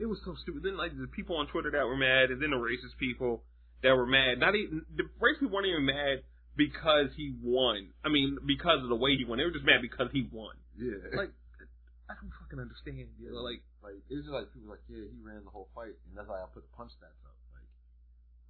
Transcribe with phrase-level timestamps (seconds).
[0.00, 0.62] it was so stupid.
[0.62, 3.42] Then like the people on Twitter that were mad, and then the racist people
[3.82, 4.38] that were mad.
[4.38, 6.22] Not even the racist people weren't even mad
[6.56, 7.90] because he won.
[8.04, 9.38] I mean, because of the way he won.
[9.38, 10.54] They were just mad because he won.
[10.74, 10.98] Yeah.
[11.14, 11.30] Like,
[12.10, 13.06] I don't fucking understand.
[13.18, 15.68] Know, like, like it was just like people were like, yeah, he ran the whole
[15.74, 17.36] fight, and that's why I put the punch stats up.
[17.54, 17.68] Like,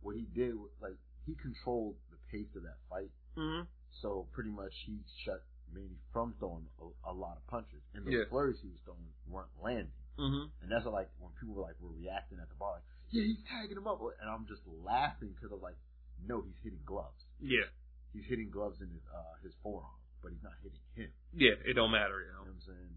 [0.00, 0.96] what he did, was, like,
[1.26, 3.12] he controlled the pace of that fight.
[3.36, 3.68] hmm
[4.00, 5.42] So pretty much he shut
[5.74, 8.24] Manny from throwing a, a lot of punches, and the Yeah.
[8.30, 9.92] flurries he was throwing weren't landing.
[10.18, 12.86] Hmm And that's what, like when people were like were reacting at the bar, like,
[13.14, 15.78] yeah, he's tagging him up, and I'm just laughing because I'm like,
[16.26, 17.22] no, he's hitting gloves.
[17.40, 17.70] Yeah.
[18.12, 21.14] He's hitting gloves in his uh, his forearm, but he's not hitting him.
[21.32, 21.56] Yeah.
[21.64, 22.20] It don't matter.
[22.20, 22.50] You You know know.
[22.50, 22.92] what I'm saying?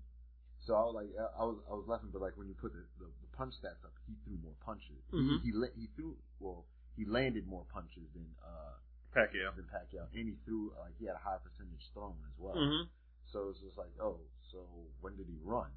[0.65, 2.73] So I was like, I I was I was laughing, but like when you put
[2.73, 5.01] the, the, the punch stats up, he threw more punches.
[5.13, 5.41] Mhm.
[5.45, 6.65] He he, threw well,
[6.97, 8.77] he landed more punches than uh
[9.15, 9.53] Pacquiao.
[9.57, 12.55] than Pacquiao, and he threw like he had a high percentage thrown as well.
[12.55, 12.85] hmm
[13.31, 14.19] So it's just like, oh,
[14.51, 14.65] so
[15.01, 15.69] when did he run?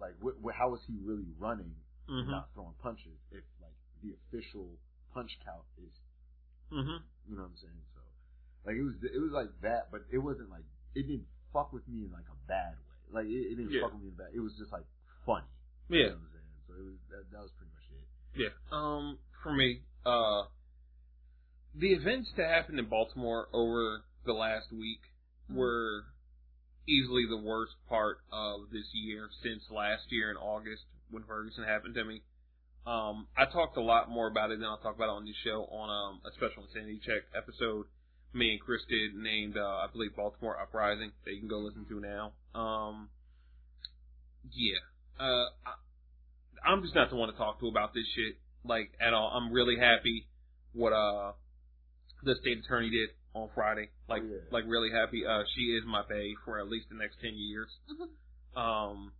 [0.00, 1.76] Like, wh- wh- how was he really running,
[2.18, 3.18] and hmm not throwing punches?
[3.32, 4.78] If like the official
[5.14, 5.92] punch count is,
[6.70, 6.96] hmm
[7.28, 7.84] you know what I'm saying?
[7.94, 8.02] So,
[8.66, 11.86] like it was it was like that, but it wasn't like it didn't fuck with
[11.88, 12.98] me in like a bad way.
[13.22, 13.80] Like it, it didn't Yeah.
[13.80, 14.32] fuck with me in bad.
[14.34, 14.86] It was just like
[15.26, 15.48] funny.
[15.90, 15.98] Yeah.
[15.98, 16.54] You know what I'm saying?
[16.68, 18.08] So it was that, that was pretty much it.
[18.36, 18.48] Yeah.
[18.72, 20.44] Um, for me, uh,
[21.74, 25.00] the events that happened in Baltimore over the last week
[25.50, 26.04] were
[26.88, 31.94] easily the worst part of this year since last year in August when Ferguson happened
[31.94, 32.22] to me.
[32.86, 35.36] Um, I talked a lot more about it than I'll talk about it on this
[35.44, 37.86] show on um, a special insanity check episode
[38.32, 41.84] me and Chris did named, uh, I believe, Baltimore Uprising that you can go listen
[41.88, 42.32] to now.
[42.54, 43.08] Um,
[44.52, 44.78] yeah.
[45.18, 49.14] Uh, I, I'm just not the one to talk to about this shit, like, at
[49.14, 49.32] all.
[49.34, 50.26] I'm really happy
[50.72, 51.32] what, uh,
[52.22, 53.90] the state attorney did on Friday.
[54.08, 54.38] Like, Oh, yeah.
[54.50, 55.24] like really happy.
[55.26, 57.68] Uh, she is my bae for at least the next 10 years.
[58.56, 59.12] Um,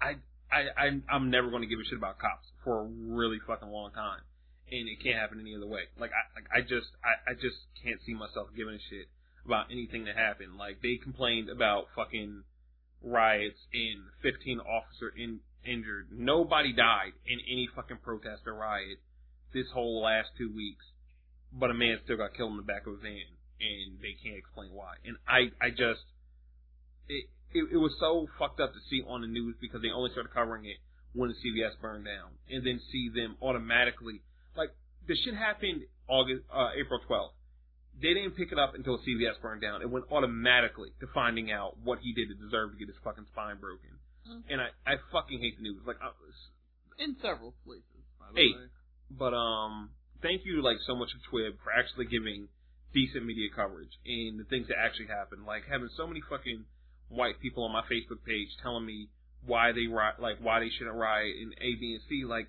[0.00, 0.16] I,
[0.52, 3.68] I, I, I'm never going to give a shit about cops for a really fucking
[3.68, 4.20] long time.
[4.70, 5.82] And it can't happen any other way.
[5.98, 9.06] Like, I, like, I just, I, I just can't see myself giving a shit
[9.44, 10.56] about anything that happened.
[10.58, 12.44] Like, they complained about fucking
[13.02, 16.08] riots and 15 officer in, injured.
[16.12, 18.98] Nobody died in any fucking protest or riot
[19.52, 20.84] this whole last two weeks.
[21.52, 23.26] But a man still got killed in the back of a van
[23.60, 24.94] and they can't explain why.
[25.04, 26.00] And I, I just,
[27.08, 30.10] it, it, it was so fucked up to see on the news because they only
[30.12, 30.78] started covering it
[31.12, 34.22] when the CVS burned down, and then see them automatically
[34.56, 34.70] like
[35.08, 37.34] the shit happened August, uh, April 12th.
[38.00, 39.82] They didn't pick it up until CVS burned down.
[39.82, 43.26] It went automatically to finding out what he did to deserve to get his fucking
[43.32, 43.90] spine broken.
[44.30, 44.42] Mm.
[44.48, 45.82] And I, I fucking hate the news.
[45.84, 46.10] Like, I,
[47.02, 47.84] In several places,
[48.18, 48.56] by the Eight.
[48.56, 48.66] way.
[49.10, 49.90] but um,
[50.22, 52.48] thank you like so much to Twib for actually giving
[52.92, 55.46] decent media coverage and the things that actually happened.
[55.46, 56.64] Like having so many fucking
[57.08, 59.08] white people on my Facebook page telling me
[59.44, 62.24] why they riot, like why they shouldn't riot in A, B, and C.
[62.24, 62.48] Like,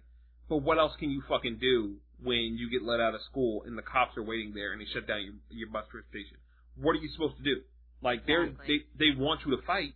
[0.50, 3.78] but what else can you fucking do when you get let out of school and
[3.78, 6.38] the cops are waiting there and they shut down your your bus transportation?
[6.76, 7.62] What are you supposed to do?
[8.02, 8.86] Like they're Exactly.
[8.98, 9.94] they they want you to fight.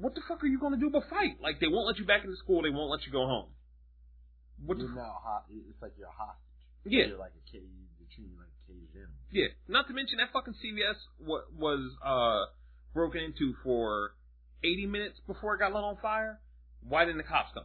[0.00, 1.38] What the fuck are you gonna do but fight?
[1.42, 2.62] Like they won't let you back into school.
[2.62, 3.50] They won't let you go home.
[4.64, 6.45] What You're now ho- it's like you're a hostage.
[6.88, 7.06] Yeah.
[7.06, 7.62] You're like a cage.
[8.14, 9.18] Treating you like a caged animal.
[9.30, 12.48] Yeah, not to mention that fucking CVS wa- was uh
[12.94, 14.14] broken into for
[14.64, 16.40] 80 minutes before it got lit on fire.
[16.80, 17.64] Why didn't the cops come?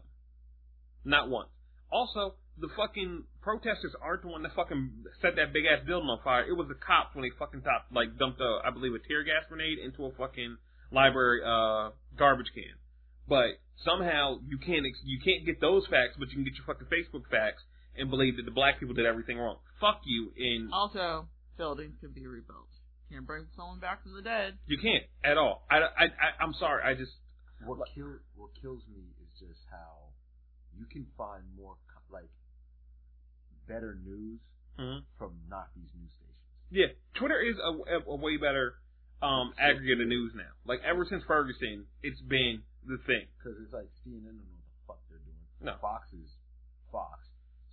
[1.06, 1.50] Not once.
[1.92, 6.20] Also, the fucking protesters aren't the one that fucking set that big ass building on
[6.24, 6.44] fire.
[6.44, 9.24] It was the cops when they fucking top like dumped a I believe a tear
[9.24, 10.58] gas grenade into a fucking
[10.92, 12.76] library uh garbage can.
[13.30, 16.66] But somehow you can't ex- you can't get those facts, but you can get your
[16.68, 17.64] fucking Facebook facts
[17.98, 19.58] and believe that the black people did everything wrong.
[19.80, 22.68] Fuck you and Also, buildings can be rebuilt.
[23.12, 24.58] Can't bring someone back from the dead.
[24.68, 25.66] You can't at all.
[25.70, 26.84] I, I, I, I'm sorry.
[26.84, 27.12] I just
[27.66, 30.16] What kill what kills me is just how
[30.78, 31.76] you can find more
[32.10, 32.30] like
[33.68, 34.40] better news
[34.80, 35.04] Mhm.
[35.18, 36.38] from not these news stations.
[36.72, 36.88] yeah.
[37.16, 38.76] Twitter is a, a, a way better
[39.22, 40.50] um, aggregate of news now.
[40.66, 43.28] Like ever since Ferguson, it's been the thing.
[43.38, 45.46] Because it's like CNN don't know what the fuck they're doing.
[45.62, 45.76] No.
[45.82, 46.32] Fox is
[46.92, 47.21] Fox.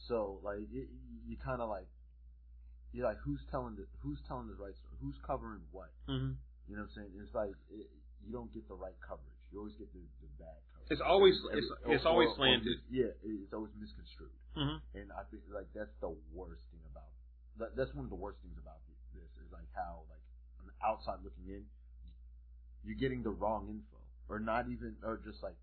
[0.08, 0.88] So like it,
[1.28, 1.86] you kind of like
[2.92, 4.96] you're like who's telling the who's telling the right story?
[5.04, 5.92] Who's covering what?
[6.08, 6.40] Mm-hmm.
[6.68, 7.12] You know what I'm saying?
[7.20, 7.86] It's like it,
[8.24, 9.36] you don't get the right coverage.
[9.52, 10.92] You always get the, the bad coverage.
[10.92, 11.68] It's always Every- it's,
[12.00, 12.80] it's or- always slanted.
[12.92, 14.32] yeah, it's always misconstrued.
[14.56, 14.80] Mm-hmm.
[14.98, 17.08] And I think like that's the worst thing about
[17.60, 18.96] that, that's one of the worst things about this
[19.44, 20.24] is like how like
[20.60, 21.64] on the outside looking in,
[22.84, 25.56] you're getting the wrong info or not even or just like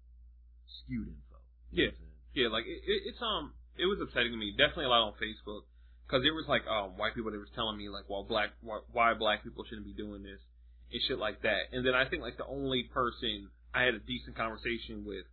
[0.70, 1.38] skewed info.
[1.74, 2.14] You I'm?
[2.34, 4.52] Yeah, like it, it, it's um, it was upsetting to me.
[4.52, 5.68] Definitely a lot on Facebook
[6.08, 8.80] because there was like um white people that was telling me like, well, black why,
[8.92, 10.40] why black people shouldn't be doing this
[10.92, 11.74] and shit like that.
[11.74, 15.26] And then I think like the only person I had a decent conversation with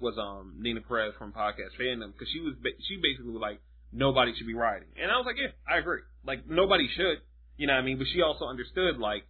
[0.00, 2.54] was um Nina Perez from podcast fandom because she was
[2.86, 3.60] she basically was like
[3.92, 6.02] nobody should be riding, and I was like, yeah, I agree.
[6.24, 7.18] Like nobody should,
[7.56, 7.98] you know what I mean?
[7.98, 9.24] But she also understood like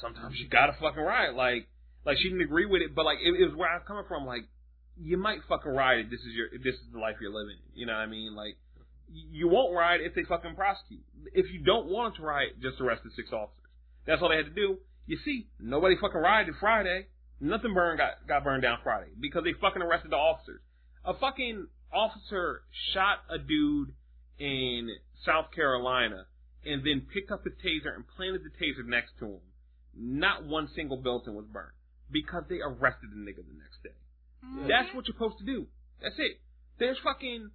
[0.00, 1.34] sometimes you gotta fucking ride.
[1.34, 1.68] Like
[2.04, 4.04] like she didn't agree with it, but like it, it was where I was coming
[4.06, 4.26] from.
[4.26, 4.44] Like
[5.00, 7.58] you might fucking ride if this is your if this is the life you're living.
[7.74, 8.34] You know what I mean?
[8.34, 8.56] Like
[9.12, 11.02] you won't ride if they fucking prosecute.
[11.32, 13.70] If you don't want to ride, just arrest the six officers.
[14.06, 14.78] That's all they had to do.
[15.06, 17.06] You see, nobody fucking rided Friday.
[17.40, 20.60] Nothing burned got got burned down Friday because they fucking arrested the officers.
[21.04, 22.62] A fucking officer
[22.92, 23.92] shot a dude
[24.38, 24.88] in
[25.24, 26.26] South Carolina
[26.64, 29.40] and then picked up his taser and planted the taser next to him.
[29.96, 31.76] Not one single building was burned
[32.10, 33.90] because they arrested the nigga the next day.
[34.44, 34.68] Mm-hmm.
[34.68, 35.66] That's what you're supposed to do.
[36.02, 36.40] That's it.
[36.78, 37.50] There's fucking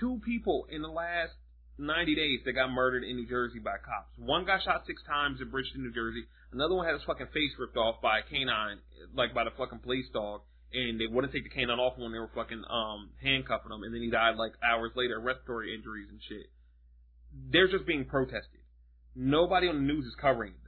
[0.00, 1.32] two people in the last
[1.78, 4.16] 90 days that got murdered in New Jersey by cops.
[4.18, 6.24] One got shot six times in Bridgeton, New Jersey.
[6.52, 8.78] Another one had his fucking face ripped off by a canine,
[9.14, 10.40] like by the fucking police dog.
[10.72, 13.82] And they wouldn't take the canine off when they were fucking um handcuffing him.
[13.82, 16.50] And then he died like hours later, respiratory injuries and shit.
[17.52, 18.60] They're just being protested.
[19.14, 20.65] Nobody on the news is covering it.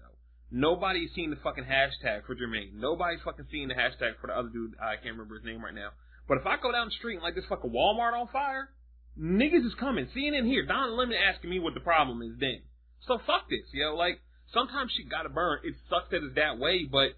[0.50, 2.74] Nobody's seen the fucking hashtag for Jermaine.
[2.74, 4.74] Nobody's fucking seeing the hashtag for the other dude.
[4.80, 5.90] I can't remember his name right now.
[6.26, 8.70] But if I go down the street and like this fucking Walmart on fire,
[9.18, 10.08] niggas is coming.
[10.16, 10.64] CNN here.
[10.64, 12.62] Don Lemon asking me what the problem is then.
[13.06, 13.94] So fuck this, yo.
[13.94, 14.20] Like,
[14.52, 15.60] sometimes shit gotta burn.
[15.64, 17.12] It sucks that it's that way, but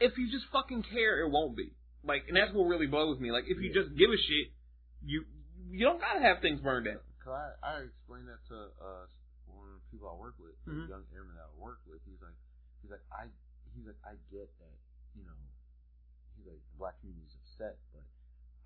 [0.00, 1.72] if you just fucking care, it won't be.
[2.04, 3.32] Like, and that's what really blows me.
[3.32, 4.52] Like, if you just give a shit,
[5.04, 5.24] you
[5.70, 7.00] you don't gotta have things burned down.
[7.24, 9.04] Cause I, I explained that to uh
[9.48, 10.86] one of the people I work with, Mhm.
[10.86, 12.00] a young airman that I work with.
[12.06, 12.13] Like,
[12.84, 13.32] he's like, I,
[13.72, 14.76] he's like, I get that,
[15.16, 15.40] you know,
[16.36, 18.04] he's like, the black community's upset, but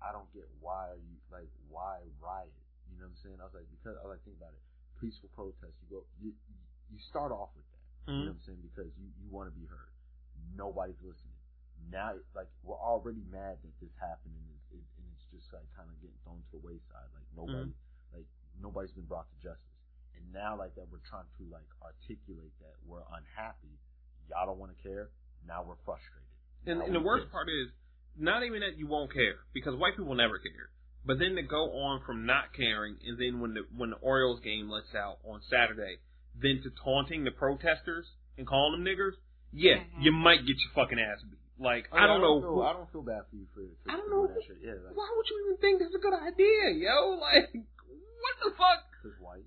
[0.03, 2.51] I don't get why are you like, why riot?
[2.91, 3.39] You know what I'm saying?
[3.39, 4.63] I was like, because I was like, think about it,
[4.99, 5.79] peaceful protest.
[5.87, 6.35] You go, you,
[6.91, 7.79] you start off with that.
[8.09, 8.35] You know mm-hmm.
[8.35, 8.61] what I'm saying?
[8.65, 9.93] Because you, you want to be heard.
[10.57, 11.37] Nobody's listening.
[11.93, 15.63] Now, like, we're already mad that this happened and, it, it, and it's just like
[15.77, 17.07] kind of getting thrown to the wayside.
[17.15, 18.11] Like, nobody, mm-hmm.
[18.17, 18.27] like,
[18.57, 19.77] nobody's been brought to justice.
[20.17, 23.77] And now, like, that we're trying to, like, articulate that we're unhappy.
[24.29, 25.09] Y'all don't want to care.
[25.47, 26.27] Now we're frustrated.
[26.65, 27.31] And, Now and the we worst pissed.
[27.33, 27.69] part is
[28.17, 30.69] not even that you won't care because white people never care.
[31.05, 34.41] But then to go on from not caring, and then when the when the Orioles
[34.41, 35.97] game lets out on Saturday,
[36.35, 38.05] then to taunting the protesters
[38.37, 39.13] and calling them niggers,
[39.51, 40.03] yeah, Mhm.
[40.03, 41.39] you might get your fucking ass beat.
[41.57, 42.39] Like Oh, I don't know.
[42.41, 43.61] Feel, who- I don't feel bad for you for.
[43.83, 44.57] for I don't know who- That shit.
[44.61, 47.15] Yeah, like, why would you even think that's a good idea, yo?
[47.19, 48.83] Like, what the fuck?
[49.01, 49.45] cause white.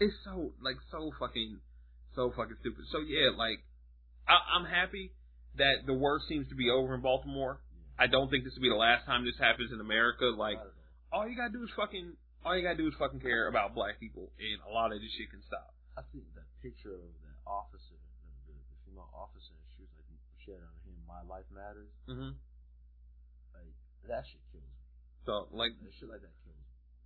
[0.00, 1.60] It's so like so fucking
[2.14, 2.86] so fucking stupid.
[2.90, 3.62] So yeah, like
[4.28, 5.12] I, I'm happy
[5.58, 7.60] that the worst seems to be over in Baltimore.
[7.98, 10.26] I don't think this will be the last time this happens in America.
[10.32, 10.58] Like
[11.12, 11.28] all.
[11.28, 14.32] you gotta do is fucking all you gotta do is fucking care about black people,
[14.40, 15.74] and a lot of this shit can stop.
[15.94, 17.98] I think that picture of that officer,
[18.48, 20.08] the, the, female officer, she was like,
[20.40, 22.34] she had on him, "My life matters." hmm
[23.52, 23.70] Like
[24.08, 24.80] that shit kills me.
[25.28, 26.58] So like That shit like that kills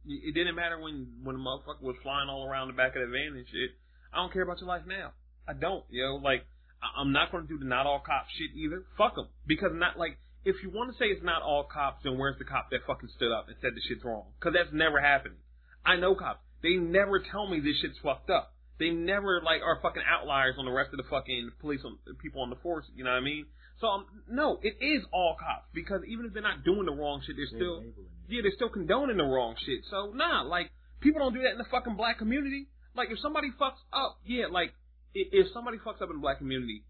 [0.06, 0.22] me.
[0.22, 3.10] it didn't matter when when the motherfucker was flying all around the back of the
[3.10, 3.74] van and shit.
[4.14, 5.12] I don't care about your life now.
[5.44, 6.16] I don't, yo.
[6.16, 6.24] Know?
[6.24, 6.46] Like
[6.82, 8.84] I- I'm not gonna do the not all cops shit either.
[8.96, 12.18] Fuck them because not like if you want to say it's not all cops, then
[12.18, 14.26] where's the cop that fucking stood up and said the shit's wrong?
[14.38, 15.38] Because that's never happening.
[15.84, 16.40] I know cops.
[16.62, 18.54] They never tell me this shit's fucked up.
[18.78, 22.42] They never like are fucking outliers on the rest of the fucking police on people
[22.42, 22.84] on the force.
[22.94, 23.46] You know what I mean?
[23.80, 27.22] So um, no, it is all cops because even if they're not doing the wrong
[27.26, 27.82] shit, they're They're still
[28.28, 29.80] yeah, they're still condoning the wrong shit.
[29.90, 32.68] So nah, like people don't do that in the fucking black community.
[32.94, 34.72] Like if somebody fucks up, yeah, like
[35.16, 36.84] if somebody fucks up in the black community,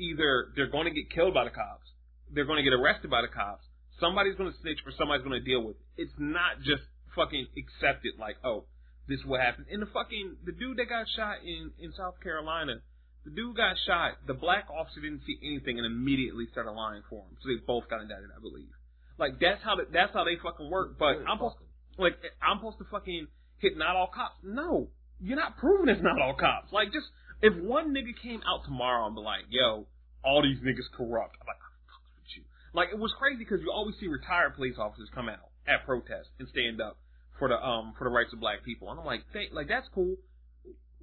[0.00, 1.86] either they're going to get killed by the cops,
[2.32, 3.64] they're going to get arrested by the cops,
[4.00, 6.08] somebody's going to snitch or somebody's going to deal with it.
[6.08, 6.82] It's not just
[7.14, 8.64] fucking accepted like, oh,
[9.08, 9.66] this is what happened.
[9.70, 12.80] And the fucking the dude that got shot in in South Carolina,
[13.24, 14.20] the dude got shot.
[14.26, 17.36] The black officer didn't see anything and immediately started lying for him.
[17.42, 18.68] So they both got indicted, I believe.
[19.18, 20.98] Like that's how the, that's how they fucking work.
[20.98, 21.56] But I'm supposed
[21.98, 23.26] like I'm supposed to fucking
[23.58, 24.36] hit not all cops.
[24.44, 24.88] No,
[25.20, 26.72] you're not proving it's not all cops.
[26.72, 27.08] Like just
[27.42, 29.86] if one nigga came out tomorrow and be like, yo,
[30.24, 31.36] all these niggas corrupt.
[31.40, 32.42] I'm like, I'm fucking with you.
[32.74, 36.30] Like it was crazy because you always see retired police officers come out at protests
[36.38, 36.96] and stand up
[37.38, 38.90] for the um for the rights of black people.
[38.90, 40.16] And I'm like, thank, like that's cool,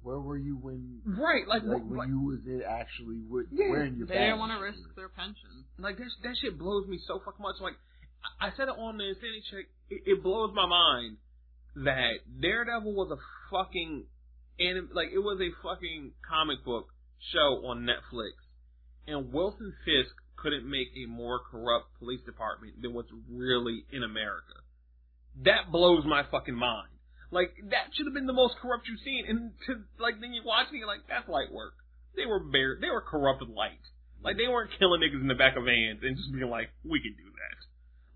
[0.02, 1.00] Where were you when?
[1.06, 1.48] right?
[1.48, 4.38] Like, Like, when like, you was it actually with, Yeah, wearing your They didn't badge?
[4.38, 5.64] want to risk their pension.
[5.78, 7.56] like that that shit blows me so fucking much.
[7.60, 7.74] Like
[8.40, 9.66] I, I said it on the Insanity Check.
[9.88, 11.16] It, it blows my mind
[11.76, 14.04] that Daredevil was a fucking
[14.60, 16.88] anim- like it was a fucking comic book
[17.32, 18.32] show on Netflix,
[19.06, 24.62] and Wilson Fisk couldn't make a more corrupt police department than what's really in America.
[25.44, 26.88] That blows my fucking mind.
[27.30, 30.46] Like that should have been the most corrupt you've seen, and to like then you're
[30.46, 31.74] watching it like that's light work.
[32.14, 33.82] They were bare, they were corrupt light.
[34.22, 37.02] Like they weren't killing niggas in the back of vans and just being like, we
[37.02, 37.58] can do that.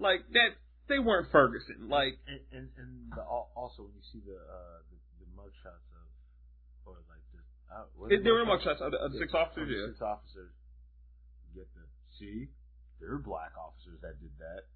[0.00, 0.56] Like that,
[0.88, 1.90] they weren't Ferguson.
[1.90, 6.06] Like And and, and the, also when you see the uh the, the mugshots of
[6.86, 8.82] or like the uh, what are it, the there were mugshots?
[8.82, 9.64] mugshots of the, of six officers.
[9.64, 9.86] of Yeah.
[9.94, 10.52] Six officers.
[11.46, 11.84] You get the
[12.18, 12.50] see,
[12.98, 14.66] there are black officers that did that.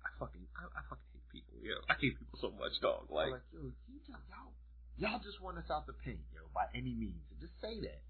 [0.00, 1.60] I fucking, I, I fucking hate people.
[1.60, 3.12] Yo, I hate people so much, dog.
[3.12, 4.50] Like, like yo, you just, y'all
[4.96, 7.20] y'all just want us out the paint, yo, by any means.
[7.40, 8.00] Just say that.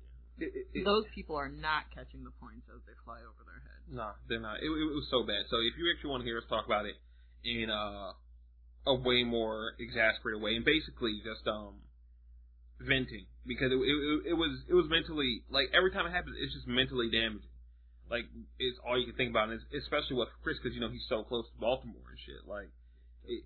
[0.41, 3.61] It, it, it, Those people are not catching the points as they fly over their
[3.61, 3.87] heads.
[3.93, 4.65] Nah, they're not.
[4.65, 5.45] It, it, was so bad.
[5.53, 6.97] So if you actually want to hear us talk about it
[7.45, 8.17] in uh,
[8.89, 11.85] a way more exasperated way, and basically just um
[12.81, 16.55] venting because it, it, it was it was mentally like every time it happens, it's
[16.55, 17.49] just mentally damaging.
[18.11, 18.25] Like
[18.59, 21.07] it's all you can think about, and it's, especially with Chris because you know he's
[21.09, 22.43] so close to Baltimore and shit.
[22.49, 22.69] Like
[23.25, 23.45] it,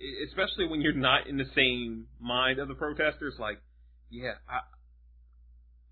[0.00, 3.34] it- especially when you're not in the same mind of the protesters.
[3.38, 3.60] Like,
[4.10, 4.64] yeah, I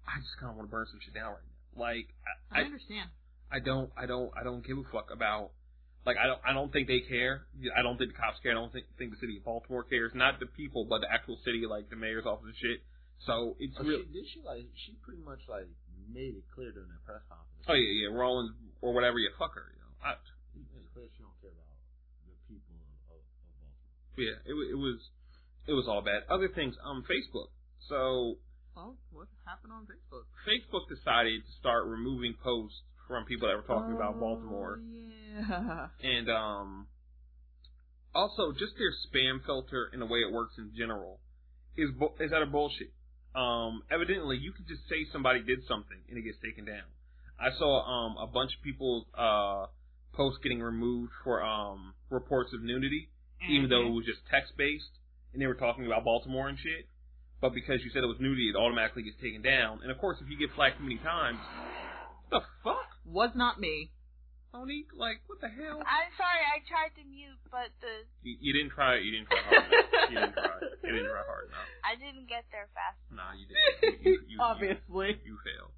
[0.06, 1.80] I just kind of want to burn some shit down right now.
[1.80, 2.06] Like
[2.52, 3.10] I, I, I understand.
[3.52, 5.50] I don't I don't I don't give a fuck about
[6.06, 7.46] like I don't I don't think they care.
[7.76, 8.52] I don't think the cops care.
[8.52, 10.12] I don't think think the city of Baltimore cares.
[10.14, 12.80] Not the people, but the actual city, like the mayor's office and shit.
[13.26, 14.02] So it's Oh, real.
[14.04, 14.66] she, did she like?
[14.84, 15.68] She pretty much like
[16.12, 17.64] made it clear during that press conference.
[17.68, 18.52] Oh yeah, yeah, Rollins
[18.84, 19.16] or whatever.
[19.18, 19.64] Yeah, fuck her.
[19.72, 19.92] You know.
[20.04, 20.20] I,
[20.52, 21.72] She made it clear she don't care about
[22.28, 22.76] the people
[23.08, 24.20] of, of, of Baltimore.
[24.20, 25.00] yeah, it, it was
[25.64, 26.28] it was all bad.
[26.28, 27.48] Other things, um, Facebook.
[27.88, 28.36] So
[28.76, 30.28] Well, what happened on Facebook?
[30.44, 34.80] Facebook decided to start removing posts from people that were talking about Baltimore.
[34.80, 35.88] Oh, Yeah.
[36.02, 36.86] and um
[38.14, 41.18] also just their spam filter and the way it works in general
[41.76, 42.92] is bu- is utter bullshit.
[43.34, 46.86] Um, evidently, you could just say somebody did something and it gets taken down.
[47.38, 49.66] I saw um a bunch of people's uh
[50.12, 53.08] posts getting removed for um reports of nudity,
[53.50, 54.94] even though it was just text based
[55.32, 56.86] and they were talking about Baltimore and shit.
[57.40, 59.80] But because you said it was nudity, it automatically gets taken down.
[59.82, 61.38] And of course, if you get flagged too many times,
[62.34, 62.90] the fuck?
[63.06, 63.94] Was not me.
[64.52, 65.82] Monique, like, what the hell?
[65.82, 68.98] I'm sorry, I tried to mute, but the You, you didn't try.
[68.98, 70.10] You didn't try hard enough.
[70.10, 70.58] You didn't try.
[70.62, 71.68] You didn't try hard enough.
[71.90, 72.98] I didn't get there fast.
[73.10, 73.62] Nah, you didn't.
[73.82, 75.18] You, you, you, Obviously.
[75.22, 75.74] you, you failed.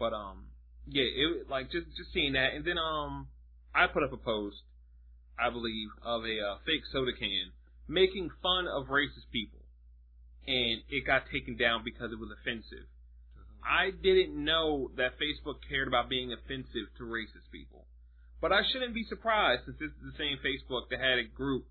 [0.00, 0.48] But um,
[0.88, 3.28] yeah, it like just just seeing that, and then um,
[3.76, 4.64] I put up a post,
[5.36, 7.52] I believe, of a uh, fake soda can
[7.88, 9.60] making fun of racist people,
[10.46, 12.88] and it got taken down because it was offensive.
[13.64, 17.86] I didn't know that Facebook cared about being offensive to racist people.
[18.40, 21.64] But I shouldn't be surprised since this is the same Facebook that had a group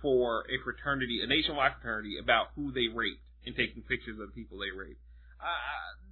[0.00, 4.34] for a fraternity, a nationwide fraternity, about who they raped and taking pictures of the
[4.34, 5.00] people they raped.
[5.40, 6.04] Uh,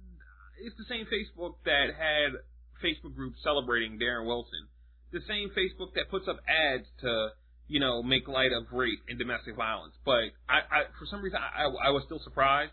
[0.61, 2.37] it's the same Facebook that had
[2.83, 4.67] Facebook groups celebrating Darren Wilson.
[5.11, 7.29] The same Facebook that puts up ads to,
[7.67, 9.93] you know, make light of rape and domestic violence.
[10.05, 12.71] But I, I for some reason, I, I was still surprised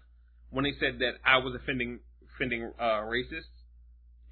[0.50, 2.00] when they said that I was offending,
[2.40, 3.50] offending uh, racists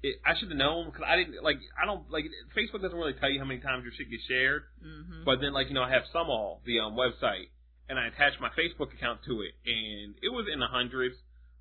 [0.01, 1.57] it, I should have known because I didn't like.
[1.81, 2.25] I don't like
[2.55, 4.63] Facebook doesn't really tell you how many times your shit gets shared.
[4.83, 5.23] Mm-hmm.
[5.25, 7.51] But then like you know I have some all the um, website
[7.89, 11.15] and I attached my Facebook account to it and it was in the hundreds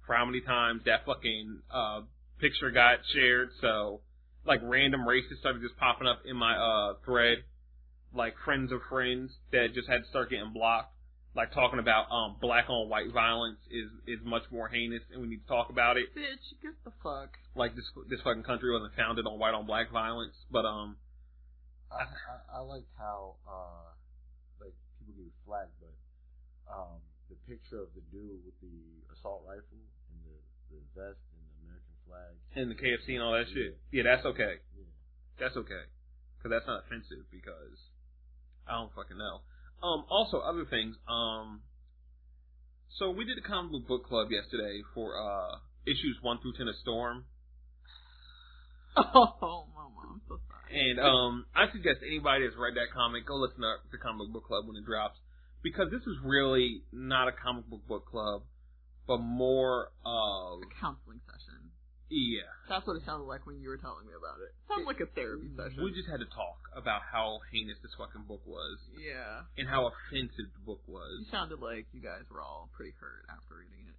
[0.07, 2.03] for how many times that fucking uh
[2.39, 3.51] picture got shared.
[3.61, 4.03] So
[4.47, 7.39] like random racists started just popping up in my uh thread,
[8.15, 10.95] like friends of friends that just had to start getting blocked.
[11.39, 15.29] Like talking about um black on white violence is is much more heinous and we
[15.31, 17.39] need to talk about it Bitch, get the fuck.
[17.55, 20.35] like this this fucking country wasn't founded on white on black violence.
[20.51, 20.97] But um,
[21.95, 23.95] I, I, I liked how uh
[24.59, 25.95] like people get flagged, but
[26.75, 26.99] um
[27.31, 28.75] the picture of the dude with the
[29.15, 29.79] assault rifle
[30.11, 30.37] and the,
[30.75, 32.33] the vest and the American flag.
[32.59, 34.59] and the KFC and all that shit, yeah, that's okay.
[34.75, 34.91] Yeah.
[35.39, 35.87] That's okay,
[36.35, 37.31] because that's not offensive.
[37.31, 37.79] Because
[38.67, 39.47] I don't fucking know.
[39.83, 40.97] Um, also other things.
[41.09, 41.61] Um,
[42.99, 46.67] so we did a comic book book club yesterday for uh issues one through ten
[46.69, 47.25] of Storm,
[48.99, 50.91] Oh, mama, I'm so sorry.
[50.91, 54.47] and um, I suggest anybody that's read that comic go listen to the comic book
[54.47, 55.17] club when it drops,
[55.63, 58.43] because this is really not a comic book book club,
[59.07, 61.48] but more of A counseling session.
[62.11, 62.49] Yeah.
[62.69, 64.53] That's what it sounded like when you were telling me about it.
[64.69, 65.81] Sounds like a therapy session.
[65.85, 69.45] We just had to talk about how heinous this fucking book was yeah.
[69.57, 73.25] and how offensive the book was You sounded like you guys were all pretty hurt
[73.29, 73.97] after reading it.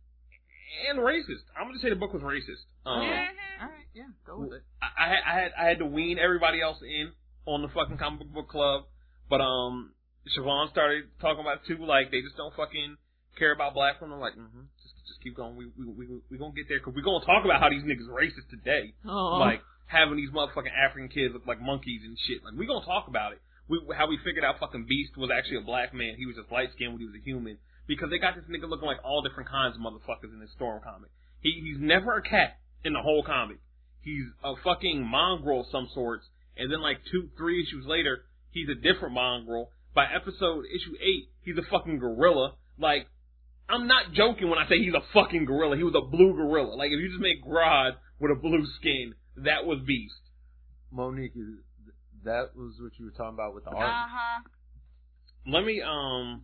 [0.89, 1.45] and racist.
[1.57, 2.65] I'm gonna say the book was racist.
[2.85, 3.27] Um, Yeah.
[3.61, 4.63] Alright, yeah, go with it.
[4.81, 7.11] I, I, had- I had I had to wean everybody else in
[7.45, 8.83] on the fucking comic book club,
[9.29, 9.91] but um,
[10.37, 11.83] Siobhan started talking about it too.
[11.83, 12.95] Like they just don't fucking
[13.37, 14.15] care about black women.
[14.15, 14.69] I'm like, mm-hmm,
[15.29, 15.55] keep going.
[15.55, 18.09] We we we we gonna get there because we gonna talk about how these niggas
[18.09, 18.93] racist today.
[19.39, 22.43] Like having these motherfucking African kids look like monkeys and shit.
[22.43, 23.41] Like we gonna talk about it.
[23.69, 26.15] We how we figured out fucking Beast was actually a black man.
[26.17, 27.57] He was just light skinned when he was a human
[27.87, 30.81] because they got this nigga looking like all different kinds of motherfuckers in this Storm
[30.81, 31.09] comic.
[31.41, 33.57] He he's never a cat in the whole comic.
[34.01, 36.25] He's a fucking mongrel of some sorts.
[36.57, 39.69] And then like two three issues later, he's a different mongrel.
[39.93, 42.55] By episode issue eight, he's a fucking gorilla.
[42.77, 43.07] Like,
[43.69, 45.77] I'm not joking when I say he's a fucking gorilla.
[45.77, 46.75] He was a blue gorilla.
[46.75, 50.13] Like, if you just make Grodd with a blue skin, that was Beast.
[50.91, 51.33] Monique,
[52.23, 54.09] that was what you were talking about with the Uh art.
[54.09, 54.41] huh.
[55.47, 56.41] Let me um,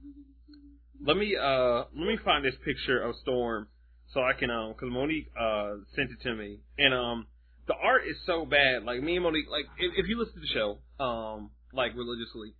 [1.05, 3.67] let me uh, let me find this picture of Storm
[4.13, 7.27] so I can um, cause Monique uh sent it to me, and um,
[7.67, 8.83] the art is so bad.
[8.83, 12.53] Like me and Monique, like if, if you listen to the show, um, like religiously,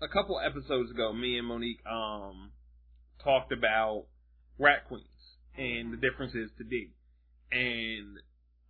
[0.00, 2.52] a couple episodes ago, me and Monique um
[3.22, 4.04] talked about
[4.58, 5.06] Rat Queens
[5.56, 6.90] and the differences to Dee,
[7.50, 8.18] and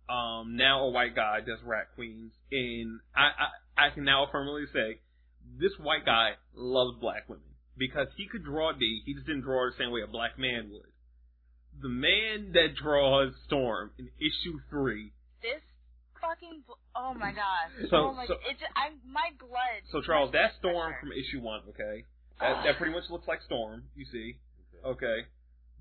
[0.09, 3.31] um now a white guy does Rat Queens, and I
[3.77, 4.99] I, I can now firmly say
[5.59, 7.43] this white guy loves black women
[7.77, 10.37] because he could draw Dee, he just didn't draw her the same way a black
[10.37, 10.89] man would.
[11.81, 15.11] The man that draws Storm in issue three
[15.41, 15.61] This
[16.21, 16.63] fucking.
[16.95, 17.89] Oh my god.
[17.89, 18.27] So- oh my.
[18.27, 19.81] so- it just, I my blood.
[19.91, 22.05] So Charles, my that's Storm from issue one, okay?
[22.39, 24.37] That, that pretty much looks like Storm, you see.
[24.85, 25.25] Okay.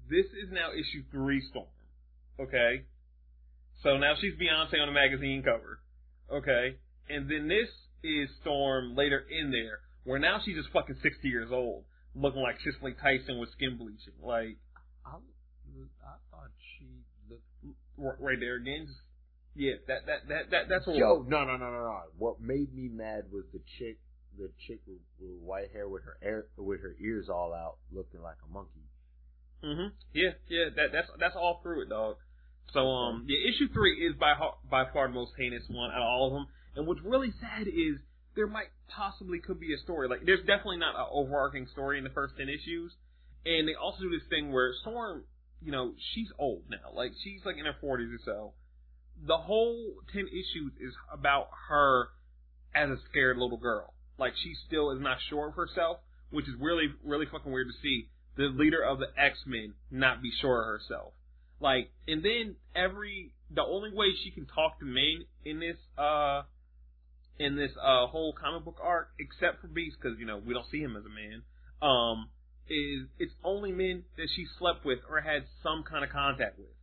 [0.09, 1.67] This is now issue three Storm.
[2.41, 2.85] Okay?
[3.83, 5.81] So now she's Beyonce on the magazine cover.
[6.33, 6.77] Okay?
[7.09, 7.69] And then this
[8.03, 12.57] is Storm later in there, where now she's just fucking 60 years old, looking like
[12.65, 14.15] Cicely Tyson with skin bleaching.
[14.23, 14.57] Like,
[15.07, 16.87] I, I thought she
[17.31, 18.21] looked.
[18.21, 18.89] right there again.
[19.55, 22.01] Yeah, that, that, that, that, that's what Yo, no, no, no, no, no.
[22.17, 23.99] What made me mad was the chick,
[24.39, 28.23] the chick with, with white hair with her air, with her ears all out, looking
[28.23, 28.89] like a monkey.
[29.63, 32.17] Hmm Yeah, yeah, that that's that's all through it, dog.
[32.73, 34.35] So um, yeah, issue three is by
[34.71, 36.47] by far the most heinous one out of all of them.
[36.75, 38.01] And what's really sad is
[38.35, 40.09] there might possibly could be a story.
[40.09, 42.93] Like there's definitely not an overarching story in the first ten issues.
[43.45, 45.25] And they also do this thing where Storm,
[45.61, 46.95] you know, she's old now.
[46.95, 48.53] Like she's like in her forties or so.
[49.27, 52.09] The whole ten issues is about her
[52.75, 53.93] as a scared little girl.
[54.19, 55.99] Like she still is not sure of herself,
[56.31, 60.23] which is really really fucking weird to see the leader of the X Men not
[60.23, 61.13] be sure of herself.
[61.61, 66.43] Like, and then every the only way she can talk to men in this uh
[67.39, 70.67] in this uh whole comic book arc, except for Beast, because you know we don't
[70.71, 71.43] see him as a man,
[71.81, 72.29] um,
[72.69, 76.75] is it's only men that she slept with or had some kind of contact with.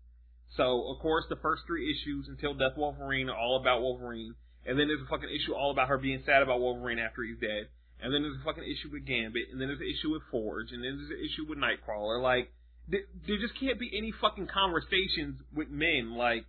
[0.56, 4.80] So of course the first three issues until Death Wolverine are all about Wolverine, and
[4.80, 7.70] then there's a fucking issue all about her being sad about Wolverine after he's dead.
[8.02, 10.72] And then there's a fucking issue with Gambit, and then there's an issue with Forge,
[10.72, 12.22] and then there's an issue with Nightcrawler.
[12.22, 12.52] Like,
[12.88, 16.46] there, there just can't be any fucking conversations with men, like,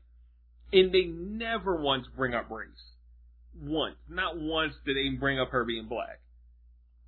[0.73, 2.69] and they never once bring up race.
[3.61, 3.97] Once.
[4.09, 6.21] Not once did they bring up her being black.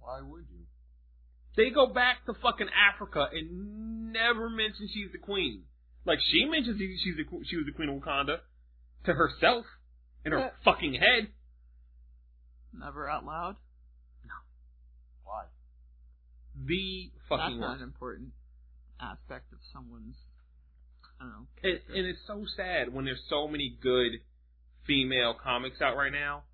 [0.01, 0.67] Why would you?
[1.57, 5.63] They go back to fucking Africa and never mention she's the queen.
[6.05, 8.39] Like, she mentions she- she's the, she was the queen of Wakanda
[9.05, 9.67] to herself
[10.25, 10.51] in her Yeah.
[10.65, 11.29] fucking head.
[12.73, 13.57] Never out loud.
[16.55, 16.67] Why?
[16.67, 18.31] The fucking That's not an important
[19.01, 20.17] aspect of someone's.
[21.21, 21.47] I don't know.
[21.63, 24.13] And, and it's so sad when there's so many good
[24.87, 26.45] female comics out right now.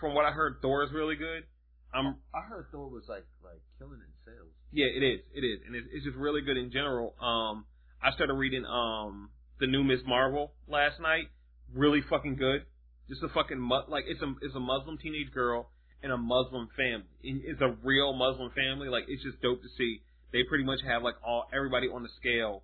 [0.00, 1.44] From what I heard, Thor is really good.
[1.92, 4.52] I'm I heard Thor was like like killing in sales.
[4.72, 7.14] yeah, it is, it is, and it's, it's just really good in general.
[7.20, 7.66] Um,
[8.02, 11.28] I started reading um the new Miss Marvel last night.
[11.74, 12.64] Really fucking good.
[13.08, 15.68] Just a fucking mu- like it's a it's a Muslim teenage girl
[16.02, 17.06] and a Muslim family.
[17.22, 18.88] It's a real Muslim family.
[18.88, 20.02] Like it's just dope to see.
[20.32, 22.62] They pretty much have like all everybody on the scale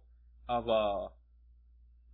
[0.49, 1.09] of uh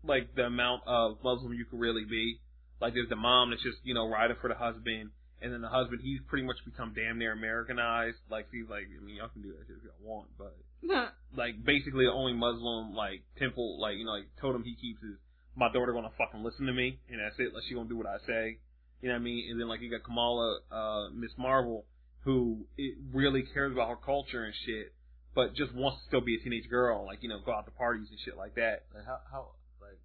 [0.05, 2.41] like the amount of Muslim you could really be.
[2.81, 5.69] Like there's the mom that's just you know riding for the husband, and then the
[5.69, 8.19] husband he's pretty much become damn near Americanized.
[8.31, 10.57] Like he's like I mean y'all can do that shit if y'all want, but
[11.37, 15.17] like basically the only Muslim like temple like you know like totem he keeps is
[15.55, 17.55] my daughter gonna fucking listen to me and that's it.
[17.55, 18.59] Like she gonna do what I say.
[19.03, 19.51] You know what I mean?
[19.51, 21.85] And then like you got Kamala, uh, Miss Marvel,
[22.25, 24.93] who it really cares about her culture and shit,
[25.35, 27.73] but just wants to still be a teenage girl, like you know go out to
[27.73, 28.85] parties and shit like that.
[28.95, 29.47] Like how how
[29.81, 29.99] like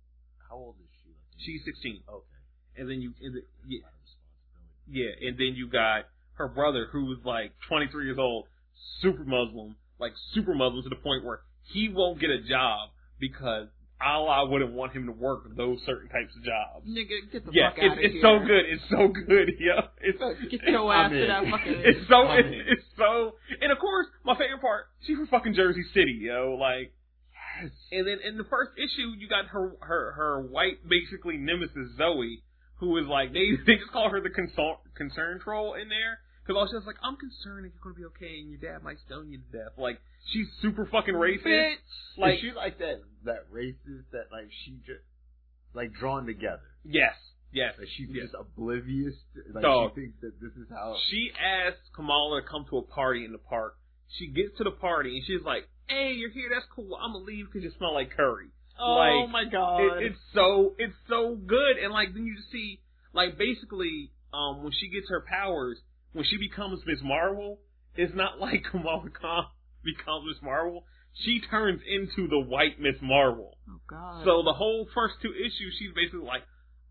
[0.49, 1.09] how old is she?
[1.11, 2.25] Like She's 16, okay.
[2.77, 4.89] and then you and the, yeah, A lot of responsibility.
[4.89, 6.05] yeah, and then you got
[6.41, 8.45] her brother who's like 23 years old,
[9.01, 13.67] super Muslim, like super Muslim to the point where he won't get a job because
[13.99, 16.85] Allah wouldn't want him to work those certain types of jobs.
[16.87, 18.11] Nigga, get the Yeah, fuck it's, out of here.
[18.13, 18.65] it's so good.
[18.69, 19.47] It's so good.
[19.59, 21.27] Yeah, it's Get your I'm ass to in.
[21.27, 21.81] that fucking.
[21.83, 25.83] it's so it's, it's so and of course my favorite part she's from fucking Jersey
[25.93, 26.93] City yo like
[27.63, 27.71] Yes.
[27.91, 32.43] and then in the first issue you got her her her white basically nemesis Zoe
[32.79, 36.55] who is like they they just call her the consult concern troll in there because
[36.57, 39.29] all she's like I'm concerned if you're gonna be okay and your dad might stone
[39.29, 39.99] you to death like
[40.31, 41.75] she's super fucking racist Bitch.
[42.17, 45.03] like is she like that that racist that like she just
[45.73, 46.63] like drawn together.
[46.83, 47.13] yes
[47.53, 47.75] Yes.
[47.79, 48.25] Like she's yes.
[48.25, 49.15] just oblivious.
[49.33, 49.91] To, like Dog.
[49.95, 50.95] she thinks that this is how.
[51.09, 53.75] She asks Kamala to come to a party in the park.
[54.19, 56.49] She gets to the party and she's like, "Hey, you're here.
[56.53, 56.91] That's cool.
[57.01, 59.79] I'm gonna leave because you smell like curry." Oh Like, my god.
[59.79, 62.81] It, it's so it's so good, and like then you just see
[63.13, 65.79] like basically um when she gets her powers,
[66.17, 67.59] when she becomes Miss Marvel,
[67.95, 69.45] it's not like Kamala Khan
[69.85, 70.83] becomes Miss Marvel.
[71.13, 73.57] She turns into the white Miss Marvel.
[73.69, 74.25] oh god.
[74.25, 76.41] So the whole first two issues, she's basically like,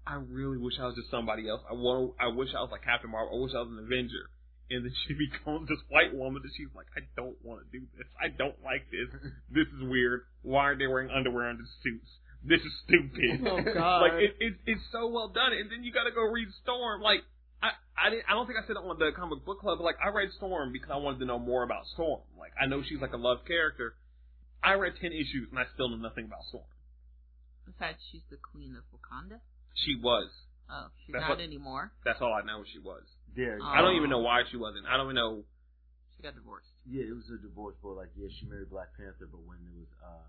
[0.06, 1.60] I really wish I was just somebody else.
[1.68, 3.34] I want, I wish I was like Captain Marvel.
[3.34, 4.30] I wish I was an Avenger.
[4.70, 7.82] And then she becomes this white woman, and she's like, I don't want to do
[7.98, 8.06] this.
[8.14, 9.10] I don't like this.
[9.50, 10.22] This is weird.
[10.42, 12.10] Why aren't they wearing underwear under suits?
[12.46, 13.42] This is stupid.
[13.42, 14.06] Oh, God.
[14.06, 15.50] like it, it, it's so well done.
[15.50, 17.02] And then you got to go read Storm.
[17.02, 17.26] Like
[17.66, 18.26] I, I didn't.
[18.28, 19.78] I don't think I said it on the comic book club.
[19.78, 22.20] But like I read Storm because I wanted to know more about Storm.
[22.38, 23.94] Like I know she's like a loved character.
[24.62, 26.66] I read ten issues and I still know nothing about Storm.
[27.66, 29.42] Besides, she's the queen of Wakanda.
[29.74, 30.30] She was.
[30.70, 31.92] Oh, she's That's not what- anymore.
[32.04, 32.62] That's all I know.
[32.66, 33.02] She was.
[33.34, 33.66] Yeah, Oh.
[33.68, 34.86] I don't even know why she wasn't.
[34.86, 35.44] I don't even know.
[36.16, 36.72] She got divorced.
[36.88, 39.74] yeah, it was a divorce, but like, yeah, she married Black Panther, but when it
[39.76, 40.24] was, uh,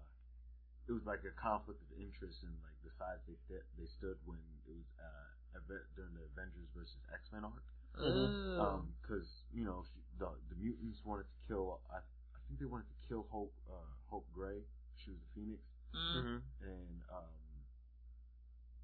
[0.89, 4.19] it was like a conflict of interest and like the sides they st- they stood
[4.27, 4.35] when
[4.67, 7.65] it was uh Ave- during the Avengers versus X Men arc.
[7.97, 8.29] Mhm.
[8.57, 8.61] Oh.
[8.61, 11.81] Um, because you know she, the the mutants wanted to kill.
[11.89, 14.61] I I think they wanted to kill Hope uh Hope Gray.
[15.01, 15.61] She was the Phoenix,
[15.95, 15.97] Mm.
[15.97, 16.37] Mm-hmm.
[16.67, 17.33] and um,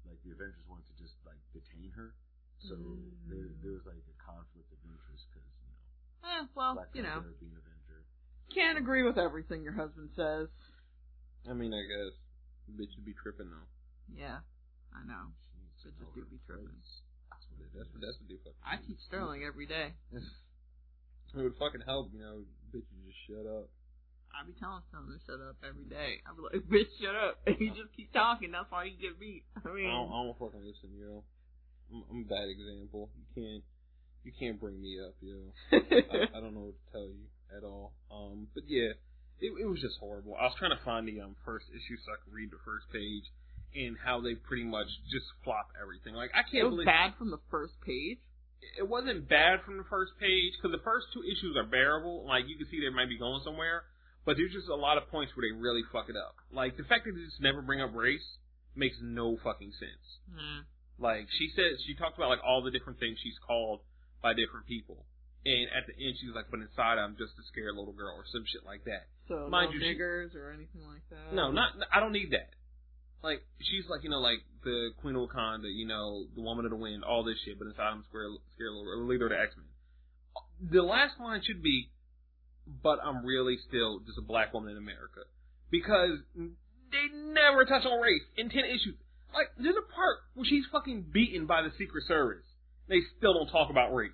[0.08, 2.14] like the Avengers wanted to just like detain her.
[2.58, 3.28] So Mm.
[3.28, 5.78] there there was like a conflict of interest because you know
[6.24, 8.00] Eh, well, Black you know, being Avenger.
[8.50, 10.48] can't agree with everything your husband says.
[11.48, 12.16] I mean, I guess
[12.66, 13.68] the bitch would be tripping though.
[14.16, 14.40] Yeah,
[14.96, 15.28] I know.
[15.84, 16.80] She needs to Bitches know do be tripping.
[17.30, 18.00] That's what it That's is.
[18.00, 18.64] that's what fucking.
[18.64, 19.94] I teach Sterling every day.
[21.34, 22.46] It would fucking help, you know.
[22.70, 23.66] Bitches just shut up.
[24.30, 26.22] I be telling Sterling to shut up every day.
[26.22, 27.42] I be like, bitch, shut up.
[27.50, 28.54] And you just keep talking.
[28.54, 29.42] That's why you get beat.
[29.58, 31.26] I I mean, don't, I don't fucking listen, yo.
[31.90, 33.10] I'm, I'm a bad example.
[33.18, 33.64] You can't,
[34.22, 35.50] you can't bring me up, yo.
[35.74, 37.98] I, I don't know what to tell you at all.
[38.14, 38.94] Um, but yeah,
[39.42, 40.38] it, it was just horrible.
[40.38, 42.86] I was trying to find the um first issue so I could read the first
[42.94, 43.26] page
[43.74, 46.14] and how they pretty much just flop everything.
[46.14, 48.18] Like I can't it was believe bad from the first page.
[48.78, 52.24] it wasn't bad from the first page because the first two issues are bearable.
[52.26, 53.84] Like you can see they might be going somewhere,
[54.24, 56.36] but there's just a lot of points where they really fuck it up.
[56.52, 58.38] Like the fact that they just never bring up race
[58.74, 60.06] makes no fucking sense.
[60.30, 60.64] Mm.
[60.98, 63.80] Like she said, she talked about like all the different things she's called
[64.22, 65.04] by different people,
[65.44, 68.14] and at the end she was like, "But inside I'm just a scared little girl"
[68.14, 69.10] or some shit like that.
[69.26, 71.34] So Mind no you, she- niggers or anything like that.
[71.34, 72.54] No, not I don't need that.
[73.24, 76.70] Like she's like you know like the Queen of Wakanda, you know the Woman of
[76.70, 79.32] the Wind, all this shit, but inside I'm scared, scared little or the leader of
[79.32, 79.64] the X Men.
[80.60, 81.88] The last line should be,
[82.68, 85.24] "But I'm really still just a black woman in America,"
[85.70, 89.00] because they never touch on race in ten issues.
[89.32, 92.44] Like there's a part where she's fucking beaten by the Secret Service.
[92.88, 94.12] They still don't talk about race.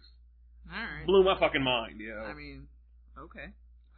[0.70, 1.04] All right.
[1.04, 2.14] Blew my fucking mind, yo.
[2.14, 2.68] I mean,
[3.18, 3.50] okay.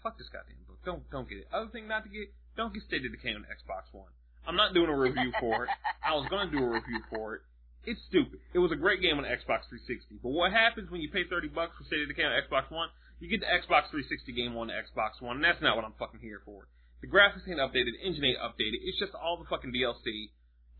[0.02, 0.80] Fuck this goddamn book.
[0.86, 1.48] Don't don't get it.
[1.52, 4.08] Other thing not to get, don't get State of Decay on Xbox One.
[4.46, 5.70] I'm not doing a review for it.
[6.04, 7.42] I was gonna do a review for it.
[7.84, 8.38] It's stupid.
[8.54, 10.22] It was a great game on the Xbox 360.
[10.22, 12.88] But what happens when you pay 30 bucks for State of Decay on Xbox One?
[13.18, 15.94] You get the Xbox 360 game on the Xbox One, and that's not what I'm
[15.98, 16.66] fucking here for.
[17.02, 18.82] The graphics ain't updated, the engine ain't updated.
[18.82, 20.30] It's just all the fucking DLC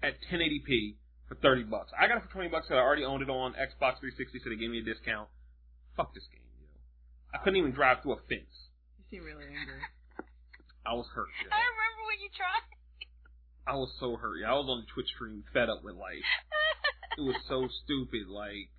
[0.03, 0.94] at 1080p
[1.27, 1.90] for 30 bucks.
[1.98, 4.51] I got it for 20 bucks because I already owned it on Xbox 360, so
[4.51, 5.27] they gave me a discount.
[5.98, 6.66] Fuck this game, yo.
[7.35, 8.70] I couldn't even drive through a fence.
[8.98, 9.83] You seem really angry.
[10.87, 11.31] I was hurt.
[11.42, 11.51] Yo.
[11.51, 12.62] I remember when you tried.
[13.66, 14.38] I was so hurt.
[14.46, 16.27] I was on the Twitch stream, fed up with life.
[17.18, 18.25] It was so stupid.
[18.27, 18.72] Like,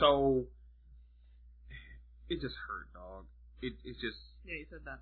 [0.00, 0.46] so
[2.28, 3.26] it just hurt, dog.
[3.62, 4.98] It it just Yeah, you said that.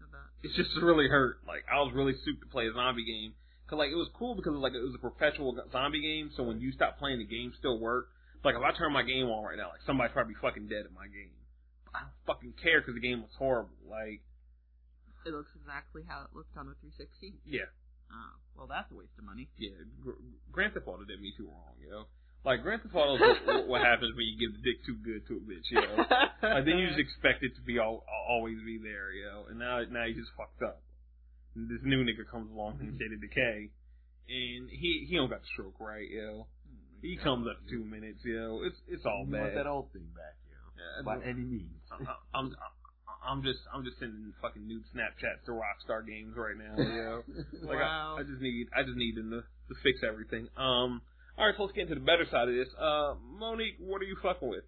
[0.00, 0.28] You said that.
[0.40, 1.44] it just really hurt.
[1.46, 3.34] Like, I was really stupid to play a zombie game.
[3.68, 6.30] Cause like it was cool because like it was a perpetual zombie game.
[6.36, 8.08] So when you stop playing, the game still worked.
[8.44, 10.92] Like if I turn my game on right now, like somebody's probably fucking dead in
[10.96, 11.36] my game.
[11.92, 13.76] I don't fucking care because the game was horrible.
[13.84, 14.24] Like,
[15.28, 17.36] It looks exactly how it looked on the 360.
[17.44, 17.68] yeah,
[18.12, 19.48] Oh, well, that's a waste of money.
[19.58, 19.70] yeah.
[20.02, 20.20] Gr-
[20.52, 22.04] Grand Theft Auto did me too wrong, you know.
[22.44, 25.26] Like Grand Theft Auto is what, what happens when you give the dick too good
[25.28, 25.96] to a bitch, you know.
[26.42, 29.46] Like then you just expect it to be all always be there, you know.
[29.48, 30.82] And now now you just fucked up.
[31.54, 33.70] And this new nigga comes along from State of Decay,
[34.28, 36.46] and he he don't got the stroke right, you know.
[36.66, 37.06] Mm-hmm.
[37.06, 38.62] He comes up two minutes, you know.
[38.64, 40.58] It's it's all you want that old thing back, yo.
[40.76, 41.80] Yeah, By any means.
[41.92, 41.96] I-
[42.34, 42.74] I'm I'm
[43.42, 47.22] just I'm just sending fucking nude Snapchats to Rockstar Games right now, yo.
[47.62, 48.16] Like Wow.
[48.18, 50.48] I, I just need I just need them to, to fix everything.
[50.56, 51.02] Um
[51.38, 52.68] all right, so let's get into the better side of this.
[52.78, 54.64] Uh Monique, what are you fucking with?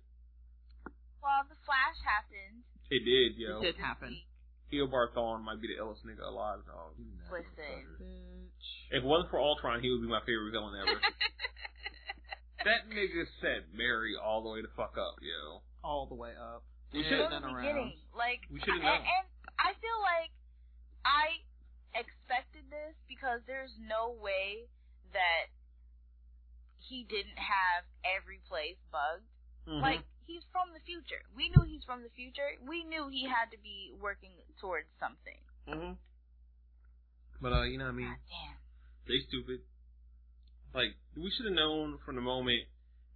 [1.23, 2.63] Well, the Flash happened.
[2.91, 3.61] It did, yo.
[3.61, 4.11] It did happen.
[4.11, 4.29] week.
[4.75, 5.15] Eobard
[5.45, 6.93] might be the illest nigga alive, dog.
[7.31, 7.87] Listen.
[8.01, 8.69] Bitch.
[8.91, 10.99] If it wasn't for Ultron, he would be my favorite villain ever.
[12.65, 15.63] that nigga set Mary all the way to fuck up, yo.
[15.83, 16.65] All the way up.
[16.95, 17.63] We And should- From then the around.
[17.67, 19.03] beginning, like, We should've and, known.
[19.03, 19.27] and
[19.59, 20.31] I feel like
[21.05, 21.43] I
[21.95, 24.69] expected this because there's no way
[25.13, 25.51] that
[26.79, 29.27] he didn't have every place bugged.
[29.67, 29.81] Mhm.
[29.81, 31.23] Like he's from the future.
[31.35, 32.57] We knew he's from the future.
[32.63, 35.41] We knew he had to be working towards something.
[35.67, 35.97] Mhm.
[37.41, 38.09] But uh, you know what I mean?
[38.09, 38.57] God damn.
[39.07, 39.61] They stupid.
[40.75, 42.69] Like we should have known from the moment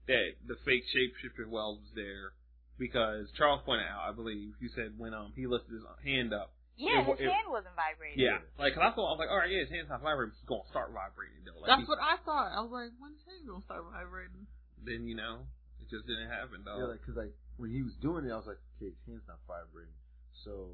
[0.07, 2.33] that the fake shapeshifter Wells was there,
[2.79, 6.53] because Charles pointed out, I believe, you said when um he lifted his hand up.
[6.79, 8.23] Yeah, It his it- hand wasn't vibrating.
[8.23, 10.35] Yeah, like 'cause I thought I was like, all right, yeah, his hand's not vibrating,
[10.39, 11.59] he's gonna start vibrating though.
[11.59, 12.55] Like, That's he- what I thought.
[12.55, 14.47] I was like, when's his gonna start vibrating?
[14.87, 15.43] then you know
[15.83, 16.79] it just didn't happen though.
[16.79, 19.27] Yeah, like, cause like when he was doing it, I was like, okay, his hand's
[19.27, 19.99] not vibrating,
[20.47, 20.71] so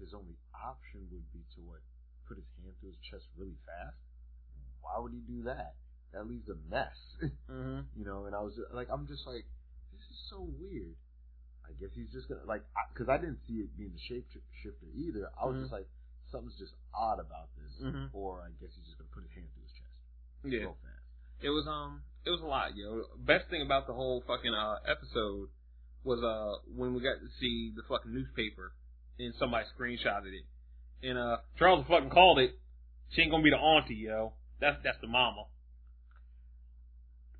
[0.00, 1.84] his only option would be to what
[2.26, 4.00] put his hand through his chest really fast.
[4.80, 5.76] Why would he do that?
[6.16, 7.84] That leaves a mess, mm-hmm.
[7.96, 8.24] you know.
[8.24, 9.44] And I was just, like, I'm just like,
[9.92, 10.96] this is so weird.
[11.66, 14.88] I guess he's just gonna like, I, cause I didn't see it being the shapeshifter
[14.94, 15.30] either.
[15.40, 15.60] I was Mhm.
[15.62, 15.88] just like,
[16.30, 18.10] something's just odd about this, Mhm.
[18.12, 19.90] or I guess he's just gonna put his hand through his chest
[20.44, 20.60] Yeah.
[20.60, 21.04] real fast.
[21.40, 23.04] It was um it was a lot, yo.
[23.18, 25.50] Best thing about the whole fucking uh episode
[26.04, 28.72] was uh when we got to see the fucking newspaper
[29.18, 30.44] and somebody screenshotted it.
[31.02, 32.58] And uh Charles fucking called it.
[33.10, 34.34] She ain't gonna be the auntie, yo.
[34.60, 35.46] That's that's the mama.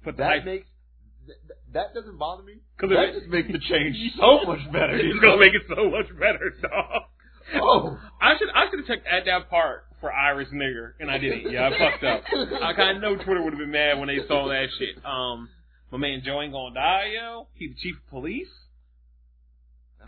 [0.02, 0.66] Put the That makes
[1.26, 2.60] th- th- that doesn't bother me.
[2.78, 4.94] 'Cause that it- just makes the change so much better.
[4.94, 7.02] It's gonna make it so much better, dog.
[7.54, 7.98] Oh.
[8.20, 11.50] I should I should have checked at that part for Iris nigger, and I didn't.
[11.50, 12.22] Yeah, I fucked up.
[12.62, 15.04] I kind of know Twitter would have been mad when they saw that shit.
[15.04, 15.48] Um,
[15.90, 17.48] my man Joe ain't gonna die, yo.
[17.54, 18.48] He the chief of police.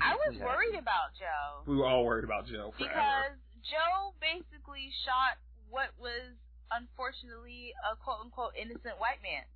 [0.00, 2.90] I was me worried about Joe We were all worried about Joe forever.
[2.90, 3.38] because
[3.70, 5.38] Joe basically shot
[5.70, 6.34] what was
[6.72, 9.46] unfortunately a quote unquote innocent white man.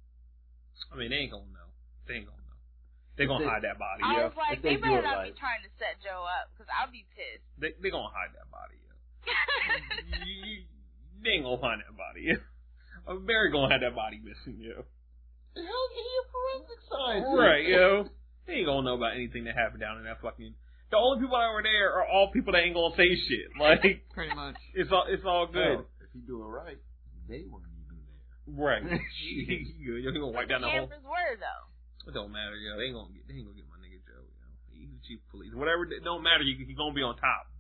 [0.93, 1.69] I mean, they ain't gonna know.
[2.07, 2.59] They ain't gonna know.
[3.17, 4.25] They gonna They- hide that body, I yo.
[4.31, 5.35] was like, If they they, better not right.
[5.35, 7.43] be trying to set Joe up because I'll be pissed.
[7.59, 8.95] They they gonna hide that body, yo.
[10.25, 10.65] You-
[11.23, 12.23] they ain't gonna find that body.
[12.31, 12.37] Yo.
[13.07, 14.85] Uh, Barry gonna have that body missing, yo.
[15.55, 17.39] The hell is he a forensic scientist?
[17.39, 18.09] Right, yo.
[18.49, 20.55] They ain't gonna know about anything that happened down in that fucking.
[20.91, 23.53] The only people that were there are all people that ain't gonna say shit.
[23.61, 24.57] Like Pretty much.
[24.75, 25.85] it's all it's all good.
[25.85, 26.79] Hell, if you do it right,
[27.29, 27.78] they weren't even there.
[28.57, 28.83] Right.
[28.85, 29.67] Shit.
[29.79, 30.89] you you gonna wipe down the whole.
[30.89, 31.65] Campers were though.
[32.09, 32.77] It don't matter, yo.
[32.81, 33.29] They ain't gonna get.
[33.29, 34.25] They ain't gonna get my nigga Joe.
[34.25, 34.47] Yo.
[34.73, 35.53] He's the chief police.
[35.53, 35.85] Whatever.
[35.93, 36.43] It don't matter.
[36.45, 37.51] You he gonna be on top.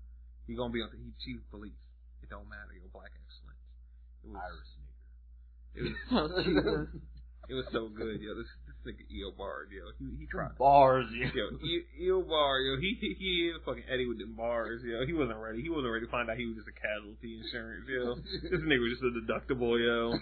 [0.47, 0.89] He gonna be on.
[0.97, 1.77] He's chief police.
[2.23, 2.73] It don't matter.
[2.73, 3.61] Yo, black excellence.
[4.25, 4.41] It was.
[4.41, 4.71] Iris
[5.77, 6.31] It was.
[6.45, 6.57] Jesus.
[6.57, 6.89] nigga.
[7.49, 8.37] It was so good, yo.
[8.37, 9.89] This this nigga Eobard, yo.
[10.01, 10.57] He he tried.
[10.57, 11.29] Bars, yeah.
[11.33, 15.05] Yo, E- Eo Bar, yo, he he he fucking Eddie with them bars, yo.
[15.07, 15.61] He wasn't ready.
[15.63, 18.17] He wasn't ready to find out he was just a casualty insurance, yo.
[18.49, 20.17] This nigga was just a deductible, yo.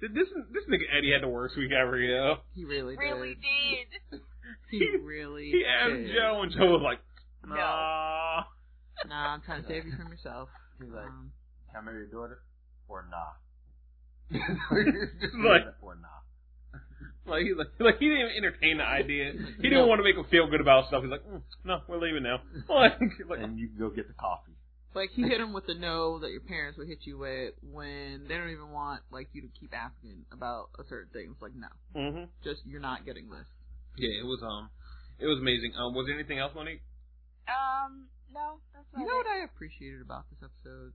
[0.00, 2.36] This this nigga Eddie had the worst week ever, yo.
[2.54, 3.02] He really did.
[3.04, 4.20] Really did.
[4.70, 6.14] He really He asked did.
[6.14, 6.98] Joe, and Joe was like,
[7.46, 7.54] No.
[7.56, 8.42] Nah.
[9.06, 10.48] Nah, I'm trying to save you from yourself.
[10.80, 11.32] He's like, Um,
[11.70, 12.40] can I marry your daughter?
[12.88, 13.32] Or nah?
[14.70, 16.08] Like- or nah.
[17.26, 19.32] Like he like, like he didn't even entertain the idea.
[19.60, 21.02] He didn't want to make him feel good about stuff.
[21.02, 22.40] He's like, mm, no, we're leaving now.
[22.68, 24.56] Like, like and you can go get the coffee.
[24.98, 28.26] Like he hit him with the no that your parents would hit you with when
[28.28, 31.30] they don't even want like you to keep asking about a certain thing.
[31.32, 33.46] It's like no, hmm just you're not getting this.
[33.96, 34.68] yeah, it was um,
[35.18, 35.72] it was amazing.
[35.78, 36.82] Um, was there anything else, Monique?
[37.48, 39.24] Um, no, that's not You know it.
[39.24, 40.92] what I appreciated about this episode?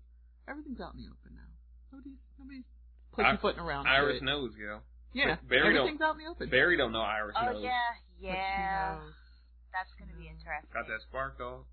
[0.48, 1.50] Everything's out in the open now.
[1.92, 2.68] Nobody's nobody's
[3.16, 3.88] putting pussyfooting around.
[3.88, 4.24] Iris shit.
[4.28, 4.80] knows, yo.
[5.13, 6.50] Yeah, Barry don't- everything's out in the open.
[6.50, 7.63] Barry don't know Iris Oh knows.
[7.63, 8.98] yeah, yeah.
[9.72, 10.70] That's gonna be interesting.
[10.74, 11.66] Got that spark, dog.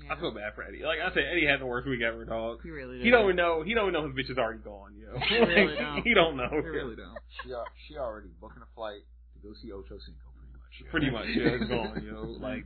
[0.00, 0.14] Yeah.
[0.14, 0.82] I feel bad for Eddie.
[0.84, 2.60] Like I said, Eddie had the worst week ever, dog.
[2.62, 3.04] He really did.
[3.04, 3.62] He don't even know.
[3.62, 5.18] He don't know his bitch is already gone, yo.
[5.20, 6.02] He really don't.
[6.02, 6.48] he don't know.
[6.50, 7.18] He really don't.
[7.44, 7.52] She
[7.86, 9.02] she already booking a flight
[9.34, 10.72] to go see Ocho Cinco, pretty much.
[10.80, 10.90] yeah.
[10.90, 12.36] Pretty much, yeah, it's gone, yo.
[12.40, 12.64] Like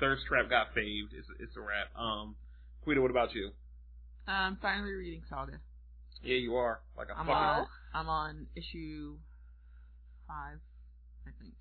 [0.00, 1.12] thirst trap got faved.
[1.16, 1.92] It's it's a wrap.
[1.98, 2.34] Um,
[2.82, 3.50] Quita, what about you?
[4.26, 5.60] I'm finally reading Saga.
[6.22, 7.32] Yeah, you are like a I'm fucking.
[7.34, 7.66] on.
[7.94, 9.16] I'm on issue
[10.26, 10.58] five,
[11.26, 11.52] I think.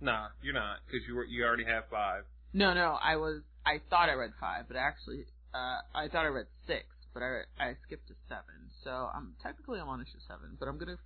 [0.00, 2.22] Nah, you're not, because you were you already have five.
[2.52, 3.42] No, no, I was.
[3.66, 7.42] I thought I read five, but actually, uh, I thought I read six, but I
[7.58, 8.70] I skipped to seven.
[8.82, 10.98] So I'm technically I'm on issue seven, but I'm gonna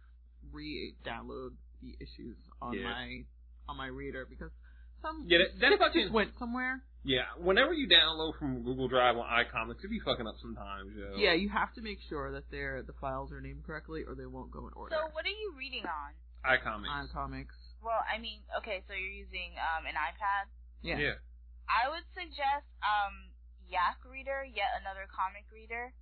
[0.53, 1.51] re-download
[1.83, 2.85] the issues on Yeah.
[2.85, 3.25] my
[3.69, 4.51] on my reader because
[5.03, 6.83] some Yeah, that- that six fucking- just went somewhere.
[7.05, 11.15] Yeah, whenever you download from Google Drive on iComics, it be fucking up sometimes, yo.
[11.17, 14.27] Yeah, you have to make sure that they're the files are named correctly, or they
[14.27, 14.97] won't go in order.
[14.97, 16.15] So what are you reading on?
[16.45, 16.89] iComics.
[16.89, 20.49] on comics, Well, I mean, okay, so you're using um an iPad.
[20.83, 20.97] yeah.
[20.99, 21.15] yeah.
[21.69, 23.29] I would suggest um
[23.69, 25.93] YACReader, yet another comic reader.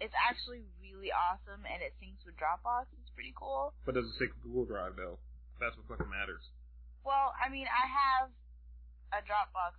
[0.00, 2.88] It's actually really awesome, and it syncs with Dropbox.
[3.02, 3.74] It's pretty cool.
[3.84, 5.18] But does it sync with Google Drive though?
[5.60, 6.40] That's what fucking matters.
[7.04, 8.30] Well, I mean, I have
[9.12, 9.76] a Dropbox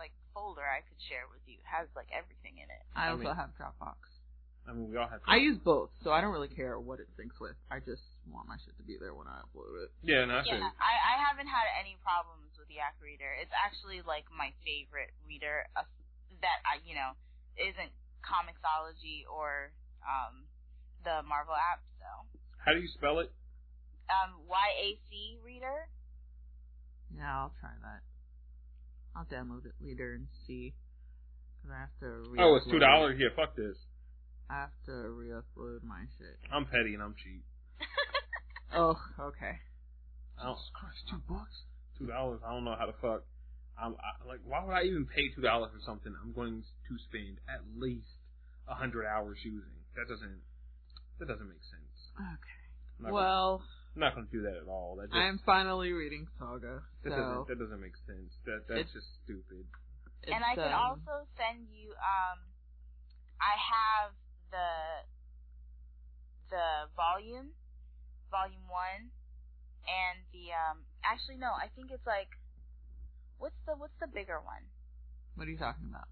[0.00, 1.60] like folder I could share with you.
[1.60, 2.82] It has like everything in it.
[2.96, 4.00] I I also mean- have Dropbox.
[4.66, 5.20] I mean, we all have.
[5.26, 7.58] I use both, so I don't really care what it syncs with.
[7.70, 9.90] I just want my shit to be there when I upload it.
[10.02, 10.70] Yeah, no, I Yeah.
[10.78, 13.42] I, I haven't had any problems with YACReader.
[13.42, 15.88] It's actually like my favorite reader uh,
[16.40, 17.18] that I, you know,
[17.58, 17.90] isn't
[18.22, 19.72] Comixology or
[20.06, 20.46] um
[21.02, 21.82] the Marvel app.
[21.98, 22.06] So,
[22.62, 23.32] How do you spell it?
[24.10, 25.90] um, YACReader.
[27.16, 28.02] Yeah, I'll try that.
[29.16, 30.74] I'll download it later and see.
[31.62, 32.34] Cause I have to.
[32.38, 33.18] Oh, it's two dollars.
[33.20, 33.76] Yeah, fuck this.
[34.50, 36.36] I have to re-upload my shit.
[36.52, 37.44] I'm petty and I'm cheap.
[38.74, 39.58] Oh, okay.
[40.40, 41.64] I don't, Christ, two bucks,
[41.98, 42.40] two dollars.
[42.46, 43.24] I don't know how the fuck.
[43.78, 46.94] I'm I, like, why would I even pay two dollars for something I'm going to
[47.08, 48.08] spend at least
[48.68, 49.76] a hundred hours using?
[49.96, 50.40] That doesn't.
[51.20, 51.94] That doesn't make sense.
[52.16, 52.60] Okay.
[52.98, 54.96] I'm not, Well, gonna, I'm not going to do that at all.
[54.96, 57.48] That just, I'm finally reading Saga, that so doesn't.
[57.48, 58.32] That doesn't make sense.
[58.46, 59.64] That that's It's- just stupid.
[60.22, 61.90] it's, and I can um, also send you.
[61.96, 62.38] Um,
[63.40, 64.12] I have
[64.50, 64.70] the
[66.50, 67.50] the volume,
[68.32, 69.12] volume one,
[69.84, 70.88] and the um.
[71.04, 71.52] Actually, no.
[71.52, 72.32] I think it's like,
[73.36, 74.64] what's the what's the bigger one?
[75.36, 76.08] What are you talking about?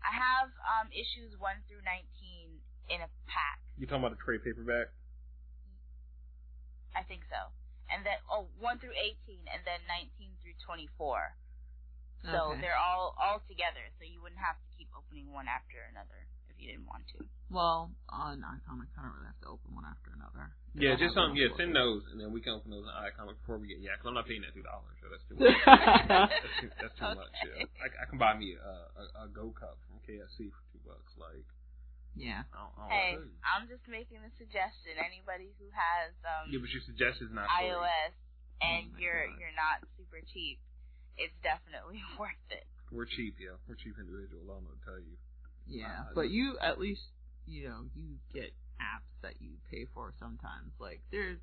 [0.00, 3.60] I have um issues one through nineteen in a pack.
[3.76, 4.94] You talking about the trade paperback?
[6.96, 7.52] I think so.
[7.90, 11.34] And then oh, one through eighteen, and then nineteen through twenty-four.
[12.26, 12.60] So Okay.
[12.60, 13.82] they're all all together.
[13.98, 17.24] So you wouldn't have to keep opening one after another if you didn't want to.
[17.50, 20.54] Well, on iComics, I don't really have to open one after another.
[20.78, 23.42] Yeah, just have um, yeah, send those, and then we can open those in iComic
[23.42, 23.98] before we get yeah.
[23.98, 25.50] Cause I'm not paying that two dollars, so that's too much.
[26.06, 27.34] that's too, that's too much.
[27.42, 30.78] Yeah, I, I can buy me a, a a Go Cup from KFC for two
[30.86, 31.10] bucks.
[31.18, 31.42] Like,
[32.14, 32.46] Yeah.
[32.54, 33.10] I don't, I don't Hey.
[33.42, 34.94] I'm just making a suggestion.
[35.02, 37.66] Anybody who has um Yeah, but your suggestion's not free.
[37.74, 38.14] iOS
[38.62, 39.42] and Oh you're God.
[39.42, 40.62] you're not super cheap,
[41.18, 42.62] it's definitely worth it.
[42.94, 43.58] We're cheap, yeah.
[43.66, 44.46] We're cheap individuals.
[44.46, 45.18] I don't know what to tell you.
[45.70, 47.02] Yeah, Uh, but you at least
[47.46, 50.72] you know you get apps that you pay for sometimes.
[50.78, 51.38] Like there's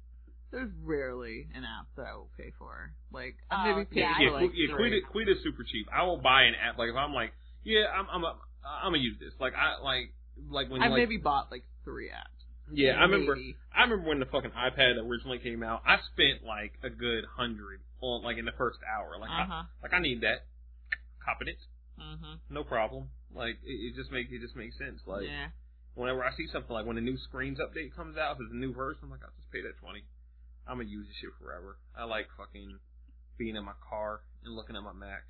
[0.52, 2.94] there's rarely an app that I will pay for.
[3.12, 4.90] Like I Oh, maybe pay yeah, for yeah, like Qu- yeah, three.
[4.90, 5.88] Quita, Quita's super cheap.
[5.94, 6.78] I will buy an app.
[6.78, 8.36] Like if I'm like, yeah, I'm I'm a,
[8.66, 9.34] I'm gonna use this.
[9.40, 10.14] Like I like
[10.50, 12.38] like when I like maybe bought like three apps.
[12.74, 13.38] yeah, I remember
[13.76, 15.84] I remember when the fucking iPad originally came out.
[15.86, 19.18] I spent like a good hundred on like in the first hour.
[19.20, 20.46] Like Uh I, like I need that.
[21.24, 21.58] Copping it,
[22.00, 22.40] Mhm.
[22.50, 23.10] no problem.
[23.38, 25.00] Like it, it just makes it just makes sense.
[25.06, 25.54] Like yeah.
[25.94, 28.58] whenever I see something like when a new screens update comes out, if it's a
[28.58, 30.02] new version, I'm like, I'll just pay that twenty.
[30.66, 31.78] I'm gonna use this shit forever.
[31.94, 32.82] I like fucking
[33.38, 35.24] being in my car and looking at my Mac.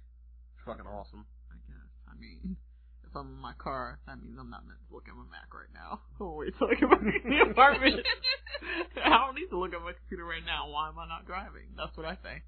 [0.56, 1.28] It's fucking awesome.
[1.52, 1.92] I guess.
[2.08, 2.56] I mean,
[3.04, 5.52] if I'm in my car, that means I'm not meant to look at my Mac
[5.52, 6.00] right now.
[6.20, 8.02] Oh wait till I get back in the apartment.
[9.04, 10.72] I don't need to look at my computer right now.
[10.72, 11.76] Why am I not driving?
[11.76, 12.42] That's what I say.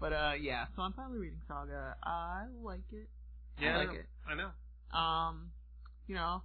[0.00, 0.66] But uh, yeah.
[0.74, 1.96] So I'm finally reading Saga.
[2.02, 3.10] I like it.
[3.60, 4.06] Yeah, I like it.
[4.26, 4.50] I know.
[4.92, 5.50] Um,
[6.06, 6.42] you know,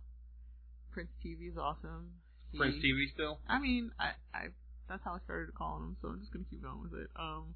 [0.91, 2.11] Prince TV is awesome.
[2.51, 3.39] He- Prince TV still.
[3.47, 4.47] I mean, I, I
[4.87, 7.11] that's how I started calling him, so I'm just gonna keep going with it.
[7.15, 7.55] Um,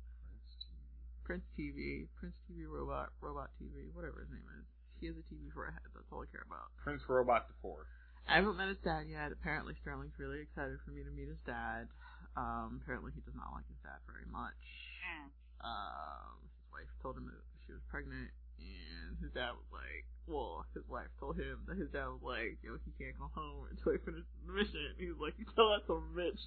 [1.24, 4.68] Prince TV, Prince TV Robot, Robot TV, whatever his name is.
[5.00, 5.88] He has a TV for a head.
[5.96, 6.70] That's all I care about.
[6.84, 7.88] Prince Robot the Four.
[8.28, 9.34] I haven't met his dad yet.
[9.34, 11.90] Apparently, Sterling's really excited for me to meet his dad.
[12.38, 14.60] Um, apparently, he does not like his dad very much.
[15.02, 15.34] Mm.
[15.66, 18.30] Um, his wife told him that she was pregnant,
[18.62, 22.62] and his dad was like, well, his wife told him that his dad was like,
[22.62, 24.96] you know, he can't come home until he finishes the mission.
[24.96, 26.40] He was like, you tell that a bitch.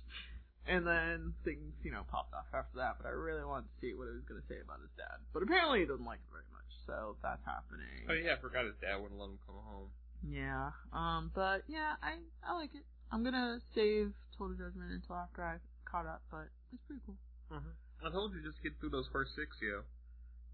[0.65, 3.93] And then things, you know, popped off after that, but I really wanted to see
[3.93, 5.21] what he was going to say about his dad.
[5.37, 8.09] But apparently he doesn't like it very much, so that's happening.
[8.09, 9.93] Oh yeah, I forgot his dad wouldn't let him come home.
[10.25, 10.73] Yeah.
[10.89, 11.29] Um.
[11.37, 12.89] But yeah, I I like it.
[13.13, 17.21] I'm gonna save Total Judgment until after I caught up, but it's pretty cool.
[17.53, 19.85] I told you just get through those first six, yo.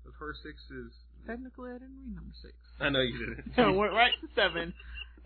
[0.02, 0.90] Those first six is.
[1.26, 2.54] Technically, I didn't read number six.
[2.80, 3.52] I know you didn't.
[3.58, 4.72] I went right to seven,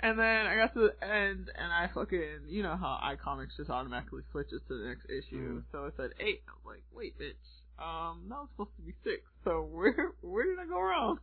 [0.00, 3.70] and then I got to the end, and I fucking you know how iComics just
[3.70, 5.60] automatically switches to the next issue.
[5.60, 5.64] Mhm.
[5.72, 6.42] So I said eight.
[6.48, 7.34] I was like, wait, bitch.
[7.78, 9.22] Um, that was supposed to be six.
[9.44, 11.18] So where where did I go wrong?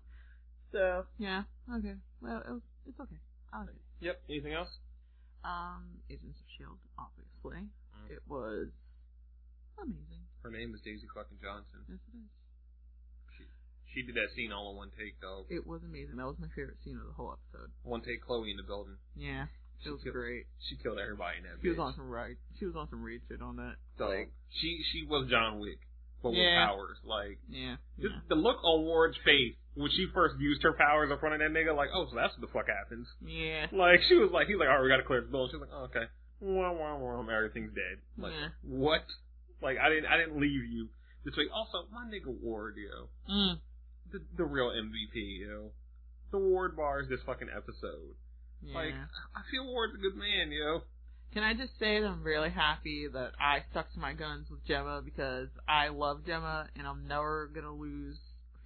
[0.72, 1.43] So yeah,
[1.78, 1.95] okay.
[2.22, 3.19] Well, it was, it's okay.
[3.53, 4.05] I like it.
[4.05, 4.22] Yep.
[4.30, 4.69] Anything else?
[5.43, 7.67] Um, Agents of Shield, obviously.
[7.67, 8.11] Mm.
[8.11, 8.69] It was
[9.82, 10.24] amazing.
[10.43, 11.82] Her name is Daisy fucking Johnson.
[11.89, 12.30] Yes, it is.
[13.93, 15.45] She did that scene all in one take though.
[15.49, 16.15] It was amazing.
[16.17, 17.71] That was my favorite scene of the whole episode.
[17.83, 18.95] One take Chloe in the building.
[19.15, 19.45] Yeah,
[19.85, 20.45] it was She killed- great.
[20.69, 21.59] She killed everybody in that.
[21.61, 22.37] She was on some right.
[22.59, 23.75] She was on some read shit on that.
[23.97, 24.31] So like,
[24.61, 25.79] she she was John Wick,
[26.23, 26.97] but with powers.
[27.03, 31.17] Like yeah, just the look on Ward's face when she first used her powers in
[31.19, 33.07] front of that nigga, like, oh, so that's what the fuck happens.
[33.23, 33.67] yeah.
[33.71, 35.51] Like she was like, he's like, all right, we gotta clear this building.
[35.55, 36.07] She's like, oh, okay,
[36.39, 37.99] wah, wah, wah, everything's dead.
[38.17, 38.49] Like Yeah.
[38.63, 39.03] what?
[39.61, 40.87] Like I didn't I didn't leave you
[41.23, 41.49] this week.
[41.53, 43.59] Also, my nigga Ward, yo, Mm.
[44.12, 45.72] The the real MVP, you know.
[46.32, 48.16] The Ward bars this fucking episode.
[48.64, 48.76] Yeah.
[48.76, 48.93] Like,
[49.36, 50.82] I feel Ward's a good man, you know.
[51.34, 54.66] Can I just say that I'm really happy that I stuck to my guns with
[54.68, 58.18] Jemma because I love Jemma and I'm never gonna lose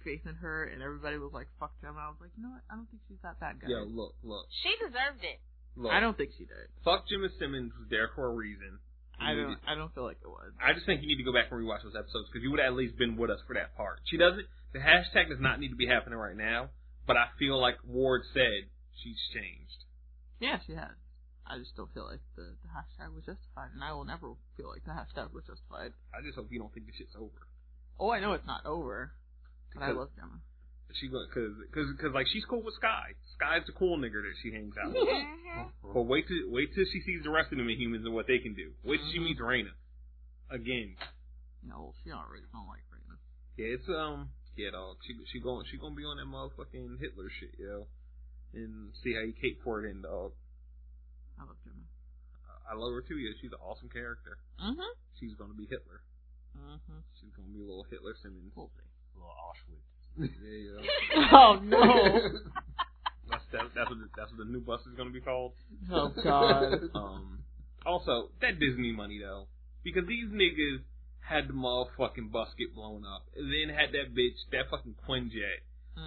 [0.04, 0.64] faith in her.
[0.64, 2.62] And everybody was like, "Fuck Jemma." I was like, you know what?
[2.70, 3.70] I don't think she's that bad, guys.
[3.70, 5.38] Yo, look, look, She deserved it.
[5.76, 5.92] look.
[5.92, 6.66] I don't think she did.
[6.84, 8.78] Fuck Jemma Simmons was there for a reason.
[9.18, 9.48] I don't.
[9.50, 10.52] need- I don't feel like it was.
[10.60, 12.60] I just think you need to go back and rewatch those episodes because you would
[12.60, 14.00] have at least been with us for that part.
[14.04, 14.46] She doesn't.
[14.76, 16.68] The hashtag does not need to be happening right now,
[17.06, 18.68] but I feel like Ward said
[19.00, 19.80] she's changed.
[20.38, 20.92] Yeah, she has.
[21.48, 24.68] I just don't feel like the, the hashtag was justified, and I will never feel
[24.68, 25.96] like the hashtag was justified.
[26.12, 27.40] I just hope you don't think this shit's over.
[27.98, 29.12] Oh, I know it's not over,
[29.72, 30.44] but I Because- love Jemma.
[31.00, 33.12] She go because because because like she's cool with Skye.
[33.36, 35.02] Skye's the cool nigger that she hangs out with.
[35.04, 35.92] Mm-hmm.
[35.92, 38.38] But wait till wait till she sees the rest of them humans and what they
[38.38, 38.70] can do.
[38.84, 39.24] Wait till she Mhm.
[39.24, 39.74] meets Raina
[40.48, 40.96] again.
[41.66, 43.18] No, well she already don't like Raina.
[43.58, 44.96] Yeah, it's um yeah dog.
[45.06, 47.86] She she going she gonna be on that motherfucking Hitler shit, yo.
[48.54, 50.32] And see how you cape for it in dog.
[51.38, 51.84] I love Jemma.
[52.66, 53.18] I love her too.
[53.18, 54.38] Yeah, she's an awesome character.
[54.58, 54.92] Mm-hmm.
[55.20, 56.02] She's gonna be Hitler.
[56.56, 57.00] Mm-hmm.
[57.20, 58.52] She's gonna be a little Hitler Simmons.
[58.56, 58.88] We'll see.
[59.14, 59.96] A little Auschwitz.
[60.16, 61.28] Yeah, yeah.
[61.32, 61.78] Oh no!
[63.28, 65.52] That's that, that's what the, that's what the new bus is gonna be called.
[65.90, 66.78] Oh god.
[66.94, 67.40] Um.
[67.84, 69.46] Also, that Disney money though,
[69.84, 70.82] because these niggas
[71.28, 75.60] had the motherfucking bus get blown up, and then had that bitch, that fucking Quinjet,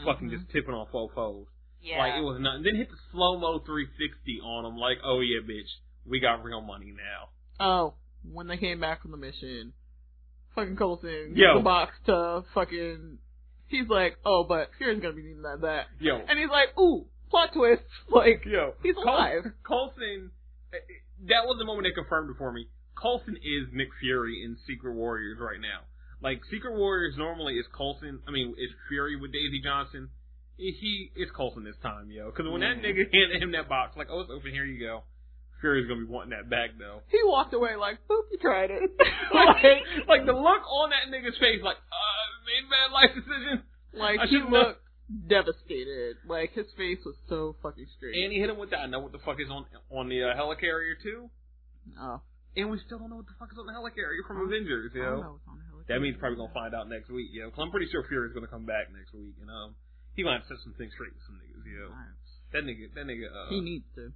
[0.05, 0.31] fucking Mhm.
[0.39, 1.45] just tipping on fofos.
[1.81, 1.99] Yeah.
[1.99, 2.63] Like it was nothing.
[2.63, 4.77] Then hit the slow mo 360 on them.
[4.77, 5.69] Like, oh yeah, bitch,
[6.05, 7.29] we got real money now.
[7.59, 7.93] Oh,
[8.23, 9.73] when they came back from the mission,
[10.55, 13.19] fucking Coulson gives the box to fucking.
[13.67, 17.05] He's like, oh, but Fury's gonna be needing that, that, Yo, and he's like, ooh,
[17.29, 17.83] plot twist.
[18.09, 19.43] Like, yo, he's alive.
[19.63, 20.31] Coulson,
[20.73, 20.81] eh, eh,
[21.27, 22.67] that was the moment they confirmed it for me.
[23.01, 25.81] Coulson is Nick Fury in Secret Warriors right now.
[26.21, 28.19] Like Secret Warriors normally is Coulson.
[28.27, 30.09] I mean, is Fury with Daisy Johnson.
[30.57, 32.25] He is it's Coulson this time, yo.
[32.31, 32.83] Because when that Mhm.
[32.83, 34.51] nigga handed him that box, like, oh, it's open.
[34.51, 35.03] Here you go.
[35.61, 37.01] Fury's gonna be wanting that back though.
[37.09, 38.81] He walked away like, boop, you tried it.
[39.33, 43.63] like, like the look on that nigga's face, like, uh, made bad life decision.
[43.93, 44.81] like I he looked
[45.27, 46.17] devastated.
[46.27, 48.15] Like his face was so fucking straight.
[48.23, 48.79] And he hit him with that.
[48.81, 51.29] I know what the fuck is on on the uh, helicarrier too.
[51.99, 52.21] oh,
[52.57, 54.97] And we still don't know what the fuck is on the helicarrier from Avengers, I
[54.97, 55.21] yo.
[55.21, 55.59] know on.
[55.87, 57.49] That means probably gonna find out next week, yo.
[57.49, 59.75] 'Cause I'm pretty sure Fury's gonna come back next week, and um,
[60.13, 61.89] he have set some things straight with some niggas, yo.
[61.89, 62.17] Alright.
[62.53, 64.13] That nigga, that nigga, uh, He needs to.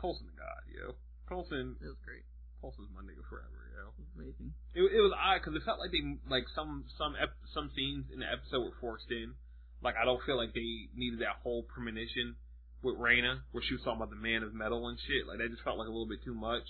[0.00, 0.94] Coulson the god, yo.
[1.28, 2.24] Coulson, It was great.
[2.60, 3.92] Coulson's my nigga forever, yo.
[3.96, 4.52] It amazing.
[4.74, 8.08] It, it was odd because it felt like they like some some ep- some scenes
[8.12, 9.34] in the episode were forced in.
[9.82, 12.36] Like I don't feel like they needed that whole premonition
[12.82, 15.26] with Raina, where she was talking about the man of metal and shit.
[15.28, 16.64] Like that just felt like a little bit too much.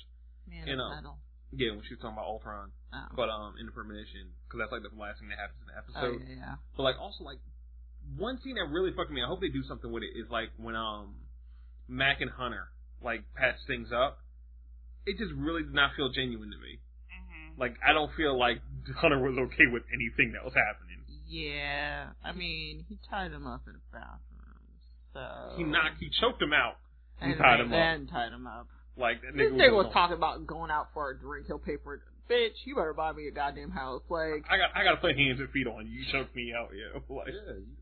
[0.49, 0.91] Man You of know.
[0.95, 1.17] metal.
[1.55, 3.07] Yeah, when she was talking about Ultron, Oh.
[3.15, 5.77] but um, in the premonition, because that's like the last thing that happens in the
[5.79, 6.19] oh episode.
[6.27, 6.55] yeah, yeah.
[6.77, 7.39] But like also like
[8.19, 9.23] one scene that really fucked me.
[9.23, 10.19] I hope they do something with it.
[10.19, 11.15] Is like when um
[11.87, 12.69] Mac and Hunter
[13.03, 14.19] like patch things up.
[15.07, 16.81] It just really did not feel genuine to me.
[17.13, 18.59] hmm Like I don't feel like
[18.97, 21.05] Hunter was okay with anything that was happening.
[21.29, 24.65] Yeah, I mean, he tied him up in a bathroom,
[25.13, 26.77] so He knocked, he choked him out.
[27.21, 27.79] and tied then, him up.
[27.79, 28.69] then tied him up.
[28.97, 31.47] Like that This nigga nigga was, was talking about going out for a drink.
[31.47, 32.01] He'll pay for it.
[32.31, 34.03] Bitch, you better buy me a goddamn house.
[34.09, 36.01] Like, I got I got to put hands and feet on you.
[36.01, 36.97] You choked me out, yeah.
[37.09, 37.77] Like, yeah, you,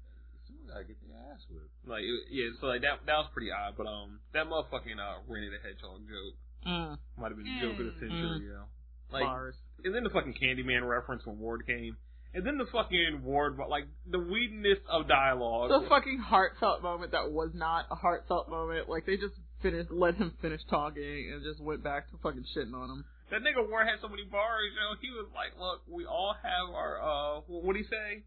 [0.49, 1.71] someone gotta get their ass whipped.
[1.87, 2.51] like it, yeah.
[2.61, 3.75] So like that that was pretty odd.
[3.77, 6.35] But um, that motherfucking uh, Rennie the Hedgehog joke
[6.67, 8.67] mm, might have been the joke of the century, yo.
[9.13, 9.55] Like, bars.
[9.85, 11.97] and then the fucking Candyman reference when Ward came,
[12.35, 15.69] and then the fucking Ward, like the weirdness of dialogue.
[15.69, 18.89] The fucking heartfelt moment that was not a heartfelt moment.
[18.89, 22.75] Like, they just finished, let him finish talking and just went back to fucking shitting
[22.75, 23.05] on him.
[23.31, 24.93] That nigga Ward had so many bars, you know.
[25.01, 28.25] He was like, "Look, we all have our uh, what would he say?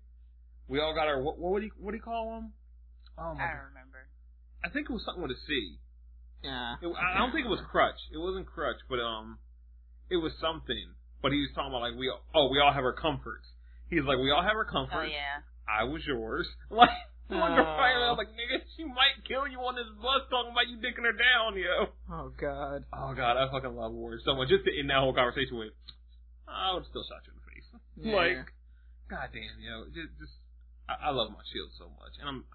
[0.67, 1.38] We all got our what?
[1.38, 2.53] What would he what do he call them?
[3.17, 4.09] Oh my I don't remember.
[4.63, 5.77] I think it was something with a C.
[6.43, 6.75] Yeah.
[6.81, 8.01] It, I don't think it was crutch.
[8.13, 9.38] It wasn't crutch, but um,
[10.09, 10.89] it was something.
[11.21, 13.45] But he was talking about like we all, oh we all have our comforts.
[13.89, 15.11] He's like we all have our Oh comforts.
[15.13, 15.45] yeah.
[15.69, 16.47] I was yours.
[16.69, 16.89] Like.
[17.32, 17.41] Uh.
[17.41, 21.05] I was like, nigga, she might kill you on this bus talking about you dicking
[21.05, 21.89] her down, yo.
[22.05, 22.86] Oh, God.
[22.93, 24.49] Oh god, I fucking love Ward so much.
[24.49, 25.73] Just to end that whole conversation with,
[26.45, 27.67] I would still shot you in the face.
[27.97, 28.13] Yeah.
[28.13, 28.45] Like,
[29.09, 30.38] goddamn, yo, just, just
[30.86, 32.45] I, I love my shield so much, and I'm,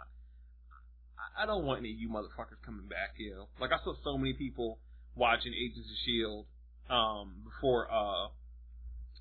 [1.18, 3.50] I, I don't want any of you motherfuckers coming back, yo.
[3.58, 4.78] Like I saw so many people
[5.18, 6.46] watching Agents of Shield,
[6.86, 8.30] um, before uh,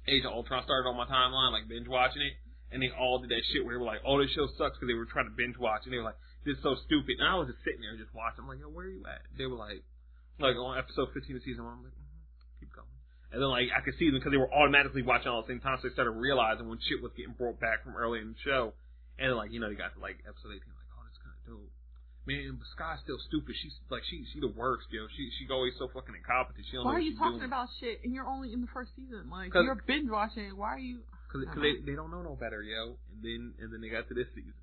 [0.05, 2.37] Age of Ultron started on my timeline, like binge watching it,
[2.71, 4.87] and they all did that shit where they were like, "Oh, this show sucks" because
[4.87, 7.27] they were trying to binge watch, and they were like, "This is so stupid," and
[7.27, 8.45] I was just sitting there and just watching.
[8.45, 9.81] I'm like, "Yo, where are you at?" They were like,
[10.39, 11.73] like on episode 15 of season one.
[11.73, 12.07] I'm like, mm
[12.59, 12.91] keep going.
[13.31, 15.53] And then like I could see them because they were automatically watching all at the
[15.55, 18.35] same time, so they started realizing when shit was getting brought back from early in
[18.35, 18.73] the show.
[19.17, 21.35] And then like you know they got to like episode 18, like oh that's kind
[21.35, 21.71] of dope.
[22.27, 23.55] Man, but Skye's still stupid.
[23.57, 25.07] She's like she she the worst, yo.
[25.15, 26.65] She she's always so fucking incompetent.
[26.67, 27.51] She don't Why know are you talking doing.
[27.51, 29.29] about shit and you're only in the first season?
[29.31, 30.51] Like you're binge watching.
[30.57, 31.05] Why are you?
[31.31, 32.97] Cause, I cause don't they they don't know no better, yo.
[33.13, 34.53] And then and then they got to this season,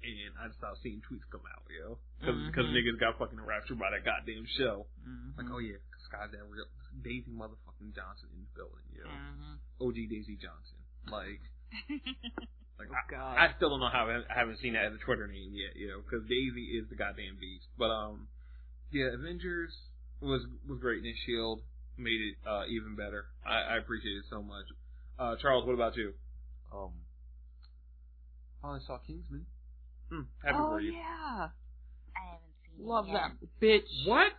[0.00, 1.98] and I just started seeing tweets come out, yo.
[2.20, 2.72] Because Mhm.
[2.72, 4.86] niggas got fucking enraptured by that goddamn show.
[5.04, 5.36] Mhm.
[5.36, 5.76] Like, oh yeah,
[6.08, 6.64] Skye's that real
[7.04, 9.04] Daisy motherfucking Johnson in the building, yo.
[9.04, 9.58] Mhm.
[9.80, 10.78] OG Daisy Johnson,
[11.08, 11.40] like.
[12.76, 13.38] Like Oh, I, God.
[13.38, 15.86] I still don't know how I haven't seen that as a Twitter name yet, you
[15.86, 17.66] know, because Daisy is the goddamn beast.
[17.78, 18.26] But um,
[18.90, 19.70] yeah, Avengers
[20.20, 21.62] was was great, and Shield
[21.96, 23.26] made it uh, even better.
[23.46, 24.66] I, I appreciate it so much.
[25.18, 26.12] Uh, Charles, what about you?
[26.72, 26.90] Um,
[28.60, 29.46] finally saw Kingsman.
[30.10, 30.92] Hmm, happy oh for you.
[30.92, 31.48] yeah,
[32.16, 33.20] I haven't seen love it yet.
[33.40, 34.08] that bitch.
[34.08, 34.32] What?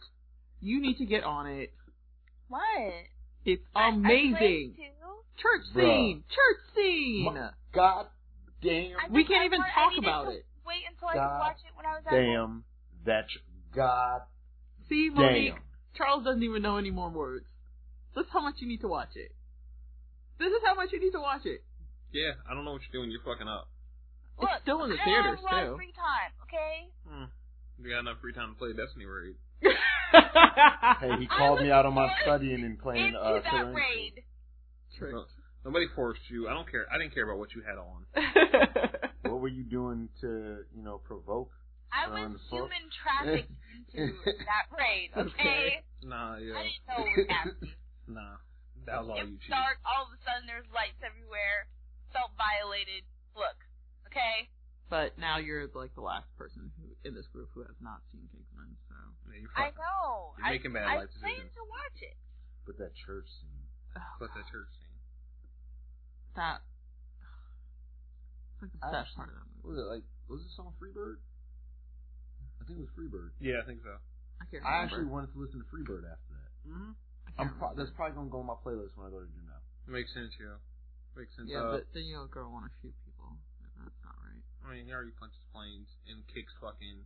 [0.61, 1.73] You need to get on it.
[2.49, 2.61] What?
[3.45, 4.35] It's I- I amazing.
[4.37, 4.81] played too.
[5.37, 5.81] Church Bruh.
[5.95, 6.23] scene.
[6.29, 7.25] Church scene.
[7.25, 8.07] My- God
[8.61, 8.97] damn.
[8.97, 10.45] I We just- can't I even want- I talk needed about to it.
[10.65, 12.23] Wait until I God watch it when I was at home.
[12.23, 12.63] Damn.
[13.05, 13.37] That's
[13.73, 14.21] God
[14.87, 15.63] See, Monique, damn.
[15.95, 17.45] Charles doesn't even know any more words.
[18.15, 19.31] That's how much you need to watch it.
[20.39, 21.63] This is how much you need to watch it.
[22.11, 23.11] Yeah, I don't know what you're doing.
[23.11, 23.69] You're fucking up.
[24.39, 26.91] Look, it's still in the I theaters have a lot of free time, okay?
[27.07, 27.25] Hmm.
[27.81, 29.35] You got enough free time to play Destiny Raid.
[31.01, 34.23] Hey, he called me out on my studying and playing Into uh, that Killer raid.
[34.97, 35.11] Trick.
[35.11, 35.25] No,
[35.65, 36.47] nobody forced you.
[36.47, 36.85] I don't care.
[36.89, 38.05] I didn't care about what you had on.
[39.25, 41.51] What were you doing to, you know, provoke?
[41.91, 43.51] I Around was the human trafficked
[43.93, 45.27] into that raid, okay?
[45.27, 45.83] Okay.
[46.03, 47.71] Nah, I yeah, didn't know what was happening.
[48.07, 48.35] nah.
[48.85, 51.65] That was all it you was dark, all of a sudden there's lights everywhere.
[52.13, 53.03] Felt violated.
[53.35, 53.57] Look,
[54.07, 54.47] okay?
[54.89, 58.21] but now you're like the last person who in this group who has not seen
[58.31, 58.77] Kingsman.
[58.87, 58.95] So
[59.33, 60.37] Yeah, you're I know.
[60.37, 61.57] You're making bad I, life I plan decisions.
[61.57, 62.17] to watch it.
[62.65, 63.65] But that church scene.
[64.21, 65.01] But that church scene.
[66.37, 66.61] that
[68.55, 69.67] it's like the best Actually, part of that movie.
[69.67, 70.05] Was it like?
[70.31, 71.19] Was this on Freebird?
[72.61, 73.35] I think it was Freebird.
[73.41, 73.93] Yeah, I think so.
[74.39, 74.69] I can't remember.
[74.69, 76.49] I actually wanted to listen to Freebird after that.
[76.65, 76.93] Mm-hmm.
[77.37, 79.27] I can't I'm pro- that's probably gonna go on my playlist when I go to
[79.27, 79.59] the gym now.
[79.91, 80.57] Makes sense, yeah.
[81.15, 81.47] Makes sense.
[81.51, 83.35] yeah, uh, but then you know, girl want to shoot people.
[83.79, 84.41] That's not right.
[84.65, 87.03] I mean, he already punches planes and kicks fucking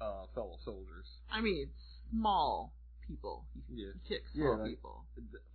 [0.00, 1.06] uh, fellow soldiers.
[1.32, 1.68] I mean,
[2.12, 2.72] small
[3.06, 3.44] people.
[3.68, 3.92] He, Yeah.
[3.96, 5.04] he kicks Yeah, small like- people.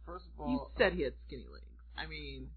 [0.06, 1.66] First of You all, said he had skinny legs.
[1.98, 2.50] I mean,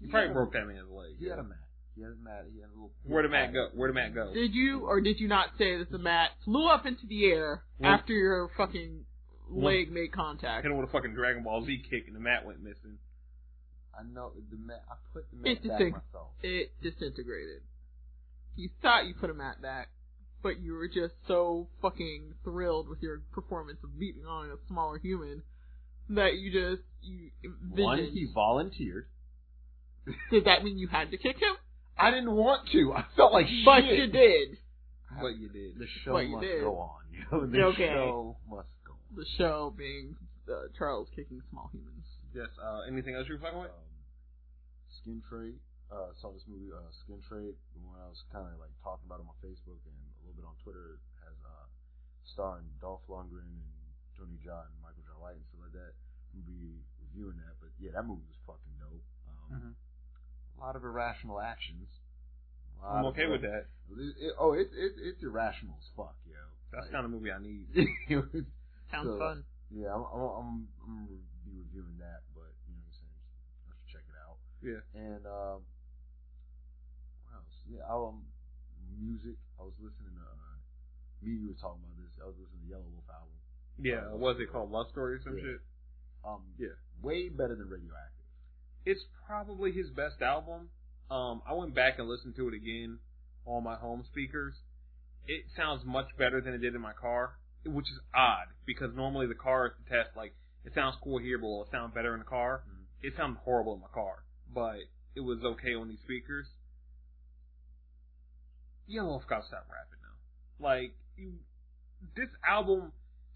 [0.00, 1.16] He he probably had a- broke that man's leg.
[1.18, 1.58] He had a mat.
[1.96, 2.46] He had a mat.
[2.52, 2.92] He had a little.
[3.04, 3.70] Where did Matt go?
[3.74, 4.32] Where did Matt go?
[4.32, 7.64] did you or did you not say that the mat flew up into the air
[7.78, 9.04] Well- after your fucking
[9.50, 10.64] leg made contact?
[10.64, 12.98] Hit him with a fucking Dragon Ball Z kick and the mat went missing.
[13.98, 14.84] I know the mat.
[14.90, 15.92] I put the mat the back thing.
[15.92, 16.28] myself.
[16.42, 17.62] It disintegrated.
[18.56, 19.88] You thought you put a mat back,
[20.42, 24.98] but you were just so fucking thrilled with your performance of beating on a smaller
[24.98, 25.42] human
[26.10, 27.30] that you just you
[27.74, 29.06] One, he volunteered.
[30.30, 31.54] Did that mean you had to kick him?
[31.98, 32.92] I didn't want to.
[32.94, 33.98] I felt like But shit.
[33.98, 34.58] you did.
[35.20, 35.78] But you did.
[35.78, 36.60] The show But you must did.
[36.62, 37.00] go on.
[37.12, 37.86] You know, the Okay.
[37.88, 38.64] show must go on.
[39.16, 40.16] The show being
[40.48, 42.04] uh, Charles kicking small humans.
[42.34, 42.52] Yes.
[42.60, 43.72] Uh, anything else you're fucking with?
[43.72, 43.88] Um,
[45.00, 45.56] Skin Trade.
[45.88, 47.56] Uh, saw this movie, uh, Skin Trade.
[47.72, 50.36] The one I was kind of like talking about on my Facebook and a little
[50.36, 51.64] bit on Twitter has uh,
[52.28, 53.64] starring Dolph Lundgren and
[54.12, 55.96] Tony Jaa and Michael John White and stuff like that.
[56.36, 59.06] We'll be reviewing that, but yeah, that movie was fucking dope.
[59.24, 59.72] Um, Mhm.
[59.72, 61.88] A lot of irrational actions.
[62.84, 63.64] I'm okay with that.
[63.88, 66.36] It, it, oh, it's it's it's irrational as fuck, yo.
[66.70, 67.64] That's Like, the kind of movie I need.
[68.88, 69.44] it's- Sounds So, fun.
[69.70, 73.18] yeah, I'm, I'm, I'm, I'm gonna be reviewing that, but you know what I'm saying.
[73.68, 74.38] I should check it out.
[74.64, 74.80] Yeah.
[74.96, 75.58] And um,
[77.28, 77.54] what else?
[77.68, 78.24] Yeah, um,
[78.96, 79.36] music.
[79.60, 80.24] I was listening to.
[80.24, 80.56] Uh,
[81.22, 82.14] me, and you were talking about this.
[82.22, 83.36] I was listening to Yelawolf album.
[83.82, 84.08] Yeah.
[84.14, 84.70] What was it called?
[84.70, 85.42] Love Story or some Yeah.
[85.58, 85.60] shit?
[86.24, 86.74] Um, Yeah.
[87.02, 88.24] way better than Radioactive.
[88.86, 90.70] It's probably his best album.
[91.10, 92.98] Um, I went back and listened to it again
[93.46, 94.54] on my home speakers.
[95.26, 99.26] It sounds much better than it did in my car, which is odd because normally
[99.26, 100.16] the car is the test.
[100.16, 100.34] Like
[100.64, 102.62] it sounds cool here, but will it sound better in the car?
[102.68, 102.84] Mhm.
[103.02, 104.78] It sounded horrible in my car, but
[105.14, 106.46] it was okay on these speakers.
[108.88, 110.16] Yelawolf gotta stop rapping now.
[110.58, 111.34] Like you,
[112.16, 112.92] this album,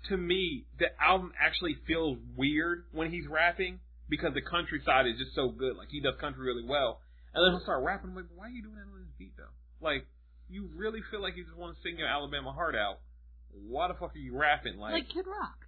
[0.09, 5.35] to me, the album actually feels weird when he's rapping because the countryside is just
[5.35, 5.77] so good.
[5.77, 7.01] Like he does country really well,
[7.35, 8.11] and then he'll start rapping.
[8.11, 9.53] I'm like, why are you doing that on this beat though?
[9.81, 10.07] Like,
[10.49, 13.01] you really feel like you just want to sing your Alabama heart out.
[13.53, 14.77] Why the fuck are you rapping?
[14.79, 15.59] Like like Kid Rock.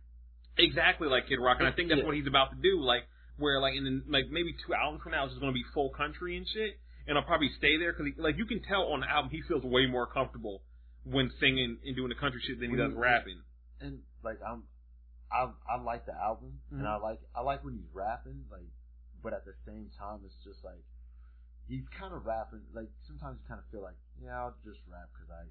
[0.57, 2.07] Exactly like Kid Rock, and I think that's Yeah.
[2.07, 2.81] what he's about to do.
[2.81, 3.05] Like
[3.37, 5.65] where like in the, like maybe two albums from now, it's just going to be
[5.75, 9.01] full country and shit, and I'll probably stay there because like you can tell on
[9.01, 10.63] the album he feels way more comfortable
[11.05, 13.43] when singing and doing the country shit than he does you- rapping.
[13.81, 14.63] And like I'm,
[15.33, 16.79] I I like the album Mhm.
[16.79, 18.71] and I like I like when he's rapping like,
[19.23, 20.81] but at the same time it's just like
[21.67, 25.11] he's kind of rapping like sometimes you kind of feel like yeah I'll just rap
[25.13, 25.43] because I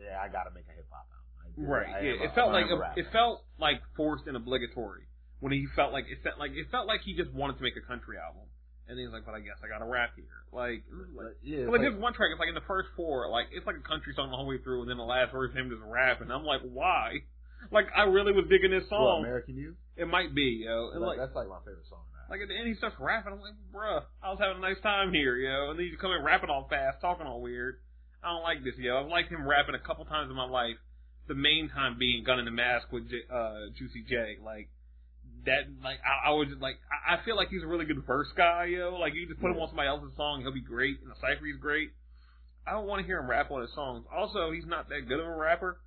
[0.00, 1.21] yeah I gotta make a hip hop album.
[1.56, 1.86] Right.
[1.86, 2.24] I yeah.
[2.24, 5.08] It felt like a it felt like forced and obligatory
[5.40, 7.74] when he felt like it felt like it felt like he just wanted to make
[7.76, 8.46] a country album,
[8.86, 11.26] and then he's like, "But I guess I gotta rap here." Like, it was like
[11.34, 13.66] Like, yeah, But like, like- one track, it's like in the first four, like it's
[13.66, 15.82] like a country song the whole way through, and then the last verse him just
[15.82, 17.26] rap, and I'm like, why?
[17.70, 19.26] Like I really was digging this what, song.
[19.26, 19.74] American You.
[19.96, 20.90] it might be, yo.
[20.98, 22.06] Like, that's like my favorite song.
[22.14, 22.30] Now.
[22.30, 23.34] like at the end he starts rapping.
[23.34, 25.50] I'm like, bruh, I was having a nice time here, yo.
[25.50, 25.70] Know?
[25.70, 27.82] And then you come in rapping all fast, talking all weird.
[28.22, 29.02] I don't like this, yo.
[29.02, 30.78] I've liked him rapping a couple times in my life.
[31.32, 34.36] The main time being Gun in the Mask with J, uh, Juicy J.
[34.44, 34.68] Like
[35.46, 38.28] that, like I, I just like, I, I feel like he's a really good verse
[38.36, 39.00] guy, yo.
[39.00, 41.46] Like you just put him on somebody else's song, he'll be great, and the cipher
[41.46, 41.88] he's great.
[42.66, 44.04] I don't want to hear him rap on his songs.
[44.12, 45.80] Also, he's not that good of a rapper,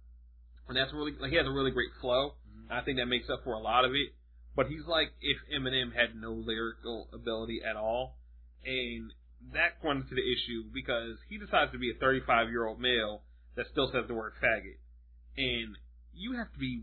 [0.67, 2.33] and that's really like he has a really great flow.
[2.71, 4.17] I think that makes up for a lot of it.
[4.55, 8.17] But he's like if Eminem had no lyrical ability at all,
[8.65, 9.13] and
[9.53, 13.21] that runs to the issue because he decides to be a 35 year old male
[13.55, 14.81] that still says the word faggot,
[15.37, 15.75] and
[16.13, 16.81] you have to be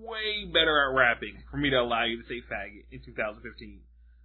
[0.00, 3.80] way better at rapping for me to allow you to say faggot in 2015.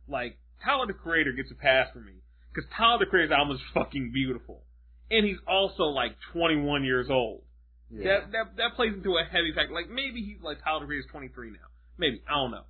[0.07, 2.14] Like Tyler the Creator gets a pass for me
[2.53, 4.64] because Tyler the Creator's album is fucking beautiful,
[5.09, 7.41] and he's also like 21 years old.
[7.89, 8.03] Yeah.
[8.03, 9.74] That that that plays into a heavy factor.
[9.74, 11.57] Like maybe he's like Tyler the Creator's 23 now.
[11.97, 12.66] Maybe I don't know.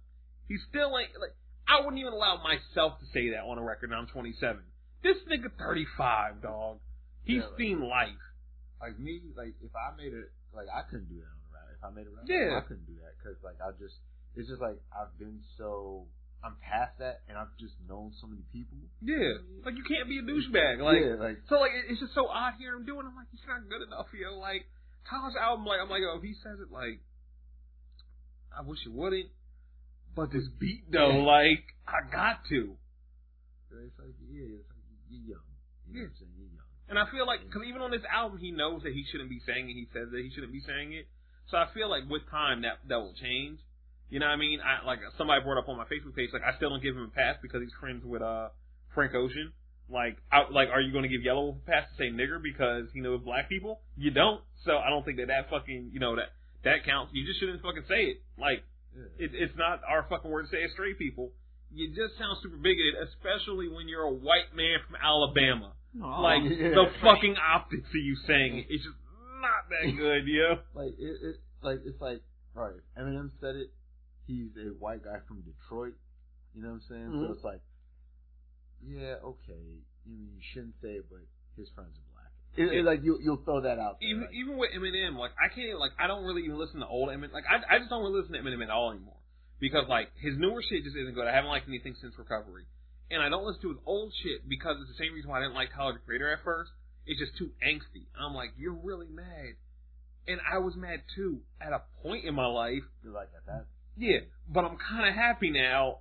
[0.47, 1.33] He's still like like
[1.67, 3.89] I wouldn't even allow myself to say that on a record.
[3.91, 4.59] And I'm 27.
[5.01, 6.77] This nigga 35, dog.
[7.23, 8.19] He's Yeah, like- seen life.
[8.81, 11.67] like me, like if I made it, like I couldn't do that on a rap.
[11.73, 12.57] If I made a rap, Yeah.
[12.57, 13.97] I couldn't do that because like I just,
[14.37, 16.05] it's just like I've been so,
[16.43, 18.77] I'm past that, and I've just known so many people.
[19.01, 20.81] Yeah, like you can't be a douchebag.
[20.83, 23.05] Like yeah, like so, like it's just so odd hearing him doing.
[23.05, 23.09] it.
[23.09, 24.37] I'm like, he's not good enough, yo.
[24.37, 24.65] Like
[25.09, 26.99] Tyler's album, like I'm like, oh, if he says it, like
[28.51, 29.29] I wish it wouldn't.
[30.15, 32.77] But this beat though, like I got to.
[33.71, 35.47] it's like yeah, it's like you're young.
[35.89, 36.21] You know what
[36.89, 39.39] And I feel like, because even on this album, he knows that he shouldn't be
[39.47, 39.73] saying it.
[39.73, 41.07] He says that he shouldn't be saying it.
[41.49, 43.59] So I feel like with time that that will change.
[44.09, 44.59] You know what I mean?
[44.61, 47.03] I like somebody brought up on my Facebook page, like I still don't give him
[47.03, 48.49] a pass because he's friends with uh
[48.93, 49.51] Frank Ocean.
[49.89, 52.87] Like, I, like, are you going to give Yellow a pass to say nigger because
[52.93, 53.81] he knows black people?
[53.97, 54.41] You don't.
[54.65, 56.31] So I don't think that that fucking, you know, that
[56.63, 57.11] that counts.
[57.13, 58.17] You just shouldn't fucking say it.
[58.39, 58.63] Like,
[58.95, 59.25] Yeah.
[59.27, 61.31] it, it's not our fucking word to say as straight people.
[61.73, 65.73] You just sound super bigoted, especially when you're a white man from Alabama.
[66.01, 66.21] Oh.
[66.21, 66.69] Like Yeah.
[66.73, 68.95] the fucking optics of you saying it, it's just
[69.41, 70.57] not that good, yo.
[70.73, 72.21] like it, it, like it's like
[72.55, 72.81] all right.
[72.97, 73.69] Eminem said it.
[74.25, 75.93] He's a white guy from Detroit.
[76.55, 77.09] You know what I'm saying?
[77.11, 77.27] Mhm.
[77.27, 77.61] So it's like,
[78.85, 79.61] yeah, okay.
[80.05, 81.19] You mean you shouldn't say it, but
[81.57, 82.31] his friends are black.
[82.55, 84.09] It, it, like you, you'll throw that out there.
[84.09, 86.87] Even like, even with Eminem, like I can't like I don't really even listen to
[86.87, 87.33] old Eminem.
[87.33, 89.17] Like I I just don't really listen to Eminem at all anymore
[89.59, 91.27] because like his newer shit just isn't good.
[91.27, 92.65] I haven't liked anything since Recovery,
[93.13, 95.45] and I don't listen to his old shit because it's the same reason why I
[95.45, 96.71] didn't like Tyler the Creator at first.
[97.05, 98.09] It's just too angsty.
[98.17, 99.59] I'm like, you're really mad,
[100.27, 102.83] and I was mad too at a point in my life.
[103.03, 103.65] you're like at that.
[103.97, 105.99] Yeah, but I'm kind of happy now.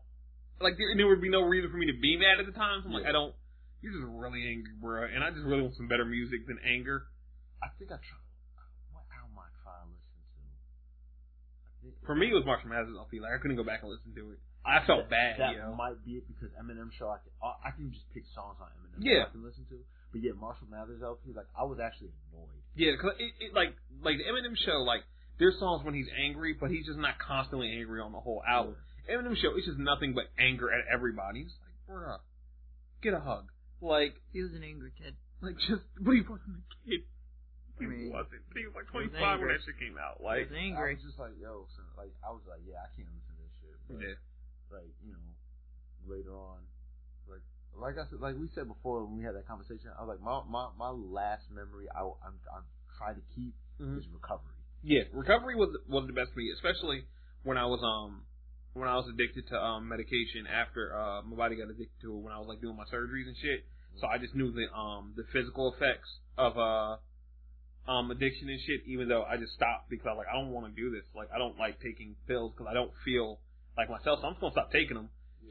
[0.61, 2.81] Like there, there would be no reason for me to be mad at the time.
[2.83, 3.35] So I'm like, I don't.
[3.83, 7.11] You're just really angry, bro, and I just really want some better music than anger.
[7.59, 8.23] I think I try.
[8.95, 10.23] What album I try to listen
[11.91, 12.07] to?
[12.07, 13.19] For me, it was Marshall Mathers LP.
[13.19, 14.41] Like I couldn't go back and listen to it.
[14.65, 15.75] I felt bad, That yo.
[15.75, 19.03] might be it because Eminem show I can I can just pick songs on Eminem
[19.03, 19.27] Yeah.
[19.27, 19.79] that I can listen to.
[20.13, 22.63] But yeah, Marshall Mathers LP, like I was actually annoyed.
[22.77, 25.03] Yeah, cause it, it like like the Eminem show, like
[25.39, 28.77] there's songs when he's angry, but he's just not constantly angry on the whole album.
[29.11, 31.43] Eminem show, it's just nothing but anger at everybody.
[31.43, 32.19] It's like, bruh,
[33.03, 33.51] get a hug.
[33.83, 35.17] Like, He was an angry kid.
[35.43, 37.03] like just, but he wasn't a kid.
[37.81, 38.47] He I mean, wasn't.
[38.55, 39.49] He was like he was 25 when angry.
[39.59, 40.23] that shit came out.
[40.23, 40.95] He Like, was I angry.
[40.95, 43.55] was just like, yo, so, like I was like, yeah, I can't listen to this
[43.59, 43.75] shit.
[43.91, 44.15] But, yeah.
[44.73, 45.29] Like you know,
[46.09, 46.59] later on,
[47.29, 47.45] like
[47.77, 50.23] like I said, like we said before when we had that conversation, I was like,
[50.25, 52.65] my my, my last memory I, I'm I'm
[52.97, 53.99] trying to keep Mhm.
[53.99, 54.57] is recovery.
[54.83, 57.05] Yeah, recovery was was the best for me, especially
[57.45, 58.25] when I was um
[58.73, 62.21] when I was addicted to um medication after uh my body got addicted to it
[62.21, 63.65] when I was like doing my surgeries and shit.
[64.01, 66.09] So I just knew the um the physical effects
[66.39, 66.97] of uh
[67.87, 68.83] um addiction and shit.
[68.87, 71.05] Even though I just stopped because I was like I don't want to do this.
[71.15, 73.39] Like I don't like taking pills because I don't feel
[73.77, 74.21] like myself.
[74.21, 75.09] So I'm just gonna stop taking them.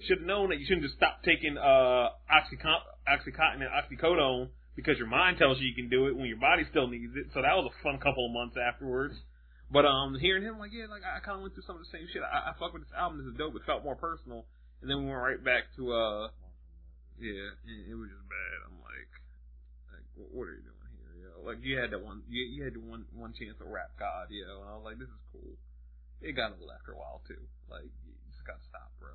[0.08, 4.98] Should have known that you shouldn't just stop taking uh oxycon- oxycontin and oxycodone because
[4.98, 7.28] your mind tells you you can do it when your body still needs it.
[7.34, 9.14] So that was a fun couple of months afterwards.
[9.72, 11.92] But um, hearing him like, yeah, like I kind of went through some of the
[11.96, 12.20] same shit.
[12.26, 13.24] I, I fuck with this album.
[13.24, 13.56] This is dope.
[13.56, 14.44] It felt more personal.
[14.82, 16.28] And then we went right back to uh,
[17.22, 18.58] yeah, it, it was just bad.
[18.66, 19.12] I'm like,
[19.94, 21.46] like, what are you doing here, yo?
[21.46, 24.34] Like you had that one, you, you had the one one chance to rap God,
[24.34, 24.66] yo.
[24.66, 25.54] And I was like, this is cool.
[26.20, 27.40] it got old after a while too.
[27.70, 28.11] Like you
[28.42, 29.14] just gotta stop, bro.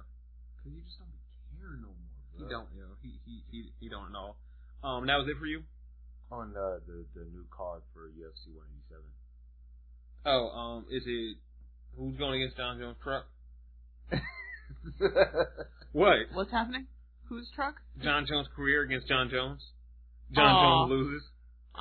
[0.62, 1.18] Cause you just don't be
[1.58, 2.38] caring no more, bro.
[2.38, 4.38] He don't, you know, he he he he don't know.
[4.86, 5.66] Um, that was it for you.
[6.30, 9.02] On the the, the new card for UFC 187.
[10.26, 11.38] Oh, um, is it
[11.98, 13.26] who's going against Jon Jones' truck?
[15.92, 16.28] What?
[16.34, 16.86] What's happening?
[17.30, 17.76] Whose truck?
[18.02, 19.62] Jon Jones' career against Jon Jones.
[20.34, 20.60] John Aw.
[20.60, 21.22] Jones loses.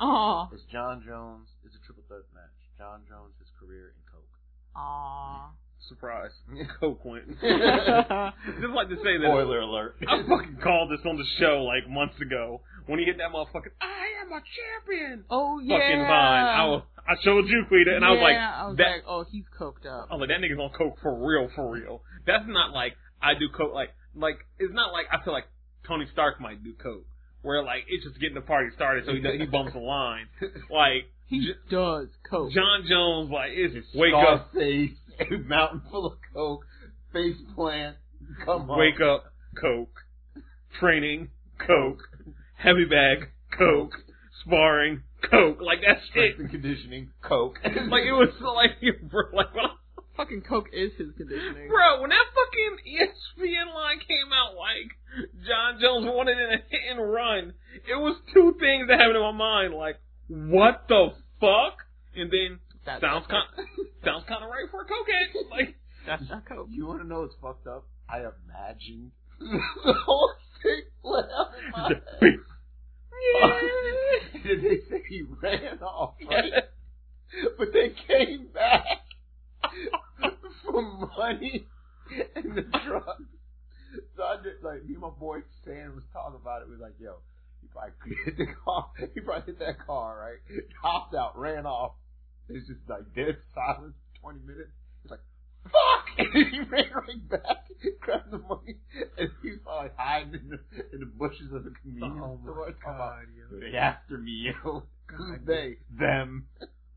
[0.00, 1.48] Oh, it's Jon Jones.
[1.66, 2.56] It's a triple threat match.
[2.78, 4.32] Jon Jones, his career in coke.
[4.74, 5.50] aw.
[5.88, 6.30] Surprise.
[6.80, 7.28] Coke went.
[7.40, 9.26] Just like to say that.
[9.28, 9.96] Spoiler alert.
[10.06, 13.74] I fucking called this on the show like months ago when he hit that motherfucking
[13.80, 15.78] I am a champion Oh yeah.
[15.78, 16.44] fucking vine.
[16.46, 19.24] I was, I showed you Quita and I was like I was that like, oh,
[19.30, 20.08] he's coked up.
[20.10, 22.02] I was like that nigga's on coke for real for real.
[22.26, 25.46] That's not like I do coke like like it's not like I feel like
[25.86, 27.06] Tony Stark might do coke
[27.42, 30.26] where like it's just getting the party started so he does, he bumps the line.
[30.70, 32.52] Like He J- does coke.
[32.52, 33.84] Jon Jones like is it?
[33.94, 34.90] wake up Scarface,
[35.20, 36.64] a mountain full of coke,
[37.12, 37.96] face plant.
[38.44, 38.78] Come on.
[38.78, 40.00] wake up coke
[40.80, 41.28] training
[41.64, 42.00] coke
[42.54, 43.92] heavy bag coke
[44.42, 47.58] sparring coke like that's it and conditioning, coke.
[47.64, 49.70] like it was like bro, like when I,
[50.16, 51.68] Fucking coke is his conditioning.
[51.68, 54.90] bro when that fucking ESPN line came out like
[55.46, 57.52] Jon Jones wanted in a hit and run
[57.86, 61.84] it was two things that happened in my mind like what the fuck
[62.16, 63.44] and then That's sounds kind
[64.04, 65.74] sounds kind of right for a cokehead like
[66.06, 66.68] That's not coke.
[66.70, 67.86] You want to know what's fucked up?
[68.08, 69.10] I imagined
[69.40, 70.32] the whole
[70.62, 72.02] thing play out in my head.
[74.44, 76.52] and they say he ran off, right?
[77.58, 78.84] But they came back
[80.64, 80.82] for
[81.18, 81.66] money
[82.36, 83.24] and the drugs.
[84.16, 86.68] So I did, like, me and my boy Sam was talking about it.
[86.68, 87.16] We was like, yo,
[87.60, 88.90] he probably hit the car.
[89.14, 90.62] He probably hit that car, right?
[90.82, 91.92] Hopped out, ran off.
[92.48, 94.74] It's just like dead silence for 20 minutes.
[95.02, 95.24] He's like,
[95.64, 96.04] fuck!
[96.18, 97.68] And he ran right back,
[98.00, 98.80] grabbed the money,
[99.18, 100.60] and he was probably hiding in the,
[100.94, 102.72] in the bushes of the convenience Oh my store.
[102.72, 103.60] Talking about, God, yo.
[103.60, 104.84] They after me, yo.
[105.12, 105.76] Who's they?
[105.92, 106.46] Them.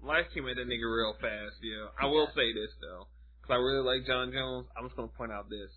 [0.02, 1.92] Life came at that nigga real fast, yeah.
[2.00, 4.68] I will say this though, because I really like Jon Jones.
[4.78, 5.70] I'm just gonna point out this: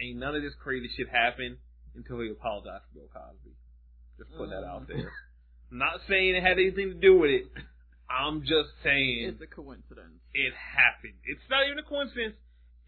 [0.00, 1.58] ain't none of this crazy shit happen
[1.96, 3.58] until he apologized for Bill Cosby.
[4.18, 4.94] Just put that out mm.
[4.94, 5.10] there.
[5.72, 7.46] I'm not saying it had anything to do with it.
[8.10, 10.20] I'm just saying It's a coincidence.
[10.36, 11.16] it happened.
[11.24, 12.36] It's not even a coincidence.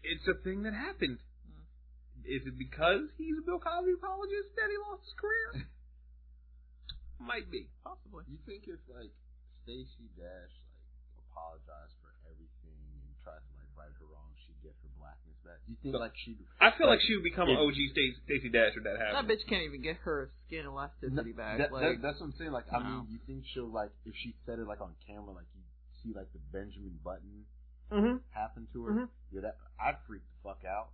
[0.05, 1.17] It's a thing that happened.
[1.43, 1.65] Hmm.
[2.23, 5.65] Is it because he's a Bill Cosby apologist that he lost his career?
[7.19, 7.67] Might be.
[7.81, 8.29] Possibly.
[8.29, 9.09] You think if like
[9.65, 10.53] Stacey Dash
[11.09, 14.77] like apologized for everything and tried to like right her wrong, she'd get
[15.47, 15.59] her blackness back?
[15.65, 16.37] Do you think like she'd?
[16.59, 19.17] I feel like, she would become an OG Stacey, Stacey Dash if that happened.
[19.23, 21.57] That bitch can't even get her skin elasticity back.
[21.59, 22.51] That- like, that- that's what I'm saying.
[22.51, 23.07] Like, I no.
[23.07, 25.63] mean, you think she'll like if she said it like on camera, like you
[26.03, 27.45] see like the Benjamin Button
[27.91, 28.17] Mm-hmm.
[28.35, 28.91] happen to her?
[28.91, 29.09] Mhm.
[29.31, 30.89] Yeah, that I'd freak the fuck out.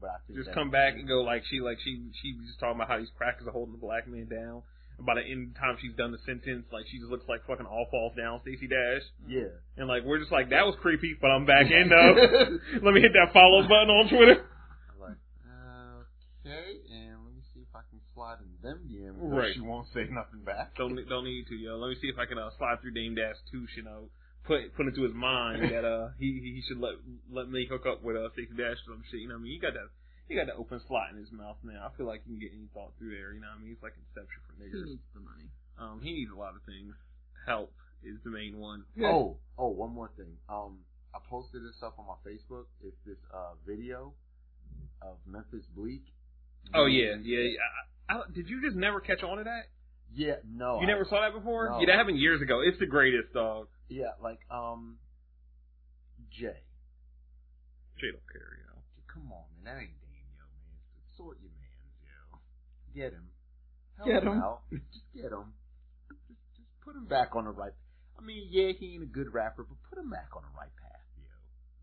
[0.00, 2.58] But I think Just come back and go like she like she she was just
[2.58, 4.62] talking about how these crackers are holding the black man down.
[4.98, 7.66] And by the end time she's done the sentence, like she just looks like fucking
[7.66, 9.02] all falls down Stacey Dash.
[9.26, 9.50] Yeah.
[9.76, 12.14] And like we're just like that was creepy, but I'm back in though.
[12.84, 14.46] Let me hit that follow button on Twitter.
[14.46, 16.06] I'm like, uh,
[16.46, 19.18] okay, and let me see if I can slide in them DMs.
[19.18, 19.54] Right.
[19.54, 20.76] She won't say nothing back.
[20.76, 21.76] Don't don't need to, yo.
[21.76, 23.66] Let me see if I can uh, slide through Dame Dash too.
[23.76, 24.10] you know,
[24.46, 26.94] put put into his mind that uh he he should let
[27.32, 29.20] let me hook up with uh Stacey Dash or some shit.
[29.20, 29.52] You know what I mean?
[29.52, 29.90] He got that
[30.28, 31.90] he got that open slot in his mouth now.
[31.92, 33.32] I feel like he can get any thought through there.
[33.34, 33.72] You know what I mean?
[33.72, 34.84] It's like Inception for he niggers.
[34.86, 35.48] needs the money.
[35.78, 36.94] Um, he needs a lot of things.
[37.46, 37.72] Help
[38.02, 38.84] is the main one.
[39.02, 40.36] Oh, oh, one more thing.
[40.48, 40.78] Um,
[41.14, 42.64] I posted this up on my Facebook.
[42.82, 44.14] It's this uh video
[45.02, 46.04] of Memphis Bleek.
[46.74, 47.38] Oh yeah, yeah.
[47.40, 47.58] yeah.
[48.08, 49.68] I, I, did you just never catch on to that?
[50.14, 50.76] Yeah, no.
[50.80, 51.68] You I- never saw that before?
[51.70, 51.80] No.
[51.80, 52.60] Yeah, that happened years ago.
[52.64, 53.68] It's the greatest, dog.
[53.88, 54.96] Yeah, like um,
[56.30, 56.64] Jay.
[58.00, 58.80] Jay don't care, you know.
[59.12, 59.74] Come on, man.
[59.74, 60.03] That ain't Dame, yo, man.
[61.16, 62.38] Sort your man's, yo.
[62.94, 63.28] Get him.
[63.96, 64.42] Help Get him him.
[64.42, 64.62] out.
[64.70, 65.54] Just get him.
[66.10, 67.72] Just, just put him back on the right.
[68.18, 70.74] I mean, yeah, he ain't a good rapper, but put him back on the right
[70.78, 71.30] path, yo.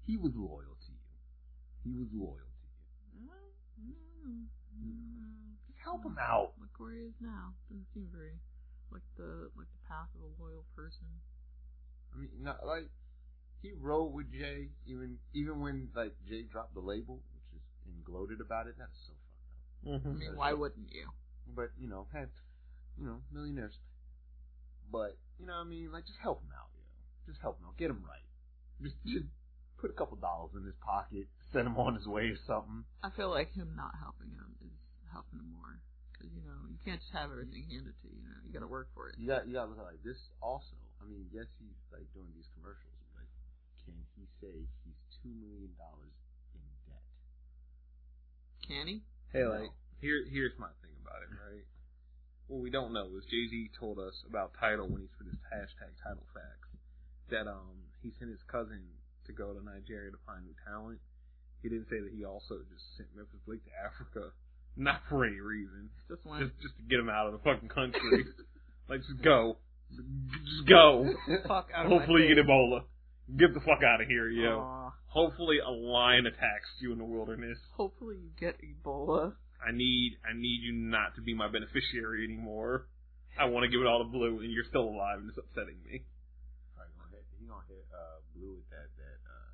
[0.07, 1.11] He was loyal to you.
[1.84, 2.71] He was loyal to you.
[5.67, 6.53] Just help him out.
[6.59, 7.53] Like where he is now.
[7.69, 8.36] Doesn't seem very
[8.91, 11.07] like the like the path of a loyal person.
[12.13, 12.91] I mean, not like
[13.61, 17.30] he rode with Jay even even when like Jay dropped the label, which is
[17.95, 18.75] and gloated about it.
[18.77, 20.01] That's so fucked up.
[20.01, 20.09] Mm-hmm.
[20.09, 21.09] I mean, why wouldn't you?
[21.55, 22.29] But you know, had
[22.97, 23.75] you know millionaires.
[24.91, 26.83] But you know, what I mean, like just help him out, yo.
[27.31, 27.77] Just help him out.
[27.77, 28.25] Get him right.
[28.81, 29.25] Just just
[29.81, 32.85] put a couple dollars in his pocket, send him on his way or something.
[33.01, 34.75] I feel like him not helping him is
[35.09, 35.81] helping him more.
[36.13, 38.21] Because you know you can't just have everything handed to you.
[38.21, 39.17] You know you got to work for it.
[39.17, 40.21] You got you got to look at like this.
[40.37, 43.25] Also, I mean, yes, he's like doing these commercials, but
[43.81, 44.53] can he say
[44.85, 46.20] he's two million Can
[48.88, 49.03] he?
[49.34, 51.65] Hey, like here here's my thing about it, right?
[52.47, 55.39] What we don't know is Jay Z told us about Tidal when he's for this
[55.51, 56.69] hashtag Tidal facts
[57.30, 58.82] that um he sent his cousin
[59.28, 60.99] to go to Nigeria to find new talent.
[61.61, 64.34] He didn't say that he also just sent Memphis Bleek to Africa,
[64.76, 66.41] not for any reason, Just one.
[66.41, 68.26] just just to get him out of the fucking country.
[68.89, 69.57] like just go,
[69.91, 71.05] just go.
[71.47, 72.84] fuck out of Hopefully my you get Ebola.
[73.38, 74.39] Get the fuck out of here, face.
[74.43, 74.59] yo.
[74.59, 74.91] Aw.
[75.07, 77.57] Hopefully a lion attacks you in the wilderness.
[77.76, 79.34] Hopefully you get Ebola.
[79.61, 82.88] I need I need you not to be my beneficiary anymore.
[83.39, 85.80] I want to give it all to Blue, and you're still alive, and it's upsetting
[85.86, 86.03] me.
[86.76, 89.51] Probably gonna hit, he gonna hit uh, blue with that that uh,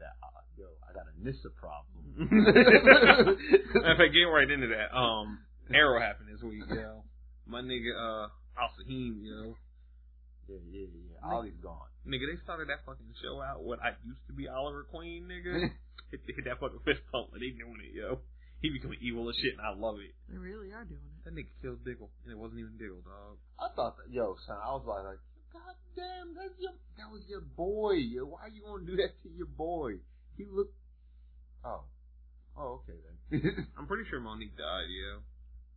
[0.00, 0.68] that uh, yo.
[0.84, 2.02] I got a Nyssa problem.
[2.18, 5.40] Matter of fact, getting right into that, um,
[5.72, 7.04] Arrow happened this week, yo.
[7.46, 8.28] My nigga, uh,
[8.60, 9.56] Al Sahim, yo.
[10.48, 11.28] Yeah, yeah, yeah.
[11.28, 11.92] Ollie's gone.
[12.08, 13.60] Nigga, they started that fucking show out.
[13.60, 15.68] What I used to be Oliver Queen, nigga.
[16.10, 18.24] hit, hit that fucking fist pump, and they doing it, yo.
[18.64, 20.16] He becoming evil as shit, and I love it.
[20.26, 21.20] They really are doing it.
[21.24, 23.38] That nigga killed Diggle, and it wasn't even Diggle, dog.
[23.60, 24.56] I thought that, yo, son.
[24.56, 25.22] I was like, like,
[25.52, 28.00] God damn, that's your, that was your boy.
[28.00, 30.00] Yo, why you gonna do that to your boy?
[30.36, 30.74] He looked.
[31.64, 31.84] Oh,
[32.56, 33.68] oh, okay then.
[33.78, 35.20] I'm pretty sure Monique died, yo.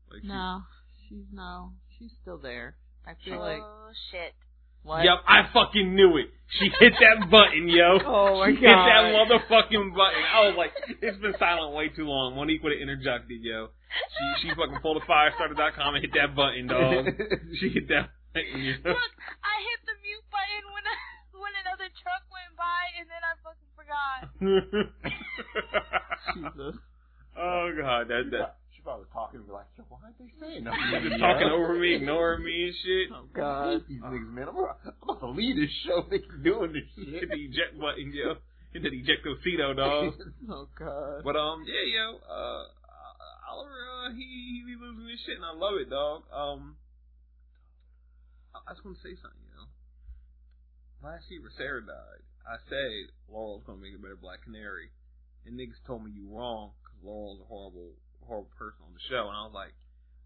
[0.10, 0.64] Like, she- No,
[1.08, 2.78] she's no, she's still there.
[3.06, 4.34] I feel oh, like oh shit.
[4.84, 5.04] What?
[5.04, 6.28] Yep, I fucking knew it.
[6.60, 8.00] She hit that button, yo.
[8.06, 8.60] Oh my god.
[8.60, 10.24] she hit that motherfucking button.
[10.28, 10.72] I was like,
[11.02, 12.36] it's been silent way too long.
[12.36, 13.70] Monique would have interjected, yo.
[13.92, 17.06] She she fucking pulled a firestarter.com and hit that button, dog.
[17.60, 18.74] She hit that button, yo.
[18.84, 19.14] Look,
[19.44, 20.84] I hit the mute button when
[21.42, 24.20] when another truck went by, and then I fucking forgot.
[26.36, 26.76] Jesus.
[27.38, 30.34] oh god, that that she probably was talking and be like, yo, why aren't they
[30.42, 31.06] saying she nothing?
[31.14, 33.06] just talking over me, ignoring me and shit.
[33.14, 33.70] Oh I God.
[33.78, 34.48] hate these niggas, man.
[34.50, 36.02] I'm, I'm about to leave this show.
[36.10, 38.42] They keep doing this Hit the eject button, yo.
[38.74, 40.18] Hit the ejectocito, dog.
[40.50, 41.22] Oh God.
[41.24, 42.64] But um, yeah, yo, uh,
[43.54, 46.24] Oliver, uh, he he be losing his shit, and I love it, dog.
[46.34, 46.76] Um,
[48.56, 49.70] I, I just want to say something, you know.
[51.06, 54.90] Last year, Sara died, I said Laurel's gonna make a better Black Canary,
[55.46, 57.94] and niggas told me you wrong because Laurel's a horrible,
[58.26, 59.76] horrible person on the show, and I was like,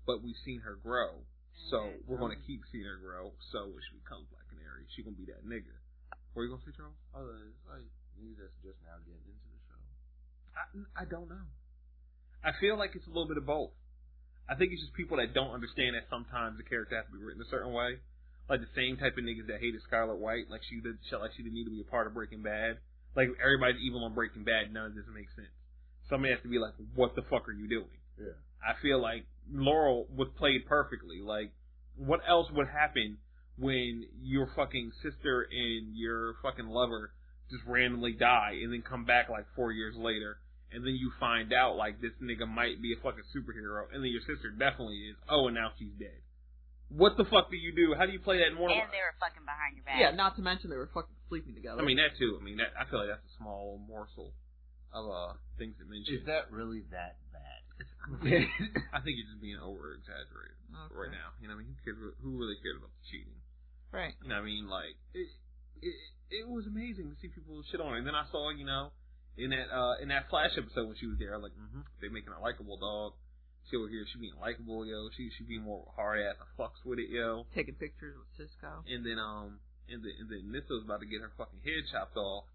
[0.05, 1.25] but we've seen her grow,
[1.69, 3.33] so we're gonna keep seeing her grow.
[3.51, 5.73] So when she becomes Black Canary, she gonna be that nigga.
[6.33, 6.99] What are you gonna say, Charles?
[7.15, 7.87] Oh, it's like
[8.21, 9.79] niggas that's just now getting into the show.
[10.53, 10.63] I,
[11.01, 11.45] I don't know.
[12.45, 13.73] I feel like it's a little bit of both.
[14.45, 17.23] I think it's just people that don't understand that sometimes the character has to be
[17.23, 17.97] written a certain way.
[18.45, 21.41] Like the same type of niggas that hated Skyler White, like she did, like she
[21.41, 22.77] didn't need to be a part of Breaking Bad.
[23.17, 25.49] Like everybody's evil on Breaking Bad, none of this makes sense.
[26.09, 28.33] Somebody has to be like, "What the fuck are you doing?" Yeah.
[28.65, 31.21] I feel like Laurel was played perfectly.
[31.21, 31.51] Like,
[31.95, 33.17] what else would happen
[33.57, 37.11] when your fucking sister and your fucking lover
[37.49, 40.37] just randomly die and then come back like four years later?
[40.71, 44.11] And then you find out like this nigga might be a fucking superhero, and then
[44.11, 45.15] your sister definitely is.
[45.29, 46.19] Oh, and now she's dead.
[46.89, 47.95] What the fuck do you do?
[47.97, 48.77] How do you play that in Mortal?
[48.77, 49.97] and they were fucking behind your back.
[49.97, 51.81] Yeah, not to mention they were fucking sleeping together.
[51.81, 52.37] I mean that too.
[52.39, 52.73] I mean that.
[52.77, 54.33] I feel like that's a small morsel
[54.95, 56.15] of uh things to mention.
[56.15, 57.61] Is that really that bad?
[58.95, 60.95] I think you're just being over exaggerated Okay.
[60.95, 61.35] right now.
[61.43, 61.99] You know, I mean, who cares?
[62.23, 63.35] Who really cares about the cheating?
[63.91, 64.15] right.
[64.23, 65.27] You know, I mean, like it,
[65.83, 65.95] it,
[66.43, 67.97] it was amazing to see people shit on her.
[67.99, 68.91] And then I saw, you know,
[69.37, 71.83] in that uh in that Flash episode when she was there, I was like, mm-hmm,
[72.01, 73.13] they making her likable, dog.
[73.71, 75.09] She over here, she being likable, yo.
[75.17, 76.35] She she being more hard ass.
[76.39, 77.47] I fucks with it, yo.
[77.55, 78.83] Taking pictures with Cisco.
[78.87, 79.57] And then um
[79.89, 82.45] and then and then Nyssa was about to get her fucking head chopped off,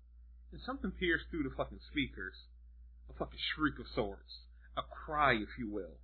[0.53, 2.35] and something pierced through the fucking speakers.
[3.11, 4.47] A fucking shriek of sorts,
[4.77, 5.99] a cry, if you will,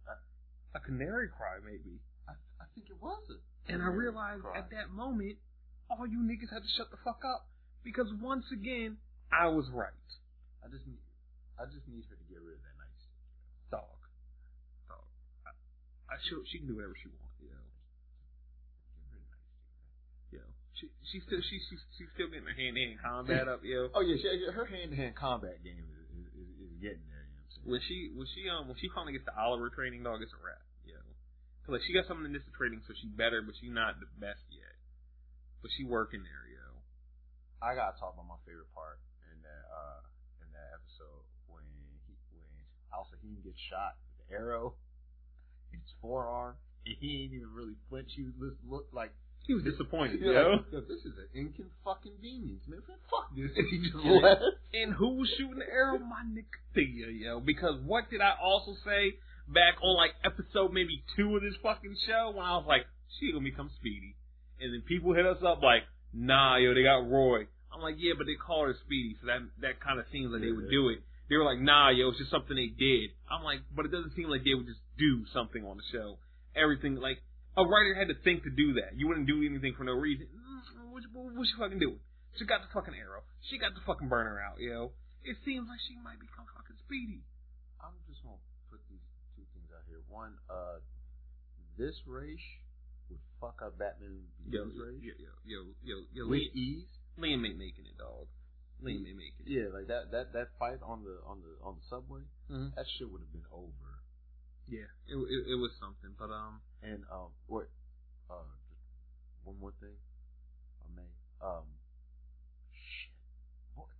[0.75, 2.03] a canary cry, maybe.
[2.29, 3.41] I, I think it was it.
[3.73, 5.39] And I realized at that moment,
[5.91, 7.47] all you niggas had to shut the fuck up
[7.83, 8.99] because once again,
[9.31, 9.91] I was right.
[10.63, 11.03] I just need,
[11.59, 13.23] I just need her to get rid of that stick.
[13.71, 13.99] Dog,
[14.91, 15.07] dog.
[15.47, 15.55] I,
[16.11, 17.55] I sure she can do whatever she wants, yo.
[17.55, 20.43] Get rid of night stick.
[20.43, 20.43] Yo,
[20.77, 23.89] she she still she she she's still getting her hand to hand combat up, yo.
[23.97, 27.25] Oh yeah, she, her hand to hand combat game is, is, is, is getting there.
[27.25, 27.69] You know what I'm saying?
[27.73, 30.41] When she when she um when she finally gets the Oliver training dog, it's a
[30.45, 31.01] wrap, yo.
[31.65, 34.09] Cause like she got something in this training, so she better, but she's not the
[34.21, 34.77] best yet.
[35.65, 36.67] But she working there, yo.
[37.65, 39.01] I gotta talk about my favorite part
[39.33, 40.05] in that uh
[40.45, 41.65] in that episode when
[42.05, 42.53] he when
[42.93, 44.77] Al Sahim gets shot with the arrow
[45.73, 48.13] in his forearm and he ain't even really flinch.
[48.13, 49.17] He just looked like
[49.47, 50.51] He was disappointed, You're yo.
[50.73, 52.83] like, this is an inconvenience, man.
[52.89, 53.51] Man, Fuck this.
[53.55, 54.43] And he just left.
[54.75, 55.99] And who was shooting the arrow?
[55.99, 57.41] My nigga Thea, yo.
[57.41, 59.15] Because what did I also say
[59.49, 62.87] back on like episode maybe two of this fucking show when I was like,
[63.19, 64.17] she gonna become Speedy.
[64.61, 65.83] And then people hit us up like,
[66.13, 67.47] nah, yo, they got Roy.
[67.73, 70.41] I'm like, yeah, but they call her Speedy, so that that kind of seems like
[70.41, 70.99] they would do it.
[71.29, 73.11] They were like, nah, yo, it's just something they did.
[73.31, 76.19] I'm like, but it doesn't seem like they would just do something on the show.
[76.55, 77.19] Everything like
[77.57, 78.97] a writer had to think to do that.
[78.97, 80.27] You wouldn't do anything for no reason.
[80.29, 81.99] Mm, What, what, what she fucking doing?
[82.37, 83.25] She got the fucking arrow.
[83.49, 84.93] She got the fucking burner out, yo.
[85.25, 87.25] It seems like she might become fucking speedy.
[87.81, 88.37] I'm just gonna
[88.71, 89.03] put these
[89.35, 90.05] two things out here.
[90.09, 90.85] One, uh,
[91.81, 92.45] this race
[93.09, 96.89] would fuck up Batman Yo, Begins yo, race yo, yo, yo, yo, with Liam, ease.
[97.19, 98.29] Liam ain't making it, dog.
[98.85, 99.49] Liam ain't making it.
[99.49, 102.21] Yeah, like that that that fight on the on the on the subway,
[102.53, 102.75] Mhm.
[102.77, 103.89] that shit would have been over.
[104.69, 107.69] Yeah, it, it it was something, but um, And um, what?
[108.31, 108.35] Uh,
[108.69, 108.81] just
[109.45, 109.97] one more thing,
[110.83, 111.09] I may.
[111.43, 111.65] Um,
[112.73, 113.13] shit.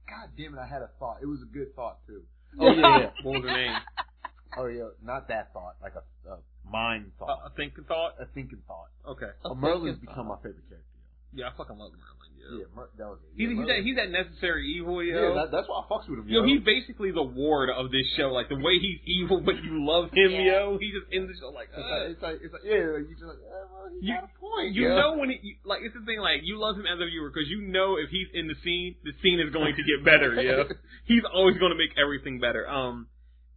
[0.09, 0.61] God damn it!
[0.61, 1.19] I had a thought.
[1.23, 2.23] It was a good thought too.
[2.61, 3.11] Oh yeah, yeah.
[3.23, 3.73] what was her name?
[4.59, 8.15] Oh yeah, not that thought, like a, a mind Uh, thought, a thinking thought.
[8.19, 8.89] a thinking thought.
[9.07, 9.29] Okay.
[9.45, 10.41] A Uh, Merlyn's become thought.
[10.43, 10.96] my favorite character.
[11.35, 12.33] Yeah, I fucking love Merlyn.
[12.39, 12.47] Yo.
[12.47, 12.59] Yo.
[12.63, 13.35] Yeah, Mer- that was it.
[13.35, 15.11] He's, Yeah, he's Merlyn- that he's that necessary evil, yo.
[15.19, 16.29] yeah, that, that's why I fucks with him.
[16.31, 18.31] Yo, Yo, he's basically the ward of this show.
[18.31, 20.71] Like the way he's evil, but you love him, Yeah.
[20.71, 20.79] yo.
[20.79, 23.13] He just in the show like, It's like, uh, it's like, it's like, yeah, you
[23.19, 24.69] just like, eh, well, he You- got a point.
[24.79, 24.95] you yo.
[24.97, 26.21] know when it, you, like it's the thing.
[26.23, 28.95] Like you love him as a viewer because you know if he's in the scene,
[29.03, 30.33] the scene is going to get better.
[30.41, 30.65] yo.
[31.11, 32.63] he's always going to make everything better.
[32.71, 33.09] Um,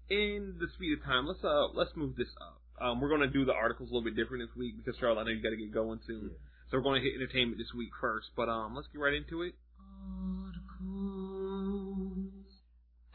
[0.09, 2.57] in the speed of time, let's uh let's move this up.
[2.81, 5.19] Um, we're going to do the articles a little bit different this week because Charles,
[5.21, 6.31] I know you got to get going soon.
[6.33, 6.37] Yeah.
[6.71, 8.27] So we're going to hit entertainment this week first.
[8.35, 9.55] But um, let's get right into it.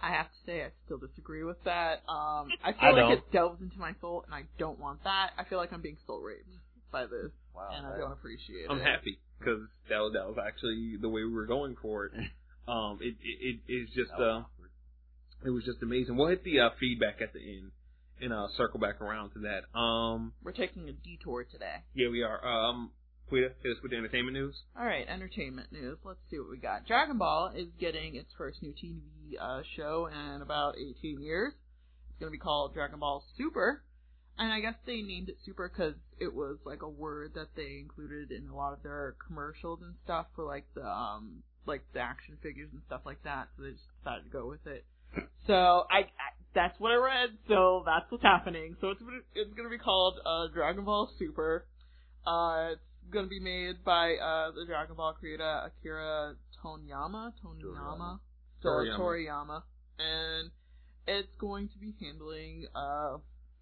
[0.01, 2.03] I have to say, I still disagree with that.
[2.09, 3.13] Um, I feel I like don't.
[3.13, 5.31] it delves into my soul, and I don't want that.
[5.39, 6.49] I feel like I'm being soul raped
[6.93, 8.71] by this, Wow, and I don't appreciate it.
[8.71, 12.13] I'm happy because that was, that was actually the way we were going for it.
[12.67, 16.17] Um, it it, it is just was uh, it was just amazing.
[16.17, 17.73] We'll hit the uh, feedback at the end
[18.23, 19.79] and uh, circle back around to that.
[19.79, 21.85] Um, We're taking a detour today.
[21.93, 22.43] yeah, we are.
[22.43, 22.91] Um,
[23.29, 24.55] Quita, hit us with the entertainment news.
[24.79, 25.99] All right, entertainment news.
[26.05, 26.87] Let's see what we got.
[26.87, 29.01] Dragon Ball is getting its first new TV
[29.41, 31.53] uh, show in about 18 years.
[32.11, 33.83] It's going to be called Dragon Ball Super,
[34.39, 37.79] and I guess they named it Super because it was like a word that they
[37.81, 42.01] included in a lot of their commercials and stuff for like the um like the
[42.01, 43.49] action figures and stuff like that.
[43.57, 44.85] So they just decided to go with it.
[45.47, 47.37] So I, I that's what I read.
[47.49, 48.77] So that's what's happening.
[48.81, 49.01] So it's
[49.35, 51.67] it's going to be called uh, Dragon Ball Super.
[52.27, 52.81] Uh, it's
[53.11, 57.33] going to be made by uh, the Dragon Ball creator Akira Toriyama.
[57.45, 58.19] Toriyama.
[58.65, 58.99] Toriyama.
[58.99, 59.63] Toriyama.
[59.99, 60.51] And
[61.07, 63.19] it's going to be handling, uh,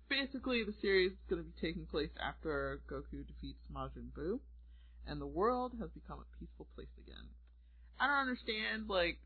[0.08, 4.38] basically the series is going to be taking place after Goku defeats Majin Buu,
[5.06, 7.26] and the world has become a peaceful place again.
[8.00, 9.18] I don't understand, like,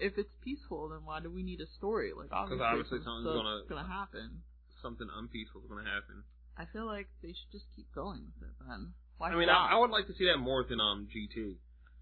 [0.00, 2.12] if it's peaceful, then why do we need a story?
[2.16, 4.42] Like, obviously, obviously something's gonna- gonna happen.
[4.80, 6.24] Something unpeaceful is going to happen.
[6.56, 8.92] I feel like they should just keep going with it then.
[9.18, 9.48] Why I mean.
[9.48, 11.56] I, I would like to see that more than um GT.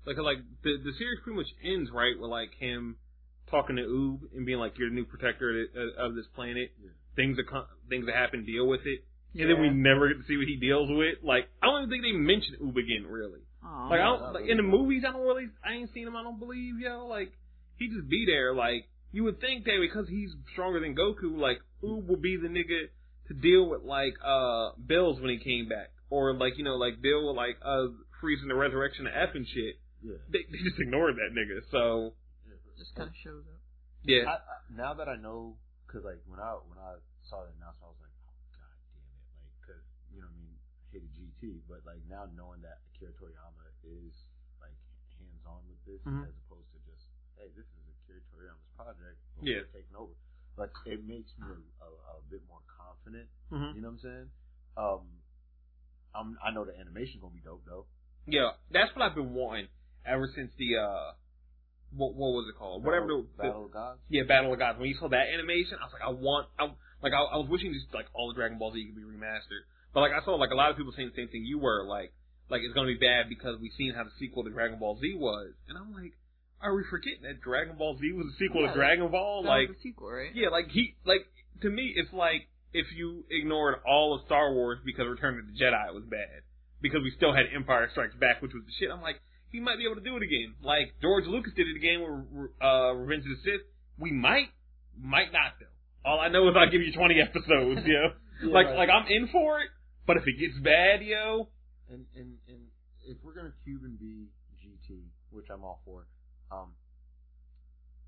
[0.07, 2.97] Like, like the the series pretty much ends right with like him
[3.51, 5.67] talking to Oob and being like, "You're the new protector
[5.99, 6.73] of, this planet.
[6.83, 6.91] Yeah.
[7.17, 10.27] Things that co- things that happen, deal with it." And then we never get to
[10.27, 11.23] see what he deals with.
[11.23, 13.41] Like, I don't even think they mentioned Oob again, really.
[13.63, 13.89] Aw.
[13.89, 16.17] Like, I don't, like in the movies, I don't really, I ain't seen him.
[16.17, 17.07] I don't believe, yo.
[17.07, 17.33] Like,
[17.77, 18.55] he just be there.
[18.55, 22.49] Like, you would think that because he's stronger than Goku, like Oob will be the
[22.49, 22.89] nigga
[23.29, 27.01] to deal with like uh Bills when he came back, or like you know, like
[27.01, 27.89] Bill with like uh
[28.21, 29.77] freezing the resurrection of F and shit.
[30.03, 30.19] Yeah.
[30.31, 31.61] They, they just ignored that nigga.
[31.71, 32.15] So
[32.79, 33.59] just kind of shows up.
[34.07, 35.59] yeah, I, I, now that I know,
[35.91, 36.95] cause like when I when I
[37.27, 39.83] saw the announcement, I was like, oh god damn it, like, cause
[40.15, 40.55] you know what I mean,
[40.95, 44.15] hated GT, but like now knowing that Akira Toriyama is
[44.63, 44.79] like
[45.19, 46.23] hands on with this, Mhm.
[46.23, 47.03] as opposed to just,
[47.35, 49.67] hey, this is Akira Toriyama's project, but Yeah.
[49.75, 50.15] taking over.
[50.55, 52.63] Like it makes me a, a, a bit more
[53.09, 53.29] confident.
[53.53, 53.75] Mhm.
[53.77, 54.31] You know what I'm saying?
[54.77, 55.01] Um,
[56.15, 57.87] I'm I know the animation's gonna be dope though.
[58.27, 59.69] yeah, that's what I've been wanting
[60.07, 61.13] ever since the uh,
[61.97, 62.85] what what was it called?
[62.85, 64.01] Whatever the, the Battle of Gods.
[64.09, 64.79] Yeah, Battle of Gods.
[64.79, 66.65] When you saw that animation, I was like, I want, I,
[67.03, 69.65] like, I, I was wishing just like all the Dragon Ball Z could be remastered.
[69.95, 71.85] But like, I saw like a lot of people saying the same thing you were,
[71.85, 72.13] like,
[72.51, 75.15] like it's gonna be bad because we've seen how the sequel to Dragon Ball Z
[75.17, 76.13] was, and I'm like,
[76.61, 79.43] are we forgetting that Dragon Ball Z was a sequel Yeah, to Dragon Ball?
[79.45, 80.35] That Like, was the sequel, right?
[80.35, 81.25] yeah, like he, like
[81.63, 85.57] to me, it's like if you ignored all of Star Wars because Return of the
[85.57, 86.43] Jedi was bad,
[86.81, 88.91] because we still had Empire Strikes Back, which was the shit.
[88.91, 90.55] I'm like, he might be able to do it again.
[90.63, 93.65] Like George Lucas did it again with uh, Revenge of the Sith.
[93.99, 94.53] We might,
[95.01, 95.73] might not though.
[96.05, 98.13] All I know is I'll give you 20 episodes, yo.
[98.39, 98.87] Yeah, like, right.
[98.87, 99.67] like I'm in for it,
[100.07, 101.51] but if it gets bad, yo,
[101.91, 102.71] And and and
[103.03, 104.31] if we're gonna Cuban B
[104.63, 106.07] GT, which I'm all for,
[106.55, 106.71] um,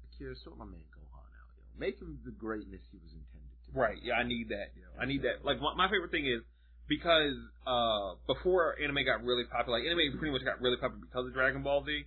[0.07, 1.67] Akira, sort my man Gohan out, yo.
[1.75, 3.30] Make him the greatness he was intended be.
[3.75, 3.99] Right.
[4.03, 4.73] Yeah, I need that.
[4.77, 4.87] Yo.
[5.01, 5.45] I need that.
[5.45, 6.43] Like my, my favorite thing is
[6.89, 11.27] because uh before anime got really popular, like anime pretty much got really popular because
[11.27, 12.05] of Dragon Ball Z.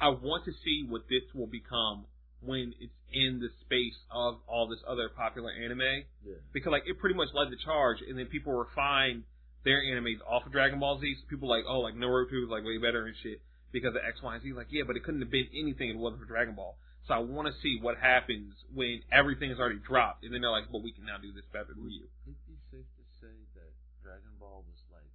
[0.00, 2.06] I want to see what this will become
[2.40, 6.34] when it's in the space of all this other popular anime Yeah.
[6.52, 9.22] because like it pretty much led the charge, and then people refined
[9.64, 11.06] their animes off of Dragon Ball Z.
[11.20, 13.40] So people like, oh, like Naruto was like way better and shit
[13.70, 14.52] because of X, Y, and Z.
[14.54, 16.74] Like, yeah, but it couldn't have been anything if it wasn't for Dragon Ball.
[17.06, 20.54] So I want to see what happens when everything is already dropped, and then they're
[20.54, 22.06] like, but we can now do this better than you.
[22.22, 23.70] It'd be safe to say that
[24.06, 25.10] Dragon Ball was like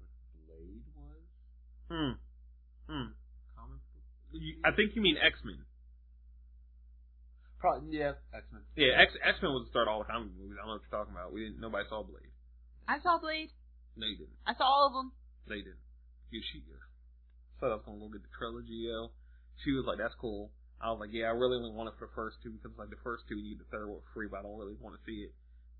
[0.00, 0.08] what
[0.48, 1.24] Blade was.
[1.92, 2.12] Hmm.
[2.88, 3.08] Hmm.
[3.52, 4.04] Comic book.
[4.64, 5.60] I think you mean X Men.
[7.60, 8.16] Probably yeah.
[8.32, 8.64] X Men.
[8.72, 10.56] Yeah, X X Men was the start of all the comic movies.
[10.56, 11.36] I don't know what you're talking about.
[11.36, 11.60] We didn't.
[11.60, 12.32] Nobody saw Blade.
[12.88, 13.52] I saw Blade.
[13.92, 14.40] No, you didn't.
[14.48, 15.12] I saw all of them.
[15.44, 15.84] They didn't.
[16.32, 16.80] You she yeah.
[17.60, 19.12] Thought I was gonna go get the trilogy, yo.
[19.60, 20.48] She was like, "That's cool."
[20.80, 22.90] I was like, "Yeah, I really only want it for the first two because like
[22.90, 24.96] the first two you get the third one for free, but I don't really want
[24.96, 25.32] to see it."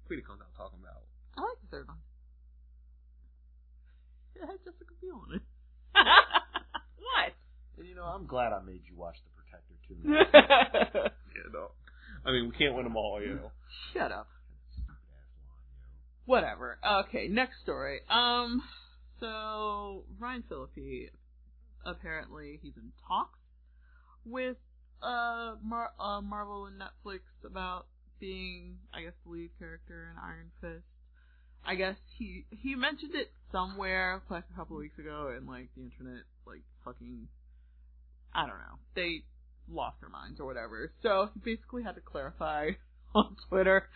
[0.07, 1.03] Quita comes out talking about.
[1.36, 2.03] I like the third one.
[4.34, 5.42] It had Jessica Biel on it.
[6.98, 7.32] what?
[7.78, 11.11] And you know, I'm glad I made you watch The Protector too.
[11.36, 11.70] Yeah, no.
[12.26, 13.51] I mean, we can't win them all, you know.
[13.94, 14.28] Shut up.
[14.74, 15.57] Stupid ass line,
[16.26, 16.32] yo.
[16.32, 16.78] Whatever.
[17.07, 18.01] Okay, next story.
[18.11, 18.62] Um,
[19.20, 21.12] so Ryan Phillippe,
[21.86, 23.38] apparently he's in talks
[24.26, 24.57] with
[25.03, 27.86] uh, Mar- uh Marvel and Netflix about
[28.20, 30.84] being, I guess, the lead character in Iron Fist.
[31.64, 35.68] I guess he he mentioned it somewhere like a couple of weeks ago, and like
[35.76, 37.28] the internet, like fucking,
[38.34, 39.24] I don't know, they
[39.68, 40.92] lost their minds or whatever.
[41.03, 42.70] So he basically had to clarify
[43.14, 43.88] on Twitter.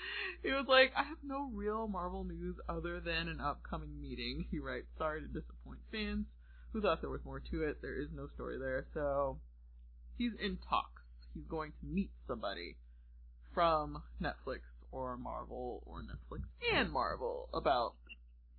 [0.42, 4.46] He was like, I have no real Marvel news other than an upcoming meeting.
[4.50, 6.26] He writes, sorry to disappoint fans
[6.72, 7.78] who thought there was more to it.
[7.80, 8.86] There is no story there.
[8.94, 9.38] So
[10.18, 11.02] he's in talks.
[11.34, 12.76] He's going to meet somebody
[13.52, 14.60] from Netflix
[14.92, 16.42] or Marvel or Netflix
[16.74, 17.94] and Marvel about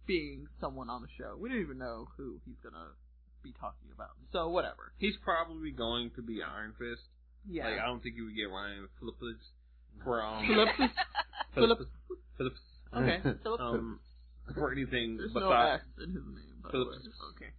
[0.08, 1.36] being someone on the show.
[1.40, 2.92] We don't even know who he's gonna
[3.44, 4.12] be talking about.
[4.32, 4.92] So whatever.
[4.98, 7.02] He's probably going to be Iron Fist.
[7.50, 7.66] Yeah.
[7.70, 9.46] Like I don't think you would get Ryan Phillips
[10.04, 10.94] for um Phillips.
[11.56, 11.86] Phillips
[12.38, 12.60] Phillips
[12.96, 13.20] Okay.
[13.44, 13.62] Phillips.
[13.64, 14.00] um
[14.54, 16.98] for anything There's no besides S in his name, Phillips.
[16.98, 17.08] Okay, cool.
[17.08, 17.54] Th- th-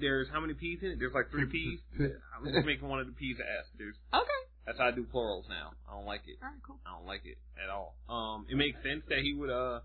[0.00, 0.98] There's how many P's in it?
[0.98, 1.80] There's like three P's.
[1.98, 3.94] I'm just making one of the P's an S, dude.
[4.12, 4.40] Okay.
[4.66, 5.72] That's how I do plurals now.
[5.88, 6.36] I don't like it.
[6.42, 6.76] Alright, cool.
[6.84, 7.96] I don't like it at all.
[8.08, 9.80] Um, it makes sense that he would uh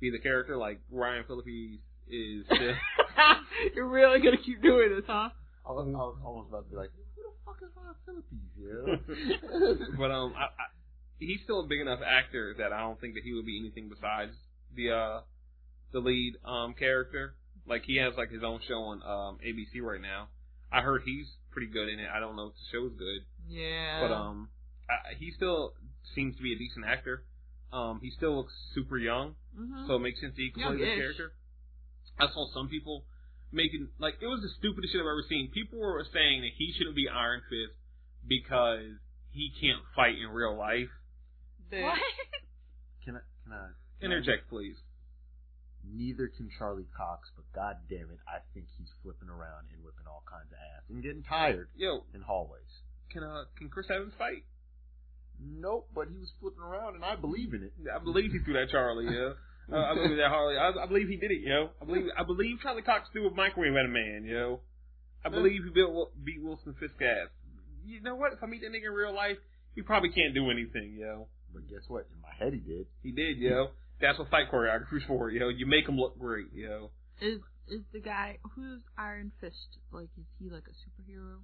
[0.00, 2.44] be the character like Ryan Phillippe is.
[2.46, 2.74] Still,
[3.74, 5.30] You're really gonna keep doing this, huh?
[5.66, 8.26] I was, I was almost about to be like, who the fuck is Ryan Phillippe,
[8.58, 9.96] yo?
[9.98, 10.66] but um, I, I,
[11.18, 13.88] he's still a big enough actor that I don't think that he would be anything
[13.88, 14.32] besides
[14.74, 15.20] the uh
[15.92, 17.34] the lead um character.
[17.66, 20.28] Like he has like his own show on um ABC right now.
[20.72, 22.08] I heard he's pretty good in it.
[22.12, 23.22] I don't know if the show's good.
[23.48, 24.00] Yeah.
[24.06, 24.48] But um,
[24.90, 25.72] I, he still
[26.14, 27.22] seems to be a decent actor.
[27.72, 30.72] Um, he still looks super young, hmm so it makes sense that he can play
[30.76, 30.98] this Youngish.
[31.16, 31.32] character.
[32.20, 33.04] I saw some people
[33.52, 35.50] making like it was the stupidest shit I've ever seen.
[35.52, 37.74] People were saying that he shouldn't be Iron Fist
[38.26, 38.98] because
[39.30, 40.90] he can't fight in real life.
[41.70, 41.98] They- What?
[43.04, 43.20] can I?
[43.44, 43.56] Can I?
[44.00, 44.76] Can I- Interject, please.
[45.92, 50.06] Neither can Charlie Cox, but god damn it, I think he's flipping around and whipping
[50.06, 52.82] all kinds of ass and getting tired Yo, in hallways.
[53.10, 54.44] can uh can Chris Evans fight?
[55.40, 57.72] Nope, but he was flipping around and I believe in it.
[57.92, 59.06] I believe he threw that Charlie.
[59.06, 59.32] Yeah.
[59.72, 60.58] Uh, I believe that Harley.
[60.58, 61.70] I, I believe he did it, yo.
[61.80, 64.60] I believe I believe Charlie Cox threw a microwave at a man, yo.
[65.24, 67.32] I believe he built beat Wilson Fisk ass.
[67.86, 68.34] You know what?
[68.34, 69.38] If I meet that nigga in real life,
[69.74, 71.28] he probably can't do anything, yo.
[71.52, 72.06] But guess what?
[72.14, 72.86] In my head, he did.
[73.02, 73.68] He did, yo.
[74.00, 75.30] That's what fight choreography's for.
[75.30, 76.90] You know, you make them look great, yo.
[77.20, 80.10] Is is the guy who's Iron Fist like?
[80.18, 81.40] Is he like a superhero?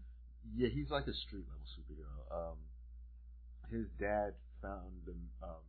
[0.57, 2.21] Yeah, he's like a street level superhero.
[2.29, 2.59] Um,
[3.71, 5.31] his dad found them.
[5.43, 5.65] Um,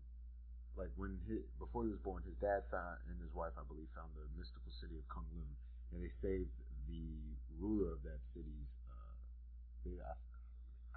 [0.77, 3.91] like when his, before he was born, his dad found and his wife, I believe,
[3.91, 5.51] found the mystical city of Kunlun,
[5.91, 6.55] and they saved
[6.87, 7.05] the
[7.59, 8.65] ruler of that city.
[8.87, 9.13] Uh,
[9.83, 10.15] they, I,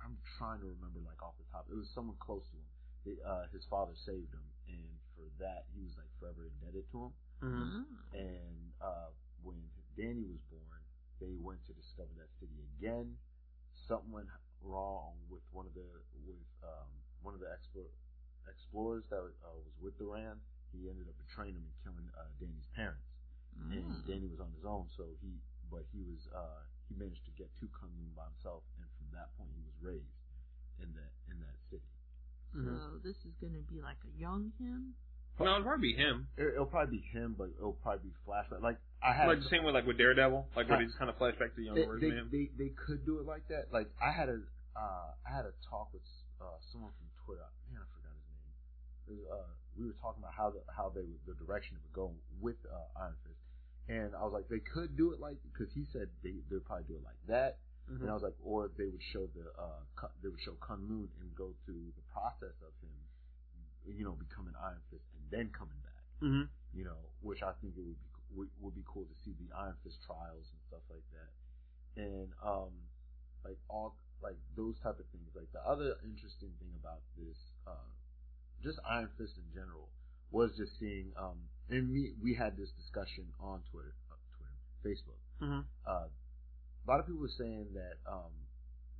[0.00, 1.66] I'm trying to remember like off the top.
[1.68, 2.68] It was someone close to him.
[3.04, 4.94] They, uh, his father saved him, and
[5.24, 7.12] for that he was like forever indebted to him.
[7.40, 7.80] Mm-hmm.
[7.80, 7.84] Mm.
[8.12, 9.08] And uh,
[9.40, 9.56] when
[9.96, 10.80] Danny was born,
[11.16, 13.16] they went to discover that city again.
[13.88, 14.28] Something went
[14.60, 15.88] wrong with one of the
[16.28, 16.88] with um,
[17.24, 17.88] one of the explore,
[18.44, 20.44] explorers that uh, was with the Rand.
[20.76, 23.08] He ended up betraying him and killing uh, Danny's parents.
[23.54, 24.02] And Mm.
[24.04, 25.38] Danny was on his own, so he
[25.70, 29.30] but he was uh, he managed to get to Kunlun by himself, and from that
[29.38, 30.18] point he was raised
[30.82, 31.86] in that in that city.
[32.50, 32.66] Mm-hmm.
[32.66, 34.94] So this is gonna be like a young him.
[35.38, 36.28] No, it'll probably be him.
[36.36, 38.62] It, it'll probably be him, but it'll probably be flashback.
[38.62, 41.18] Like I had Like the same way like with Daredevil, like where they kind of
[41.18, 42.28] flash back to the young they, version they, of him.
[42.30, 43.72] they they could do it like that.
[43.72, 44.38] Like I had a
[44.76, 46.02] uh, I had a talk with
[46.40, 47.46] uh, someone from Twitter.
[47.70, 48.42] Man, I forgot his name.
[48.46, 51.94] Was, uh, we were talking about how the how they would, the direction it would
[51.98, 53.42] go with uh, Iron Fist,
[53.90, 56.86] and I was like, they could do it like because he said they they'd probably
[56.86, 57.58] do it like that,
[57.90, 58.00] Mhm.
[58.00, 61.28] And I was like, or they would show the uh, they would show Kunlun and
[61.36, 62.96] go through the process of him,
[63.84, 66.04] you know, becoming Iron Fist and then coming back.
[66.20, 66.48] Mhm.
[66.72, 69.76] You know, which I think it would be would, be cool to see the Iron
[69.84, 71.30] Fist trials and stuff like that,
[72.02, 72.72] and um,
[73.44, 75.30] like all like those type of things.
[75.36, 77.86] Like the other interesting thing about this, uh,
[78.62, 79.88] just Iron Fist in general,
[80.32, 81.38] was just seeing um,
[81.70, 85.64] and me we had this discussion on Twitter, uh, Twitter, Facebook Mhm.
[85.86, 86.08] uh,
[86.86, 88.32] a lot of people were saying that um,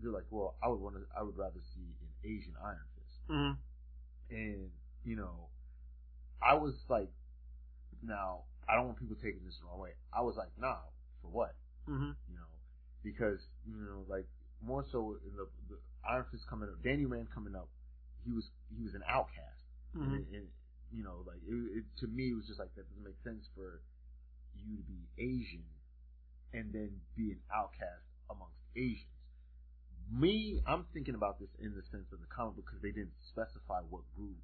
[0.01, 3.29] they're like, well, I would want to, I would rather see an Asian Iron Fist,
[3.29, 3.59] Mhm.
[4.31, 4.71] and
[5.05, 5.49] you know,
[6.45, 7.09] I was like,
[8.03, 9.93] now I don't want people taking this the wrong way.
[10.13, 10.77] I was like, nah,
[11.23, 11.55] for what?
[11.89, 12.17] Mhm.
[12.29, 12.53] You know,
[13.03, 14.27] because you know, like
[14.63, 17.69] more so in the, the Iron Fist coming up, Danny Rand coming up,
[18.25, 19.65] he was he was an outcast,
[19.97, 20.05] Mhm.
[20.05, 20.49] and, and
[20.93, 23.49] you know, like it, it, to me, it was just like that doesn't make sense
[23.55, 23.81] for
[24.55, 25.65] you to be Asian
[26.53, 29.11] and then be an outcast amongst Asians.
[30.11, 33.17] Me, I'm thinking about this in the sense of the comic book because they didn't
[33.29, 34.37] specify what group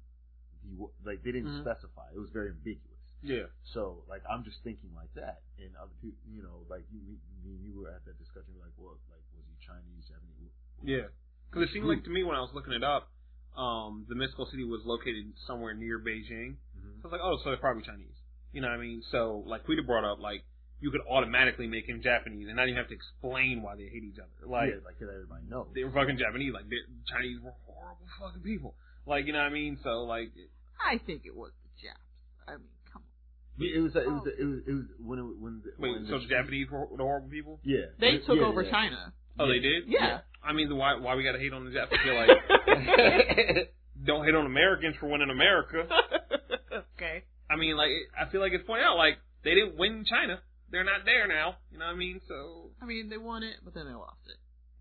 [1.05, 1.61] like they didn't Mhm.
[1.61, 2.09] specify.
[2.13, 2.87] It was very ambiguous.
[3.21, 3.45] Yeah.
[3.63, 6.99] So like I'm just thinking like that, and other people, you know, like you,
[7.45, 10.51] me, you were at that discussion, like, well, like was he Chinese, Japanese?
[10.81, 11.07] Yeah.
[11.49, 13.11] Because it seemed like to me when I was looking it up,
[13.55, 16.55] um, the mystical city was located somewhere near Beijing.
[16.77, 17.01] Mhm.
[17.01, 18.15] So I was like, oh, so they're probably Chinese.
[18.53, 19.01] You know what I mean?
[19.11, 20.43] So like Peter brought up, like
[20.79, 24.03] you could automatically make him Japanese and not even have to explain why they hate
[24.03, 24.47] each other.
[24.49, 25.67] Like yeah, like everybody knows.
[25.75, 26.53] they were fucking Japanese.
[26.53, 26.65] Like
[27.05, 28.73] Chinese were horrible fucking people.
[29.05, 29.77] Like you know what I mean?
[29.83, 30.31] So like
[30.79, 31.99] I think it was the Japs.
[32.47, 33.65] I mean, come on.
[33.65, 34.29] It was, it was, oh.
[34.29, 37.03] it was, it was when it, when the, wait, when so the Japanese were the
[37.03, 37.59] horrible people?
[37.63, 38.71] yeah, They took yeah, over yeah.
[38.71, 39.13] China.
[39.39, 39.83] Oh, they did?
[39.87, 40.19] Yeah.
[40.43, 41.99] I mean, why why we gotta hate on the Japanese?
[42.01, 43.69] I feel like
[44.05, 45.85] don't hate on Americans for winning America.
[46.97, 47.23] okay.
[47.49, 50.41] I mean, like I feel like it's pointed out, like they didn't win China.
[50.71, 51.57] They're not there now.
[51.71, 52.21] You know what I mean?
[52.27, 54.37] So I mean, they won it, but then they lost it.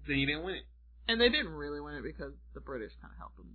[0.07, 0.67] then you didn't win it.
[1.09, 3.51] And they didn't really win it because the British kind of helped them.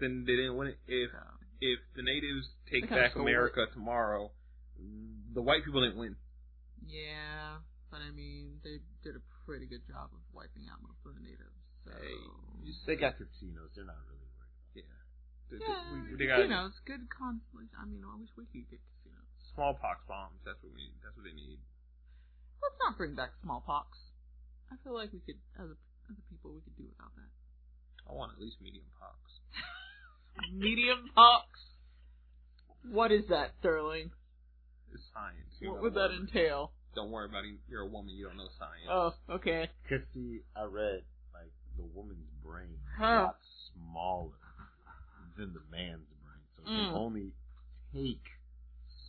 [0.00, 0.78] Then they didn't win it.
[0.86, 1.18] If So,
[1.60, 4.30] if the natives take back stole America tomorrow,
[5.34, 6.16] the white people didn't win.
[6.86, 7.58] yeah,
[7.90, 11.22] but I mean, they did a pretty good job of wiping out most of the
[11.24, 11.56] natives.
[11.84, 11.92] So.
[11.96, 13.70] Hey, They got casinos.
[13.74, 14.84] They're not really worried.
[14.84, 14.98] Yeah.
[15.50, 17.70] Th- th- yeah, we- they got casinos, good conflict.
[17.78, 19.30] I mean, I wish we could get casinos.
[19.54, 20.42] smallpox bombs.
[20.44, 20.90] That's what we.
[21.02, 21.58] That's what they need.
[22.60, 23.96] Let's not bring back smallpox.
[24.72, 25.78] I feel like we could, as a,
[26.10, 27.30] as a people, we could do without that.
[28.08, 29.16] I want at least medium pox.
[30.54, 31.46] Medium pox.
[32.90, 34.10] What is that, Sterling?
[34.92, 35.50] It's science.
[35.60, 36.72] You What would that worry- entail?
[36.94, 37.58] Don't worry about it.
[37.68, 38.14] You're a woman.
[38.14, 38.88] You don't know science.
[38.88, 39.68] Oh, okay.
[39.88, 41.02] Cause see, I read
[41.34, 43.22] like the woman's brain is a Huh.
[43.24, 43.36] lot
[43.74, 44.32] smaller
[45.36, 46.86] than the man's brain, so it Mm.
[46.88, 47.32] can only
[47.92, 48.24] take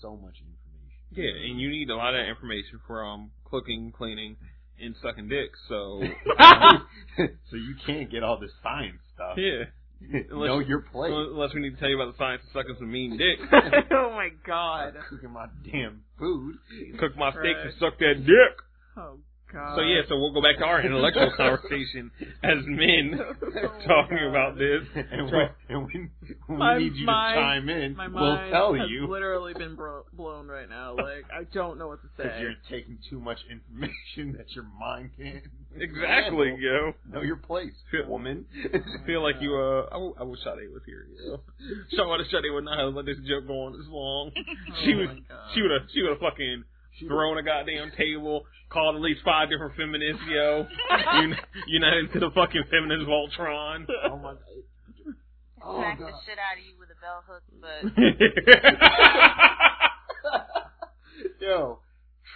[0.02, 1.00] so much information.
[1.12, 4.36] Yeah, and you need a lot of information for um cooking, cleaning,
[4.82, 5.52] and sucking dick.
[5.68, 6.02] So
[7.18, 9.38] so you can't get all this science stuff.
[9.38, 11.12] yeah, know your place.
[11.14, 13.40] unless we need to tell you about the science of sucking some mean dick.
[13.92, 14.94] oh my god.
[15.10, 16.56] cooking my damn food.
[17.00, 17.80] Cook my steak and Christ.
[17.80, 18.56] suck that dick.
[18.98, 19.20] Oh
[19.52, 19.76] god.
[19.76, 22.12] So yeah, so we'll go back to our intellectual conversation
[22.44, 23.20] as men
[23.88, 24.82] talking about this.
[24.96, 26.12] And Try- and when,
[26.48, 29.08] when My we need you mind- to chime in, My we'll mind tell has you.
[29.08, 30.96] literally been bro- blown right now.
[30.96, 32.24] Like I don't know what to say.
[32.24, 35.44] Because you're taking too much information that your mind can't.
[35.80, 36.60] Exactly, handle.
[36.60, 36.94] yo.
[37.12, 38.46] Know your place, Feel- woman.
[38.74, 41.42] I feel like you, uh, I, w- I wish Sade was here, you know.
[42.32, 44.32] Sade, would not have let this joke go on this long.
[44.84, 45.52] she Oh was, my God.
[45.54, 46.64] she would have, she would have fucking
[47.06, 50.66] thrown a goddamn table, called at least five different feminists, yo.
[51.12, 51.36] Un-
[51.68, 53.86] United to the fucking feminist Voltron.
[54.12, 54.34] oh my.
[55.64, 56.14] Oh, Smack the God.
[56.26, 57.84] shit out of you with a bell hook, but
[61.42, 61.80] Yo,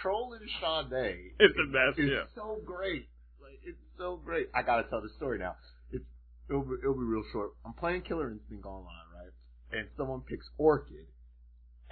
[0.02, 2.24] trolling Sade it's the best, is yeah.
[2.34, 3.06] so great.
[3.40, 4.48] Like it's so great.
[4.54, 5.56] I gotta tell the story now.
[5.92, 6.04] It's
[6.48, 7.50] it'll be, it'll be real short.
[7.64, 9.78] I'm playing Killer Instinct online, right?
[9.78, 11.06] And someone picks Orchid,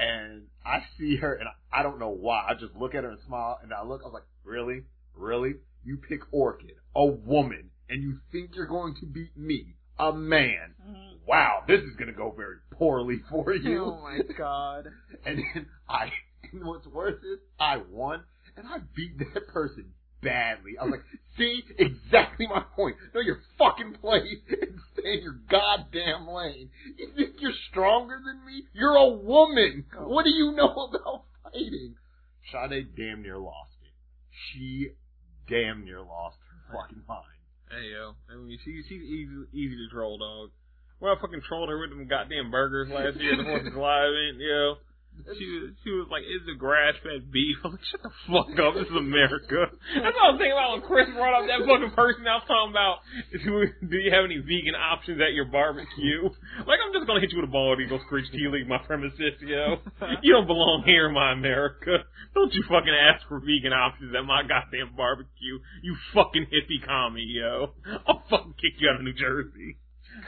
[0.01, 2.47] and I see her, and I, don't know why.
[2.48, 4.01] I just look at her and smile, and I look.
[4.02, 5.55] I was like, really, really?
[5.85, 10.74] You pick Orchid, a woman, and you think you're going to beat me, a man?
[10.82, 11.16] Mm-hmm.
[11.27, 13.85] Wow, this is gonna go very poorly for you.
[13.85, 14.89] Oh my god.
[15.24, 16.10] And then I,
[16.52, 18.24] and what's worse is I won,
[18.56, 19.93] and I beat that person
[20.23, 20.77] badly.
[20.81, 21.05] I was like,
[21.37, 22.97] see, exactly my point.
[23.15, 26.71] Know your fucking place and stay in your goddamn lane.
[26.97, 28.65] You think you're stronger than me?
[28.73, 29.85] You're a woman.
[29.99, 30.09] Oh.
[30.09, 31.95] What do you know about fighting?
[32.53, 33.93] Sade damn near lost it.
[34.53, 34.91] She
[35.49, 37.25] damn near lost her fucking mind.
[37.71, 38.15] Hey, yo.
[38.29, 40.51] I mean, she, she's easy, easy to troll, dog.
[40.99, 44.05] Well, I fucking trolled her with them goddamn burgers last year the 4th of July
[44.05, 44.75] event, yo.
[45.39, 48.15] She was, she was like, "Is it grass fed beef?" I was like, "Shut the
[48.27, 48.75] fuck up!
[48.75, 49.71] This is America."
[50.03, 52.47] That's what I was thinking about when Chris brought up that fucking person I was
[52.51, 53.05] talking about.
[53.45, 56.29] Do, do you have any vegan options at your barbecue?
[56.67, 59.37] Like, I'm just gonna hit you with a bald eagle screech you leave my premises,
[59.41, 59.77] yo.
[60.23, 62.05] You don't belong here in my America.
[62.35, 65.59] Don't you fucking ask for vegan options at my goddamn barbecue.
[65.83, 67.75] You fucking hippie commie, yo.
[68.07, 69.77] I'll fucking kick you out of New Jersey.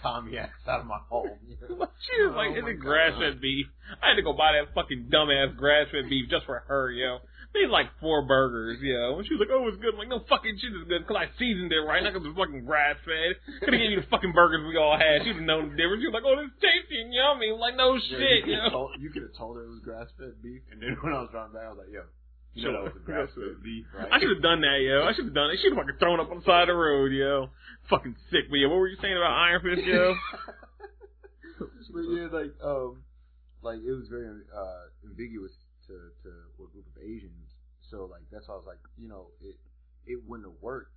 [0.01, 1.39] Commie out of my home.
[1.49, 1.89] you know?
[2.01, 3.67] She was like, Oh is my it grass fed beef?
[4.03, 7.19] I had to go buy that fucking dumbass grass fed beef just for her, yo.
[7.53, 9.21] Made like four burgers, yo.
[9.21, 9.93] And she was like, oh, it's good.
[9.93, 12.01] I'm like, no fucking shit is good because I seasoned it right.
[12.01, 13.37] Not because it's fucking grass fed.
[13.61, 15.21] Could have gave you the fucking burgers we all had.
[15.21, 16.01] She'd have known the difference.
[16.01, 17.53] She was like, oh, this is tasty and yummy.
[17.53, 18.73] I'm like, no Yeah, shit, you yo.
[18.73, 21.29] told, you could have told her it was grass fed beef, and then when I
[21.29, 22.09] was driving back, I was like, "Yo,
[22.55, 25.05] you know that was grass fed beef, right?" I should have done that, yo.
[25.05, 25.59] I should have done it.
[25.63, 27.51] She'd have fucking thrown up on the side of the road, yo.
[27.89, 30.15] Fucking sick, but yo, what were you saying about Iron Fist, yo?
[31.93, 33.03] but yeah, like um,
[33.63, 35.53] like it was very uh ambiguous
[35.87, 37.55] to to what group of Asians.
[37.91, 39.57] So like that's why I was like, you know, it
[40.07, 40.93] it wouldn't have worked.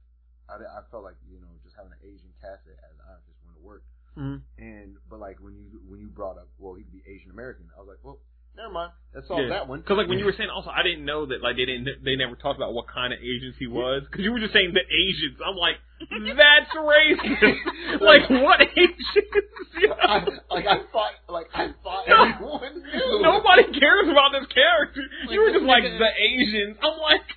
[0.50, 3.38] I, I felt like you know just having an Asian cast it as Iron Fist
[3.42, 3.90] wouldn't have worked.
[4.18, 4.42] Mhm.
[4.58, 7.68] And but like when you when you brought up, well, he'd be Asian American.
[7.76, 8.20] I was like, well,
[8.58, 8.92] never mind.
[9.14, 9.50] That's all Yeah.
[9.50, 9.80] that one.
[9.82, 12.16] Because like when you were saying, also I didn't know that like they didn't they
[12.16, 14.04] never talked about what kind of Asians he was.
[14.10, 15.40] Because you were just saying the Asians.
[15.46, 15.76] I'm like,
[16.36, 18.02] that's racist.
[18.02, 19.08] like what Asians?
[20.02, 22.24] I, like I thought, like I thought No.
[22.24, 23.20] everyone knew.
[23.22, 25.02] Nobody cares about this character.
[25.26, 26.78] Like, you were just like nigga- the Asians.
[26.84, 27.28] I'm like,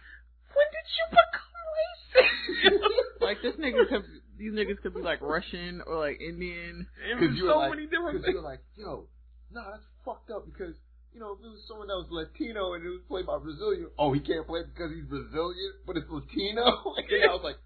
[0.54, 3.20] when did you become racist?
[3.20, 4.04] like this nigga could,
[4.38, 6.86] these niggas could be like Russian or like Indian.
[7.14, 8.34] Because you so like, many different because things.
[8.34, 9.06] you were like, yo,
[9.52, 10.74] no, that's fucked up because
[11.18, 13.90] you know if it was someone that was Latino and it was played by Brazilian,
[13.98, 16.62] oh, he can't play it because he's Brazilian, but it's Latino.
[16.94, 17.58] and I was like,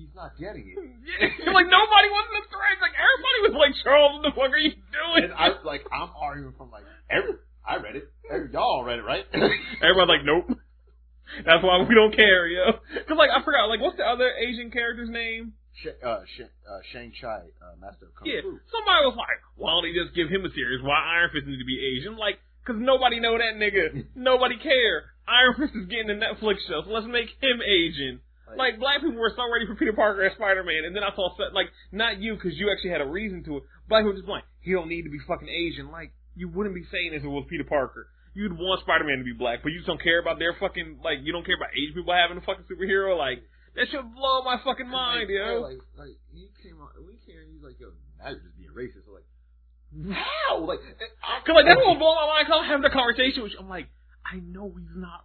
[0.00, 0.80] he's not getting it.
[1.04, 2.80] Yeah, like nobody was in the thread.
[2.80, 5.28] Like everybody was like, Charles, what the fuck are you doing?
[5.28, 7.36] And I was like, I'm arguing from like every.
[7.60, 8.08] I read it.
[8.32, 9.24] Every, y'all read it, right?
[9.84, 10.48] Everybody's like, nope.
[11.44, 12.80] That's why we don't care, yo.
[13.04, 15.52] Cause like I forgot, like what's the other Asian character's name?
[15.76, 17.26] Sh- uh, Sh- uh, Shang-Chi,
[17.60, 18.56] uh, Master of Kung Yeah, Fu.
[18.72, 20.80] somebody was like, why don't they just give him a series?
[20.80, 22.14] Why Iron Fist need to be Asian?
[22.16, 24.06] Like, cause nobody know that nigga.
[24.14, 25.14] nobody care.
[25.24, 28.20] Iron Fist is getting a Netflix show, so let's make him Asian.
[28.56, 31.10] Like black people were so ready for Peter Parker as Spider Man, and then I
[31.16, 33.62] saw like not you because you actually had a reason to it.
[33.88, 35.90] Black people just like he don't need to be fucking Asian.
[35.90, 38.06] Like you wouldn't be saying this if it was Peter Parker.
[38.34, 41.00] You'd want Spider Man to be black, but you just don't care about their fucking
[41.02, 43.16] like you don't care about Asian people having a fucking superhero.
[43.16, 43.42] Like
[43.74, 45.66] that should blow my fucking mind, like, yo.
[45.66, 47.90] Like, like he came out, we came, he's like, yo,
[48.22, 49.02] you're just being racist.
[49.94, 50.58] I'm like, how?
[50.66, 50.80] Like,
[51.46, 52.46] Cause like that's what blow my mind.
[52.50, 53.60] Cause I'm having a conversation with you.
[53.62, 53.86] I'm like,
[54.26, 55.24] I know he's not.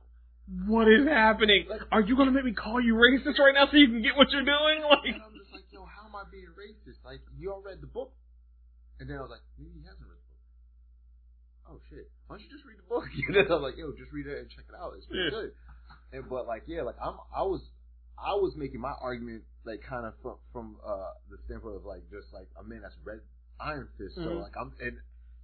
[0.66, 1.66] What is happening?
[1.70, 4.18] Like, are you gonna make me call you racist right now so you can get
[4.18, 4.82] what you're doing?
[4.90, 6.98] Like, And I'm just like, yo, how am I being racist?
[7.06, 8.14] Like, you all read the book.
[9.00, 10.44] And then I was like, maybe he hasn't read the book.
[11.70, 12.10] Oh shit.
[12.28, 13.06] Why don't you just read the book?
[13.30, 14.94] And then I was like, yo, just read it and check it out.
[14.98, 15.38] It's pretty Yeah.
[15.38, 15.50] good.
[16.18, 17.62] And but like, yeah, like I'm, I was,
[18.18, 22.02] I was making my argument like kind of from from uh the standpoint of like
[22.10, 23.22] just like a man that's read
[23.60, 24.16] Iron Fist.
[24.16, 24.42] So Mhm.
[24.42, 24.98] like I'm, and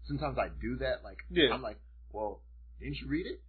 [0.07, 1.03] sometimes I do that.
[1.03, 1.53] Like, Yeah.
[1.53, 1.77] I'm like,
[2.11, 2.41] well,
[2.79, 3.41] didn't you read it?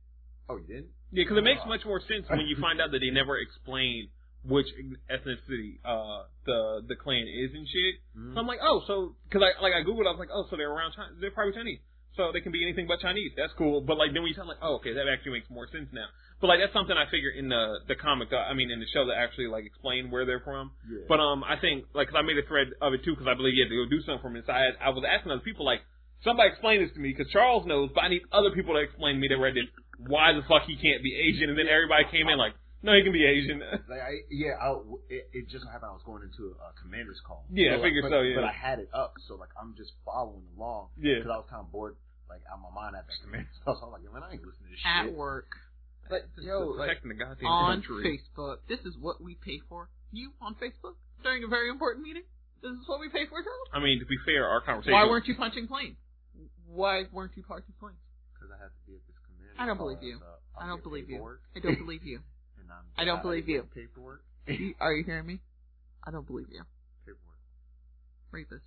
[0.48, 0.90] Oh, you didn't?
[1.12, 4.08] yeah, because it makes much more sense when you find out that they never explain
[4.44, 4.66] which
[5.10, 7.94] ethnicity uh the the clan is and shit.
[8.34, 10.56] So I'm like, oh, so because I like I googled, I was like, oh, so
[10.56, 11.80] they're around China, they're probably Chinese,
[12.16, 13.32] so they can be anything but Chinese.
[13.36, 13.80] That's cool.
[13.80, 16.06] But like then you tell like, oh, okay, that actually makes more sense now.
[16.40, 18.90] But like that's something I figure in the the comic, uh, I mean in the
[18.92, 20.72] show that actually like explain where they're from.
[20.88, 21.04] Yeah.
[21.08, 23.34] But um, I think like 'cause I made a thread of it too because I
[23.34, 24.76] believe you had to go do something from inside.
[24.80, 25.80] I was asking other people like,
[26.24, 29.16] somebody explain this to me because Charles knows, but I need other people to explain
[29.16, 29.68] to me that read it
[29.98, 31.48] why the fuck he can't be Asian.
[31.48, 32.52] And then everybody came in like,
[32.82, 33.62] no, he can be Asian.
[33.88, 34.76] Like I, yeah, I,
[35.08, 37.46] it, it just so happened I was going into a, commander's call.
[37.50, 38.36] Yeah, I like, figured but, so, yeah.
[38.36, 40.88] But I had it up, so like I'm just following along.
[40.98, 41.22] Yeah.
[41.22, 41.96] Because I was kind of bored,
[42.28, 43.54] like out of my mind at that commander's.
[43.64, 45.12] So I'm like, man, I ain't listening to this At shit.
[45.12, 45.48] At work,
[46.10, 48.20] Like, yo, like, protecting the goddamn on country.
[48.20, 48.56] Facebook.
[48.68, 49.88] This is what we pay for.
[50.12, 52.22] You on Facebook during a very important meeting.
[52.62, 53.68] This is what we pay for, Charles.
[53.72, 54.94] I mean, to be fair, our conversation.
[54.94, 55.96] Why weren't you punching planes?
[56.66, 57.98] Why weren't you punching planes?
[58.34, 60.18] because I had to be at this commander's uh, I don't believe you.
[60.20, 60.26] so
[60.60, 61.38] I don't get believe you.
[61.56, 62.20] I don't believe you.
[62.60, 63.64] And I'm I don't believe you.
[63.74, 64.22] Paperwork.
[64.80, 65.40] Are you hearing me?
[66.04, 66.62] I don't believe you.
[67.04, 67.40] paperwork.
[68.30, 68.64] Rapist.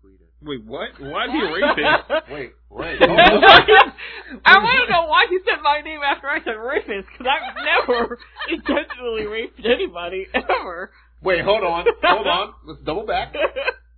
[0.00, 0.24] Quita.
[0.42, 0.88] Wait, what?
[1.00, 2.28] Why is he a rapist?
[2.30, 2.98] Wait, wait.
[4.44, 7.56] I want to know why he said my name after I said rapist, because I've
[7.56, 8.18] never
[8.48, 10.90] intentionally raped anybody, ever.
[11.22, 11.86] wait, hold on.
[12.02, 12.54] Hold on.
[12.66, 13.34] Let's double back.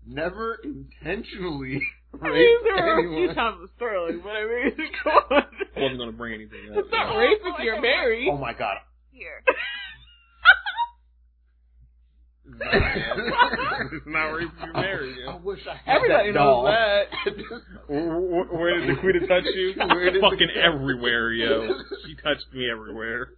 [0.07, 1.83] Never intentionally
[2.23, 5.43] I mean, there were a few times with Sterling, but I mean, come on.
[5.77, 6.79] I wasn't gonna bring anything up.
[6.79, 8.29] It's not rape if you're married.
[8.31, 8.79] Oh my god.
[9.13, 9.43] Here.
[12.61, 15.17] It's not ready for you married.
[15.29, 16.65] I wish I had Everybody that knows doll.
[16.65, 17.05] that.
[17.87, 19.75] Where, where, where did the queen touch you?
[19.79, 21.69] Where did the- Fucking everywhere, yo.
[22.07, 23.31] She touched me everywhere.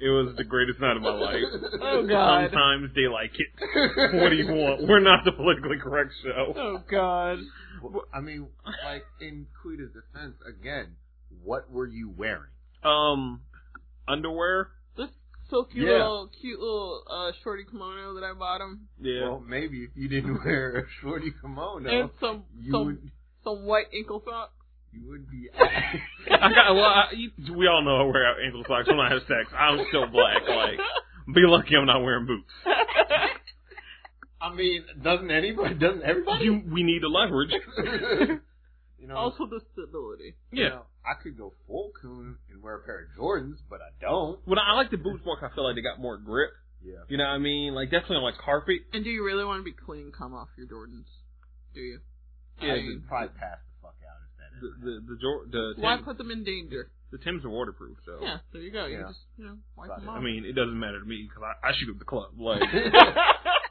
[0.00, 1.42] It was the greatest night of my life.
[1.80, 2.50] Oh God.
[2.50, 4.20] Sometimes they like it.
[4.20, 4.88] What do you want?
[4.88, 6.52] We're not the politically correct show.
[6.56, 7.38] Oh God.
[7.82, 8.48] Well, I mean,
[8.84, 10.96] like in Quita's defense, again,
[11.44, 12.50] what were you wearing?
[12.82, 13.42] Um,
[14.08, 14.70] underwear.
[15.52, 15.92] This so cute Yeah.
[15.98, 18.88] little cute little uh shorty kimono that I bought him.
[19.00, 19.28] Yeah.
[19.28, 23.10] Well, maybe if you didn't wear a shorty kimono, And some you some would
[23.44, 24.52] some white ankle socks.
[24.92, 25.48] you would be.
[25.60, 26.74] I got.
[26.74, 29.52] Well, I, you, we all know I wear ankle socks when I have sex.
[29.56, 30.42] I'm still black.
[30.48, 30.78] Like,
[31.34, 32.48] be lucky I'm not wearing boots.
[34.40, 35.74] I mean, doesn't anybody?
[35.74, 36.44] Doesn't everybody?
[36.44, 37.52] You, we need the leverage.
[39.02, 40.34] You know, also the stability.
[40.52, 40.68] you Yeah.
[40.70, 44.38] know, I could go full coon and wear a pair of Jordans, but I don't.
[44.46, 46.50] Well, I like the boots more 'cause I feel like they got more grip.
[46.80, 47.02] Yeah.
[47.08, 47.74] You know what I mean?
[47.74, 48.82] Like definitely on like carpet.
[48.92, 51.06] And do you really want to be clean come off your Jordans?
[51.74, 51.98] Do you?
[52.60, 54.74] Yeah, I the- would probably pass the fuck out if that The is.
[55.04, 56.90] the the Jor- the, Why Tims, put them in danger?
[57.10, 58.86] the Tims are waterproof, so Yeah, there you go.
[58.86, 59.08] You Yeah.
[59.08, 60.18] just you know wipe Got them off.
[60.18, 62.38] I mean it doesn't matter to me because I, I shoot up the club.
[62.38, 62.62] Like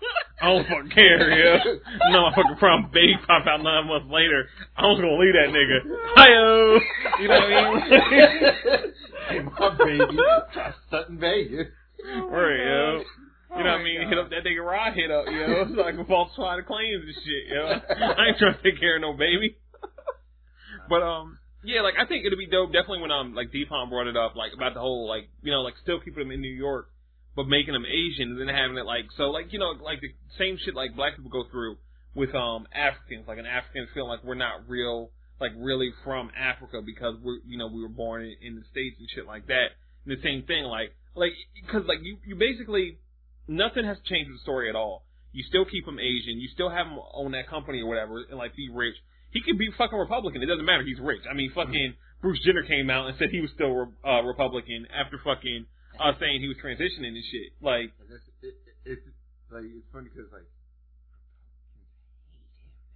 [0.41, 1.29] I don't fucking care.
[1.31, 1.63] Yeah,
[2.09, 4.47] no, I fucking prom baby pop out nine months later.
[4.75, 5.79] I was gonna leave that nigga.
[6.17, 6.79] Hiyo,
[7.21, 8.93] you know what I mean?
[9.29, 10.17] hey, my baby,
[10.87, 11.67] stunting Vegas.
[12.05, 13.03] right, yo.
[13.53, 14.01] Oh You know what I mean?
[14.01, 14.09] God.
[14.09, 17.15] Hit up that nigga Rod hit up, yo, so I can falsify the claims and
[17.21, 17.61] shit, yo.
[18.17, 19.57] I ain't trying to take care of no baby.
[20.89, 22.73] But um, yeah, like I think it'd be dope.
[22.73, 25.61] Definitely when um, like Deepon brought it up, like about the whole like you know
[25.61, 26.90] like still keeping them in New York,
[27.35, 30.09] but making them Asian and then having it like so like you know like the
[30.37, 31.77] same shit like black people go through
[32.15, 36.81] with um Africans, like an African feeling like we're not real, like really from Africa
[36.85, 39.77] because we're you know we were born in, in the states and shit like that.
[40.05, 42.99] And the same thing, like like because like you you basically
[43.47, 45.05] nothing has changed with the story at all.
[45.31, 46.39] You still keep him Asian.
[46.39, 48.95] You still have him own that company or whatever, and like be rich.
[49.31, 50.43] He could be fucking Republican.
[50.43, 50.83] It doesn't matter.
[50.83, 51.21] He's rich.
[51.29, 55.17] I mean, fucking Bruce Jenner came out and said he was still uh, Republican after
[55.23, 55.65] fucking
[56.01, 57.53] uh, saying he was transitioning and shit.
[57.61, 58.55] Like, And It's, it,
[58.85, 59.05] it, it's
[59.53, 60.47] like it's funny because like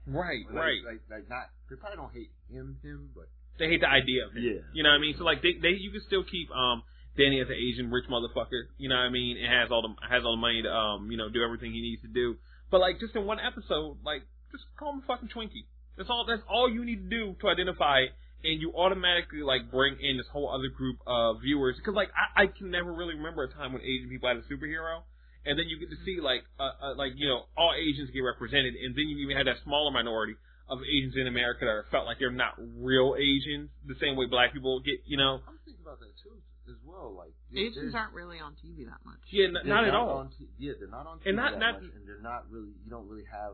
[0.08, 0.82] right, like, right.
[0.86, 3.30] like like not they probably don't hate him him but
[3.60, 4.44] They hate the idea of him.
[4.44, 4.62] Yeah.
[4.74, 5.16] You know what I mean?
[5.18, 6.84] So like, they, they you can still keep um
[7.18, 8.68] Danny as an Asian rich motherfucker.
[8.78, 9.38] You know what I mean?
[9.38, 11.82] And has all the has all the money to um you know do everything he
[11.82, 12.36] needs to do.
[12.72, 15.70] But like, just in one episode, like, just call him a fucking Twinkie.
[15.98, 16.26] That's all.
[16.28, 18.12] That's all you need to do to identify it,
[18.46, 21.76] and you automatically like bring in this whole other group of viewers.
[21.78, 24.46] Because like I, I can never really remember a time when Asian people had a
[24.46, 25.02] superhero,
[25.46, 28.22] and then you get to see like uh, uh, like you know all Asians get
[28.22, 30.36] represented, and then you even had that smaller minority
[30.70, 34.26] of Asians in America that are felt like they're not real Asians, the same way
[34.26, 35.02] black people get.
[35.06, 38.86] You know, I'm thinking about that too as well like Asians aren't really on TV
[38.90, 39.22] that much.
[39.30, 40.18] yeah, n- they're not at all.
[40.26, 42.50] on t- yeah they're not on TV And not- that not- much, and they're not
[42.50, 43.54] really you don't really have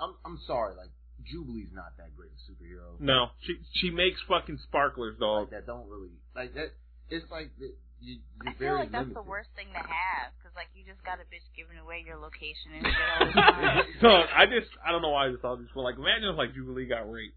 [0.00, 0.88] I'm I'm sorry like
[1.30, 5.48] Jubilee's not that great of a superhero No, she she makes fucking sparklers, dog.
[5.48, 6.72] like that don't really like that
[7.10, 9.30] it's like that you, I you're feel very like that's the limited.
[9.30, 12.78] worst thing to have because like you just got a bitch giving away your location
[12.78, 13.84] and shit all the time.
[14.00, 16.38] So I just I don't know why I just thought this, but like imagine if
[16.38, 17.34] like Jubilee got raped.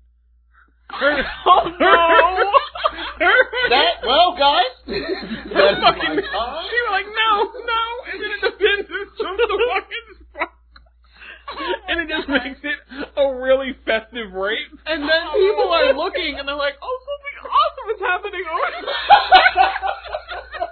[0.92, 2.52] oh no!
[3.72, 5.00] that well guys Her
[5.56, 8.88] that's fucking, my she was like, no, no, and then it defends
[9.18, 10.21] from the fucking spark.
[11.92, 12.80] And it just makes it
[13.18, 14.72] a really festive rape.
[14.86, 15.36] And then oh.
[15.36, 18.96] people are looking and they're like, "Oh, something awesome is happening over there."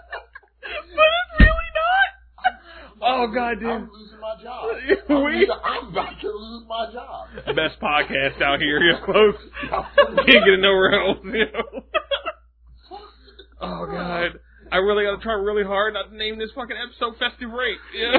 [0.95, 2.09] but it's really not.
[3.01, 3.69] Oh god, dude.
[3.69, 4.63] I'm losing my job
[5.09, 9.35] I'm, losing- I'm about to lose my job Best podcast out here, you close.
[9.69, 11.83] Can't get it nowhere else, you know.
[13.61, 14.39] Oh god.
[14.71, 17.79] I really gotta try really hard not to name this fucking episode Festive Rape.
[17.95, 18.17] Yeah.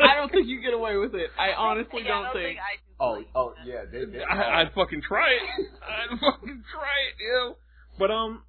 [0.00, 1.30] I don't think you get away with it.
[1.38, 2.58] I honestly Yeah, I don't think.
[2.58, 3.66] I do Oh, oh, that.
[3.66, 5.66] yeah, they, they, I, I'd fucking try it.
[5.82, 7.56] I'd fucking try it, yo.
[7.98, 8.42] But um,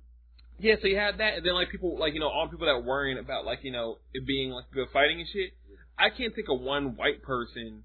[0.59, 0.75] yeah.
[0.81, 2.73] So you had that, and then like people, like you know, all the people that
[2.73, 5.51] were worrying about like you know it being like good fighting and shit.
[5.97, 7.83] I can't think of one white person,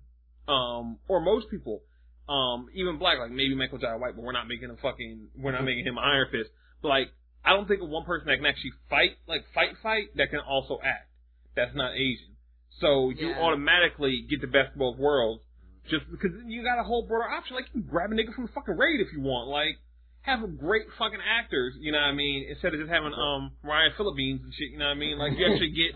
[0.48, 1.82] um, or most people,
[2.28, 5.52] um, even black, like maybe Michael Jai White, but we're not making him fucking, we're
[5.52, 6.50] not making him Iron Fist.
[6.82, 7.08] But like,
[7.46, 10.40] I don't think of one person that can actually fight, like fight, fight, that can
[10.40, 11.08] also act.
[11.54, 12.34] That's not Asian.
[12.80, 13.40] So you Yeah.
[13.40, 15.42] automatically get the best of both worlds
[15.88, 17.54] just because you got a whole broader option.
[17.56, 19.48] Like you can grab a nigga from the fucking raid if you want.
[19.48, 19.78] Like
[20.22, 23.52] have a great fucking actors, you know what I mean, instead of just having um
[23.62, 25.16] Ryan Philippines and shit, you know what I mean?
[25.16, 25.94] Like you actually get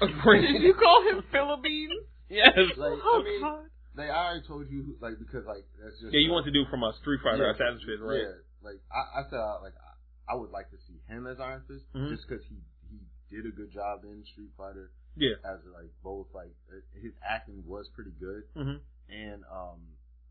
[0.00, 0.46] a great.
[0.46, 1.92] Did you call him Philippines?
[2.30, 2.54] Yes.
[2.78, 3.66] Like, Oh I mean, God.
[3.98, 6.64] like I already told you, like because like that's just Yeah, you want to do
[6.70, 7.52] from a Street Fighter Yeah.
[7.58, 8.22] Assassin's Creed, right?
[8.22, 11.38] Yeah, like I, I said, uh, like I, I would like to see him as
[11.40, 12.08] Iron Fist Mhm.
[12.08, 12.56] just because he
[12.90, 15.36] he did a good job in Street Fighter, Yeah.
[15.44, 16.54] as like both like
[16.94, 18.80] his acting was pretty good, Mhm.
[19.08, 19.80] and um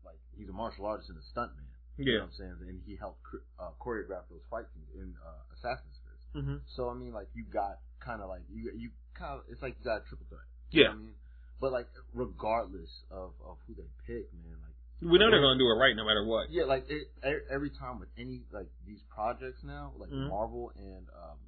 [0.04, 1.66] like he's a martial artist and a stuntman.
[1.96, 2.12] You Yeah.
[2.18, 2.56] know what I'm saying?
[2.68, 3.20] And he helped
[3.58, 6.44] uh, choreograph those fight scenes in uh, Assassin's Creed.
[6.44, 6.60] Mhm.
[6.66, 9.76] So I mean, like you got kind of like you you kind of it's like
[9.78, 10.46] you got a triple threat.
[10.70, 10.90] Yeah.
[10.90, 11.14] I mean,
[11.60, 14.71] but like regardless of of who they pick, man, like
[15.02, 16.50] We know they're gonna do it right no matter what.
[16.50, 17.08] yeah, like it,
[17.50, 20.28] every time with any like these projects now, like Mhm.
[20.28, 21.38] Marvel and um,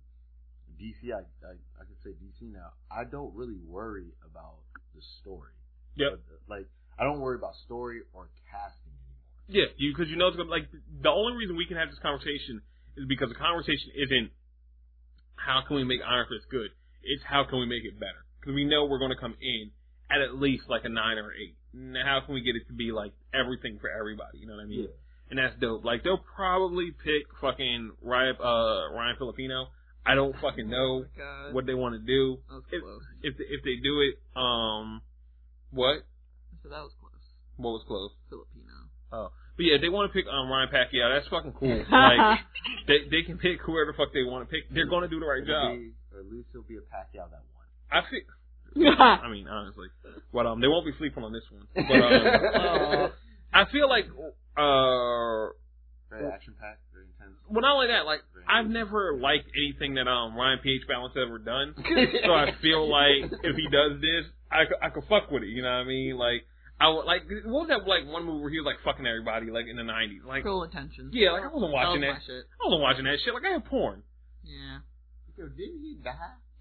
[0.81, 2.73] DC, I, I I could say DC now.
[2.91, 4.59] I don't really worry about
[4.95, 5.55] the story.
[5.95, 6.19] Yep.
[6.49, 6.67] Like
[6.99, 9.23] I don't worry about story or casting anymore.
[9.47, 10.67] Yeah, you because you know it's gonna like
[11.03, 12.61] the only reason we can have this conversation
[12.97, 14.31] is because the conversation isn't
[15.37, 16.71] how can we make Iron Fist good.
[17.03, 19.71] It's how can we make it better because we know we're gonna come in
[20.11, 21.55] at at least like a nine or eight.
[21.77, 24.39] Now, how can we get it to be like everything for everybody?
[24.39, 24.83] You know what I mean?
[24.83, 24.95] Yeah.
[25.31, 25.85] And that's dope.
[25.85, 29.69] Like they'll probably pick fucking Ryan uh Ryan Filipino.
[30.07, 32.39] I don't fucking know Oh what they want to do.
[32.71, 32.83] If,
[33.23, 35.01] if they, if they do it, um,
[35.73, 36.05] what
[36.63, 37.25] So that was close.
[37.57, 38.11] what was close?
[38.29, 38.71] Filipino.
[39.11, 41.09] Oh, but yeah, they want to pick um Ryan Pacquiao.
[41.15, 41.85] That's fucking cool.
[41.91, 42.39] Like
[42.87, 44.69] they they can pick whoever the fuck they want to pick.
[44.71, 45.79] They're gonna do the right It'll job.
[45.79, 47.67] be, or at least it'll be a Pacquiao that won.
[47.91, 48.21] I feel.
[48.77, 49.89] I mean, honestly,
[50.33, 51.67] but um, they won't be sleeping on this one.
[51.75, 53.13] But um,
[53.55, 54.07] I feel like
[54.57, 55.53] uh,
[56.11, 57.39] very action packed, very intense.
[57.49, 60.75] well, not only that, like I've never liked anything that um Ryan P.
[60.81, 60.89] H.
[60.89, 61.75] Balance ever done.
[62.25, 65.49] So I feel like if he does this, I could, I could fuck with it.
[65.51, 66.17] You know what I mean?
[66.17, 66.47] Like
[66.81, 69.51] I would like what was that like one movie where he was like fucking everybody
[69.51, 70.23] like in the nineties?
[70.27, 71.13] Like Cruel intentions.
[71.15, 72.19] yeah, like I wasn't watching that.
[72.19, 72.19] that.
[72.19, 72.45] Was my shit.
[72.59, 73.35] I wasn't watching that shit.
[73.35, 74.03] Like I had porn.
[74.43, 74.79] Yeah.
[75.37, 76.15] Yo, didn't he die?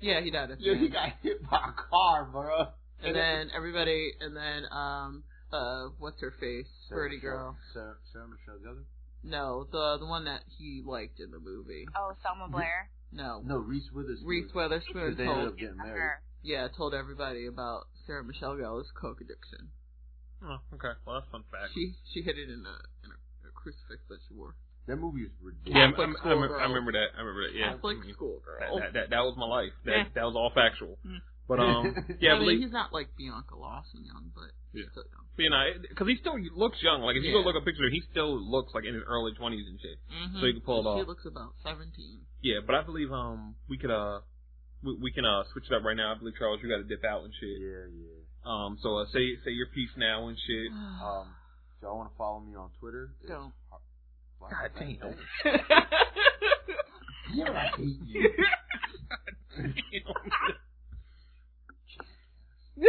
[0.04, 0.52] Yeah, he died.
[0.52, 2.68] at the Yo, he got hit by a car, bro.
[3.02, 7.58] And then everybody, and then um, uh, what's her face, Sarah Birdie Michelle- girl.
[7.74, 8.84] Sarah, Sarah Michelle Gellar?
[9.24, 11.88] No, the the one that he liked in the movie.
[11.96, 12.90] Oh, Selma Blair.
[13.14, 14.28] No, No, Reese Witherspoon.
[14.28, 16.20] Reese Witherspoon Because they ended told up getting married.
[16.44, 19.70] Yeah told everybody about Sarah Michelle Gellar's coke addiction.
[20.44, 21.00] Oh, okay.
[21.06, 21.72] Well, that's fun fact.
[21.74, 22.76] She she hid it in a
[23.06, 24.56] in a, a crucifix that she wore.
[24.88, 25.76] That movie is Yeah, ridiculous.
[25.76, 27.08] I, I, I, Catholic remember, I remember that.
[27.16, 27.54] I remember that.
[27.56, 27.72] Yeah.
[27.74, 28.60] Catholic I mean, schoolgirl.
[28.60, 29.72] that, that, that, that was my life.
[29.86, 30.04] That Yeah.
[30.16, 30.98] that was all factual.
[31.08, 31.22] Mm.
[31.48, 31.84] But um,
[32.24, 34.92] yeah, I but, mean, like, he's not like Bianca Lawson young, but he's Yeah.
[34.96, 35.28] still young.
[35.40, 37.04] you know, because he still looks young.
[37.04, 39.32] Like if you go look at a picture, he still looks like in his early
[39.36, 40.00] twenties and shit.
[40.12, 40.40] Mm-hmm.
[40.40, 41.08] So you can pull it She off.
[41.08, 42.24] looks about seventeen.
[42.44, 44.20] Yeah, but I believe um we could uh
[44.84, 46.12] we, we can uh switch it up right now.
[46.12, 47.56] I believe Charles, you got to dip out and shit.
[47.60, 48.20] Yeah, yeah.
[48.44, 50.72] Um, so uh, say say your piece now and shit.
[51.04, 51.28] Um,
[51.84, 53.40] y'all want to follow me on Twitter, it's Don't.
[53.42, 53.63] Har- Why-
[54.50, 55.16] God damn.
[57.34, 58.30] Yeah, I hate you.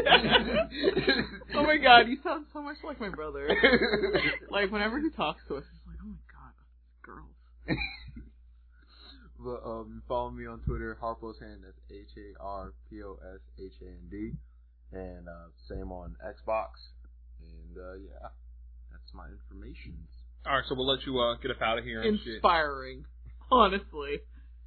[1.55, 3.49] oh my god, you sound so much like my brother.
[4.51, 6.55] like whenever he talks to us, he's like, "Oh my god,
[7.03, 7.37] girls."
[9.39, 11.65] but um, follow me on Twitter, Harpo's Hand.
[11.65, 14.33] That's H A R P O S H A N D,
[14.93, 16.89] and uh, same on Xbox.
[17.41, 18.29] And uh, yeah,
[18.91, 20.09] that's my information.
[20.47, 22.35] All right, so we'll let you uh get up out of here and shit.
[22.35, 23.05] Inspiring,
[23.51, 24.21] honestly.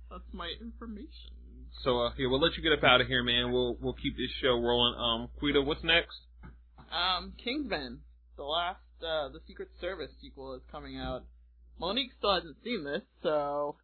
[0.10, 1.36] That's my information.
[1.84, 3.52] So uh, yeah, we'll let you get up out of here, man.
[3.52, 4.96] We'll we'll keep this show rolling.
[4.98, 6.18] Um, Quita, what's next?
[6.90, 8.00] Um, Kingsman,
[8.38, 11.26] the last, uh, the Secret Service sequel is coming out.
[11.80, 13.76] Monique still hasn't seen this, so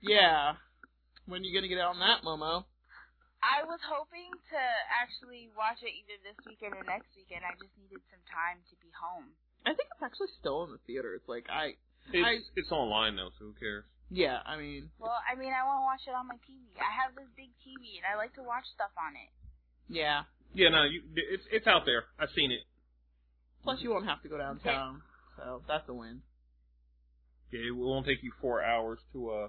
[0.00, 0.54] yeah.
[1.26, 2.62] When are you gonna get out on that, Momo?
[3.42, 4.60] I was hoping to
[4.94, 7.42] actually watch it either this weekend or next weekend.
[7.42, 9.34] I just needed some time to be home.
[9.66, 11.20] I think it's actually still in the theaters.
[11.26, 11.74] Like I,
[12.14, 13.84] It's I it's online though, so who cares?
[14.08, 16.62] yeah, I mean, Well, I mean, I want to watch it on my TV.
[16.78, 19.30] I have this big TV, and I like to watch stuff on it.
[19.88, 20.22] yeah.
[20.54, 22.04] Yeah, no, you, it's it's out there.
[22.18, 22.60] I've seen it.
[23.64, 25.02] Plus, you won't have to go downtown,
[25.36, 26.22] so that's a win.
[27.52, 29.48] Yeah, it won't take you four hours to uh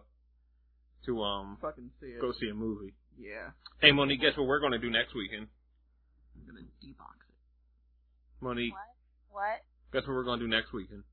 [1.06, 2.20] to um Fucking see it.
[2.20, 2.94] go see a movie.
[3.18, 5.48] Yeah, Hey Monique, guess what we're gonna do next weekend?
[6.36, 7.36] I'm gonna debox it.
[8.42, 9.42] Monique, What?
[9.42, 9.62] What?
[9.94, 11.04] Guess what we're gonna do next weekend?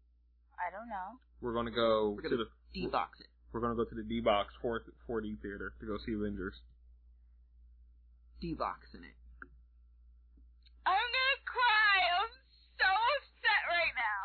[0.59, 1.19] I don't know.
[1.41, 2.45] We're gonna go We're to gonna
[2.75, 3.29] the Debox it.
[3.53, 6.55] we're gonna go to the D box 4 4D theater to go see Avengers.
[8.43, 9.17] Deboxing it.
[10.87, 11.97] I'm gonna cry.
[12.21, 12.33] I'm
[12.79, 14.25] so upset right now.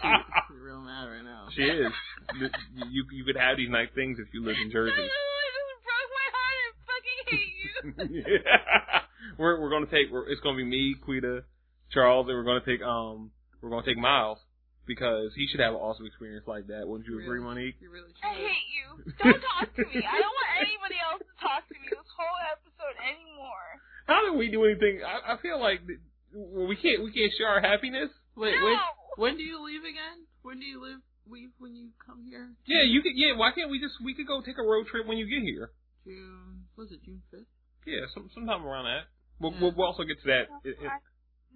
[0.48, 1.48] She's real mad right now.
[1.54, 1.92] she is.
[2.38, 2.48] You,
[2.90, 4.92] you you could have these nice things if you live in Jersey.
[4.92, 5.08] I
[5.56, 8.24] just broke my heart and fucking hate you.
[8.44, 9.00] yeah.
[9.38, 11.44] We're we're gonna take we're, it's gonna be me, Quita,
[11.92, 13.30] Charles, and we're gonna take um
[13.60, 14.38] we're gonna take Miles
[14.86, 16.86] because he should have an awesome experience like that.
[16.88, 17.44] Wouldn't you agree, Really?
[17.46, 17.76] Monique?
[17.80, 18.88] You really I hate you.
[19.22, 20.02] Don't talk to me.
[20.02, 23.68] I don't want anybody else to talk to me this whole episode anymore.
[24.06, 25.00] How did we do anything?
[25.06, 26.00] I, I feel like th-
[26.34, 28.10] we can't we can't share our happiness.
[28.34, 28.64] Wait, no.
[28.64, 28.78] when,
[29.16, 30.26] when do you leave again?
[30.42, 31.02] When do you leave?
[31.30, 32.50] Leave when you come here?
[32.66, 33.12] Yeah, you could.
[33.14, 35.46] Yeah, why can't we just we could go take a road trip when you get
[35.46, 35.70] here?
[36.02, 36.66] June.
[36.74, 37.46] Was it June fifth?
[37.86, 39.06] Yeah, some sometime around that.
[39.38, 39.60] We'll, Yeah.
[39.62, 40.44] we'll, we'll also get to that.
[40.50, 40.98] No, It- it- I,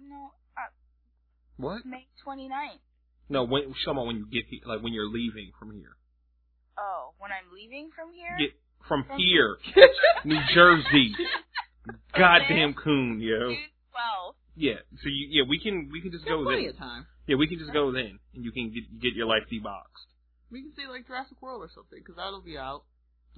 [0.09, 0.71] no uh,
[1.57, 1.85] what?
[1.85, 2.79] May 29th.
[3.27, 5.97] No, when, she's talking about when you get here, like when you're leaving from here.
[6.77, 8.35] Oh, when I'm leaving from here?
[8.37, 8.55] Get
[8.87, 9.57] from From- here,
[10.25, 11.15] New Jersey.
[12.17, 13.49] Goddamn coon, yo.
[13.49, 13.57] June
[13.93, 14.33] 12th.
[14.55, 14.79] Yeah.
[15.01, 16.75] So you, yeah, we can we can just go plenty then.
[16.75, 17.05] of time.
[17.27, 20.05] Yeah, we can just go then, and you can get get your life deboxed.
[20.51, 22.83] We can say like Jurassic World or something, because that'll be out.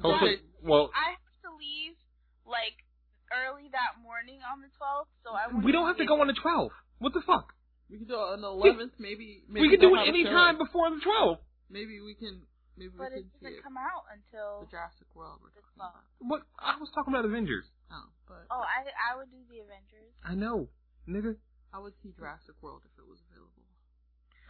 [0.01, 1.97] Hopefully, well, I have to leave,
[2.45, 2.85] like,
[3.33, 6.37] early that morning on the 12th, so I we don't have to go on the
[6.37, 6.75] 12th.
[6.99, 7.53] What the fuck?
[7.89, 9.43] We can do it on the 11th, maybe.
[9.47, 11.39] maybe we can do it any time before the 12th.
[11.71, 12.43] Maybe we can.
[12.77, 13.63] Maybe But we it can see doesn't it.
[13.65, 14.61] come out until...
[14.67, 15.41] The Jurassic World.
[15.41, 15.97] We're the talking about.
[16.21, 16.29] 12th.
[16.29, 16.41] What?
[16.61, 17.65] I was talking about Avengers.
[17.89, 20.11] Oh, but Oh, I I would do the Avengers.
[20.21, 20.67] I know,
[21.09, 21.39] nigga.
[21.73, 23.65] I would see Jurassic World if it was available.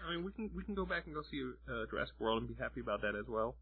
[0.04, 2.50] I mean, we can we can go back and go see uh, Jurassic World and
[2.50, 3.56] be happy about that as well.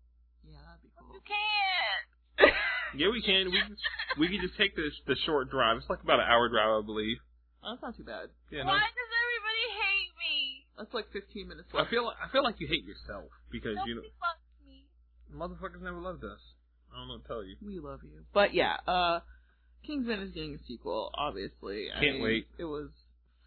[0.44, 1.14] Yeah, that'd be cool.
[1.16, 2.52] You can't.
[2.98, 3.52] Yeah, we can.
[3.52, 3.76] We can,
[4.20, 5.78] we can just take the the short drive.
[5.78, 7.18] It's like about an hour drive, I believe.
[7.64, 8.30] Oh, that's not too bad.
[8.52, 8.64] Yeah.
[8.64, 10.66] No, Why does everybody hate me?
[10.78, 11.90] That's like 15 minutes I left.
[11.90, 14.86] feel like, I feel like you hate yourself because you know Nobody loves me.
[15.34, 16.40] motherfuckers never loved us.
[16.94, 17.56] I don't know what to tell you.
[17.66, 18.24] We love you.
[18.34, 19.20] But yeah, uh,
[19.86, 21.88] Kingsman is getting a sequel, obviously.
[21.96, 22.48] I Can't mean, wait.
[22.58, 22.90] It was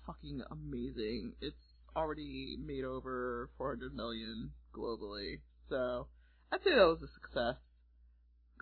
[0.07, 1.33] fucking amazing.
[1.41, 1.57] It's
[1.97, 5.41] already made over 400 million globally.
[5.69, 6.07] So,
[6.53, 7.57] I'd say that was a success.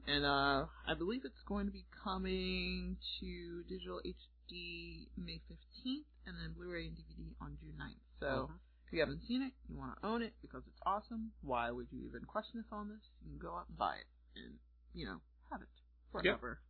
[0.06, 6.36] And, uh, I believe it's going to be coming to digital HD May 15th and
[6.40, 8.20] then Blu-ray and DVD on June 9th.
[8.20, 8.50] So,
[8.86, 11.32] if you haven't seen it, you want to own it because it's awesome.
[11.42, 13.02] Why would you even question us on this?
[13.24, 14.06] You can go out and buy it
[14.36, 14.54] and,
[14.94, 15.18] you know,
[15.50, 15.68] have it
[16.12, 16.60] forever.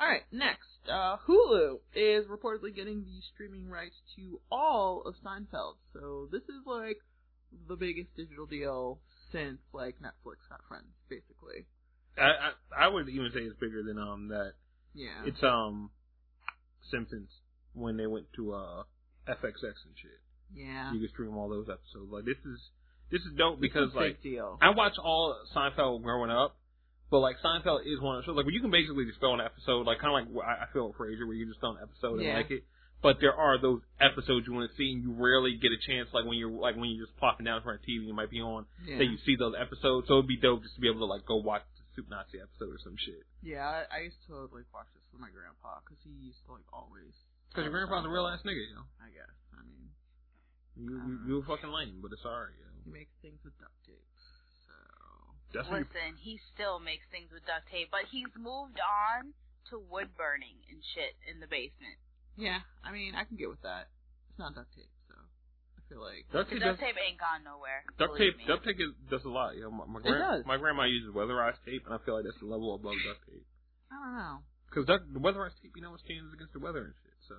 [0.00, 0.88] Alright, next.
[0.88, 5.76] Uh, Hulu is reportedly getting the streaming rights to all of Seinfeld.
[5.92, 6.98] So this is like
[7.68, 8.98] the biggest digital deal
[9.30, 11.66] since like Netflix got friends, basically.
[12.18, 14.52] I, I I would even say it's bigger than um that.
[14.94, 15.24] Yeah.
[15.26, 15.90] It's um
[16.90, 17.30] Simpsons
[17.72, 18.82] when they went to uh
[19.28, 20.20] FXX and shit.
[20.54, 20.92] yeah.
[20.92, 22.10] You can stream all those episodes.
[22.10, 22.60] Like this is
[23.10, 24.58] this is dope because a like deal.
[24.62, 26.56] I watched all Seinfeld growing up,
[27.10, 29.34] but like Seinfeld is one of those shows like where you can basically just throw
[29.34, 31.72] an episode, like kind of like I I feel with Frasier, where you just throw
[31.72, 32.64] an episode and like it.
[33.02, 36.08] But there are those episodes you want to see, and you rarely get a chance,
[36.14, 38.30] like when you're like when you're just plopping down in front of TV, you might
[38.30, 38.96] be on yeah.
[38.96, 40.08] that you see those episodes.
[40.08, 42.42] So it'd be dope just to be able to like go watch the Soup Nazi
[42.42, 43.22] episode or some shit.
[43.42, 46.58] Yeah, I, I used to like watch this with my grandpa because he used to
[46.58, 47.14] like always.
[47.50, 48.86] Because your grandpa's a real ass nigga, you know.
[48.98, 49.30] I guess.
[49.54, 49.86] I mean,
[50.74, 52.66] You you, you a fucking lame, but it's alright, yo.
[52.82, 54.02] he makes things with duct tape.
[54.66, 54.74] So.
[55.54, 59.34] That's what you, Listen, he still makes things with duct tape, but he's moved on
[59.70, 61.98] to wood burning and shit in the basement.
[62.34, 63.86] Yeah, I mean, I can get with that.
[64.34, 64.93] It's not duct tape, so I feel
[65.92, 66.24] like.
[66.32, 66.60] duct tape.
[66.64, 67.84] duct tape ain't gone nowhere.
[67.98, 68.36] duct tape.
[68.40, 68.44] me.
[68.48, 69.54] Duct tape is, does a lot.
[69.56, 70.42] You know, my, my, It gran- does.
[70.46, 73.44] my grandma uses weatherized tape, and I feel like that's the level above duct tape.
[73.92, 74.36] I don't know.
[74.70, 77.14] Because duct, the weatherized tape, you know, it stands against the weather and shit.
[77.28, 77.36] So,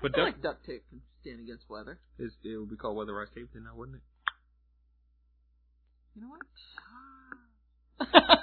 [0.00, 1.98] but I feel duct like duct tape can stand against weather.
[2.18, 4.06] is it would be called weatherized tape, then now wouldn't it?
[6.16, 6.46] You know what?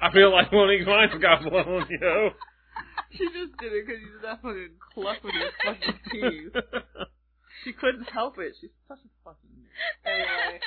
[0.00, 2.30] I feel like one of these lines got blown, yo.
[3.12, 6.52] she just did it because she's that fucking clucking her fucking teeth.
[7.64, 8.54] She couldn't help it.
[8.60, 10.10] She's such a fucking nerd.
[10.10, 10.60] Anyway.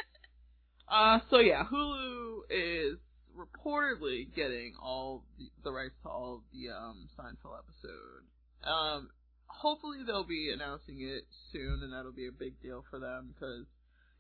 [0.88, 2.98] Uh, so yeah, Hulu is
[3.32, 8.28] reportedly getting all the, the rights to all the um Seinfeld episode.
[8.68, 9.10] Um,
[9.48, 13.66] hopefully they'll be announcing it soon, and that'll be a big deal for them because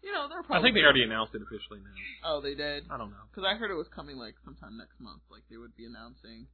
[0.03, 0.59] you know they're probably.
[0.59, 1.97] I think they already announced it officially now.
[2.25, 2.85] Oh, they did.
[2.89, 3.25] I don't know.
[3.29, 5.21] Because I heard it was coming like sometime next month.
[5.29, 6.47] Like they would be announcing,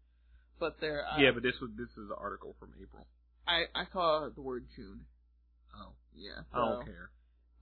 [0.59, 1.05] but they're.
[1.05, 3.05] Uh, yeah, but this was this is an article from April.
[3.47, 5.05] I I saw the word June.
[5.77, 6.41] Oh, Yeah.
[6.53, 7.11] I don't care.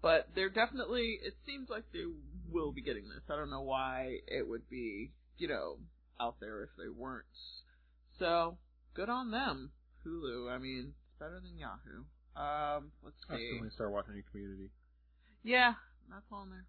[0.02, 1.19] But they're definitely.
[1.23, 2.06] It seems like they
[2.52, 3.23] will be getting this.
[3.30, 5.77] I don't know why it would be, you know,
[6.19, 7.26] out there if they weren't.
[8.19, 8.57] So
[8.94, 9.72] good on them,
[10.06, 10.52] Hulu.
[10.52, 12.06] I mean, it's better than Yahoo.
[12.36, 13.60] Um, let's see.
[13.60, 14.69] need to start watching your Community.
[15.44, 15.73] Yeah,
[16.10, 16.65] that's on there.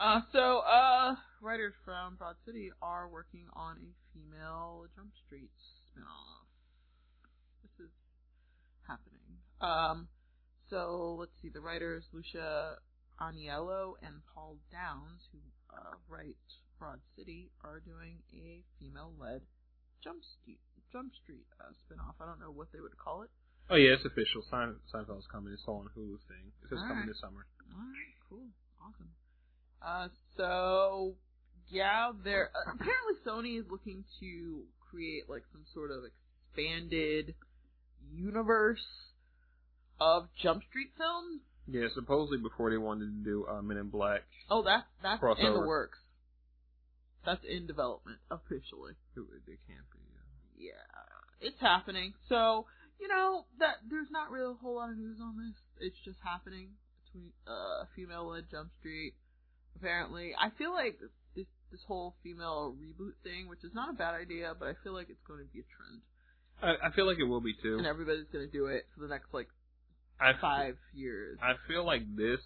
[0.00, 5.50] Uh, so, uh, writers from Broad City are working on a female Jump Street
[5.86, 6.46] spinoff.
[7.62, 7.92] This is
[8.88, 9.20] happening.
[9.60, 10.08] Um,
[10.72, 12.76] so let's see, the writers Lucia
[13.20, 15.38] Aniello and Paul Downs, who
[15.68, 16.40] uh, write
[16.78, 19.42] Broad City, are doing a female-led
[20.02, 20.58] Jump Street
[20.90, 22.16] Jump Street uh, spinoff.
[22.20, 23.30] I don't know what they would call it.
[23.68, 24.42] Oh yeah, it's official.
[24.50, 25.52] Sein- Seinfeld's coming.
[25.52, 26.50] It's all on Hulu thing.
[26.62, 27.08] It's just coming Alright.
[27.08, 27.46] this summer.
[27.68, 28.48] Alright, cool.
[28.80, 29.12] Awesome.
[29.84, 31.14] Uh, so,
[31.68, 37.34] yeah, they're, uh, apparently Sony is looking to create, like, some sort of expanded
[38.12, 39.11] universe
[40.02, 41.40] of Jump Street films.
[41.70, 45.54] Yeah, supposedly before they wanted to do uh, Men in Black, Oh, that's, that's in
[45.54, 45.98] the works.
[47.24, 48.98] That's in development, officially.
[49.14, 50.02] it, it can't be.
[50.02, 50.26] Uh,
[50.58, 50.82] yeah,
[51.40, 52.14] it's happening.
[52.28, 52.66] So
[52.98, 55.54] you know that there's not really a whole lot of news on this.
[55.86, 56.70] It's just happening
[57.06, 59.14] between uh female led Jump Street.
[59.76, 60.98] Apparently, I feel like
[61.36, 64.92] this this whole female reboot thing, which is not a bad idea, but I feel
[64.92, 66.02] like it's going to be a trend,
[66.60, 67.78] I, I feel like it will be too.
[67.78, 69.48] and everybody's going to do it for the next like
[70.22, 71.38] I five years.
[71.42, 72.40] I feel like this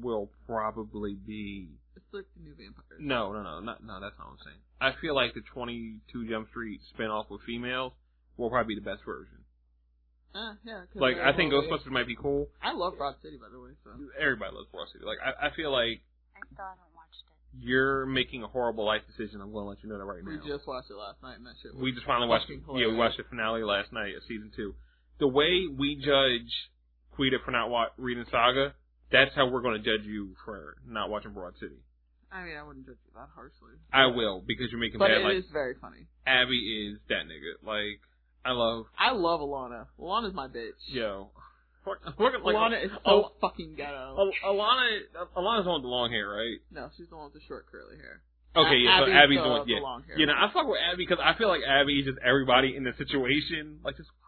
[0.00, 2.98] will probably be It's like the new vampires.
[3.00, 4.00] no, no, no, not no.
[4.00, 4.58] That's not what I'm saying.
[4.80, 7.92] I feel like the 22 Jump Street spinoff with females
[8.36, 9.44] will probably be the best version.
[10.34, 10.80] Uh, yeah.
[10.90, 12.48] 'cause Like I think all- Ghostbusters might be cool.
[12.62, 13.72] I love Broad City, by the way.
[13.84, 15.04] So Everybody loves Broad City.
[15.04, 16.00] Like I, I feel like
[16.34, 17.60] I still haven't watched it.
[17.60, 19.42] you're making a horrible life decision.
[19.42, 20.30] I'm going to let you know that right now.
[20.42, 21.74] we just watched it last night, and that shit.
[21.74, 22.48] Was We just finally watched.
[22.48, 24.74] fucking Yeah, we watched the finale last night of season two.
[25.20, 26.48] The way we judge
[27.12, 28.74] Quita for not wa- reading Saga,
[29.10, 31.76] that's how we're going to judge you for not watching Broad City.
[32.30, 33.76] I mean, I wouldn't judge you that harshly.
[33.92, 35.20] I will because you're making But bad.
[35.20, 36.06] it Like is very funny.
[36.26, 36.56] Abby
[36.90, 37.60] is that nigga.
[37.66, 38.00] Like
[38.44, 39.86] I love I love Ilana.
[40.00, 40.80] Ilana's my bitch.
[40.86, 41.28] yo.
[41.86, 44.16] Look, look at like Ilana is so Al- fucking ghetto.
[44.16, 45.00] Al- Ilana.
[45.36, 46.58] Ilana's the one with the long hair, right?
[46.70, 48.22] no, she's the one with the short curly hair.
[48.56, 49.00] Okay, yeah.
[49.00, 49.66] So Abby's Abby's the, the one.
[49.68, 50.18] the long hair.
[50.18, 52.84] You know, I fuck with Abby because I feel like Abby is just everybody in
[52.84, 53.80] the situation.
[53.84, 54.21] Like, just why is this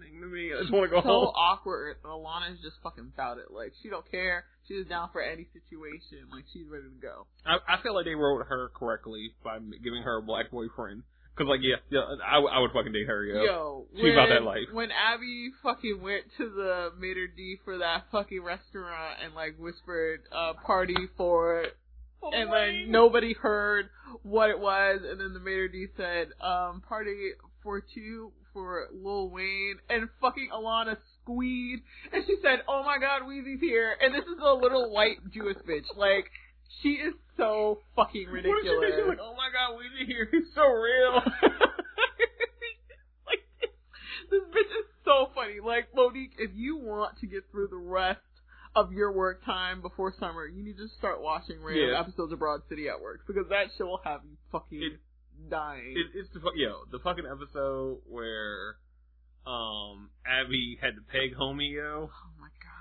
[0.00, 0.52] happening to me?
[0.54, 1.34] I just want to go so home.
[1.34, 1.96] awkward.
[2.02, 3.50] and Ilana's just fucking about it.
[3.50, 4.44] Like she don't care.
[4.68, 6.28] She's down for any situation.
[6.30, 7.26] Like she's ready to go.
[7.44, 11.02] I, I feel like they wrote her correctly by giving her a black boyfriend.
[11.36, 13.42] Cause like, yeah, yeah, I, w- I would fucking date her, yo.
[13.44, 14.68] Yo, She when, about that life.
[14.72, 20.20] When Abby fucking went to the maître d' for that fucking restaurant and like whispered
[20.32, 21.64] uh party for
[22.22, 23.88] and then nobody heard
[24.22, 27.30] what it was, and then the maître d' said, um, party
[27.62, 31.82] for two for Lil Wayne, and fucking Ilana squeed,
[32.12, 35.56] and she said, oh my god, Weezy's here, and this is a little white Jewish
[35.68, 36.30] bitch, like,
[36.82, 38.74] she is so fucking What did she do?
[38.80, 38.92] ridiculous.
[38.98, 41.14] She's like, oh my god, Weezy here, he's so real.
[43.26, 43.42] like,
[44.30, 45.60] this bitch is so funny.
[45.64, 48.20] Like, Monique, if you want to get through the rest
[48.76, 52.00] of your work time before summer, you need to start watching random Yeah.
[52.00, 55.00] episodes of Broad City at work because that shit will have you fucking It-
[55.48, 55.94] dying.
[55.96, 58.76] it, it's the yo the fucking episode where
[59.46, 62.10] um Abby had to peg homie yo.
[62.12, 62.76] oh my god.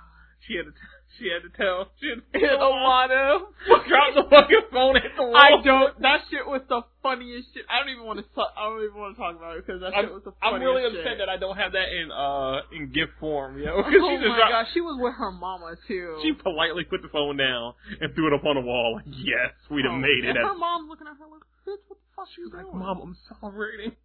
[0.48, 3.44] She had to t- she had to tell she had to tell Ilana,
[3.88, 5.36] drop the fucking phone at the wall.
[5.36, 6.00] I don't.
[6.02, 7.66] That shit was the funniest shit.
[7.68, 8.26] I don't even want to.
[8.56, 10.64] I don't even want to talk about it because that shit was the I'm funniest
[10.64, 11.04] really shit.
[11.04, 13.84] upset that I don't have that in uh in gift form, yo.
[13.84, 16.24] Oh 'Cause she just my dropped- god, she was with her mama too.
[16.24, 18.96] She politely put the phone down and threw it up on the wall.
[19.04, 20.34] Like, yes, we'd have Oh, made it.
[20.34, 22.76] And her mom's looking at her like, bitch, what the fuck she was you like.
[22.76, 23.96] Mom, I'm celebrating.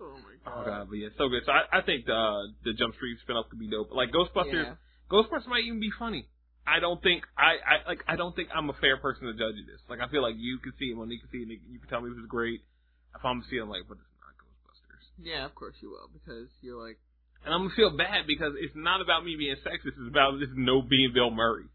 [0.00, 1.44] Oh my Oh god, but yeah, so good.
[1.44, 3.92] So I, I think the uh, the Jump Street spinoff could be dope.
[3.92, 4.80] Like Ghostbusters, Yeah.
[5.12, 6.24] Ghostbusters might even be funny.
[6.66, 9.60] I don't think I, I like I don't think I'm a fair person to judge
[9.68, 9.76] this.
[9.92, 12.00] Like I feel like you can see it, Monique can see it, you can tell
[12.00, 12.64] me this is great.
[13.12, 16.80] If I'm seeing like, but it's not Ghostbusters, Yeah, of course you will because you're
[16.80, 16.96] like,
[17.44, 20.00] and I'm gonna feel bad because it's not about me being sexist.
[20.00, 21.68] It's about this no being Bill Murray.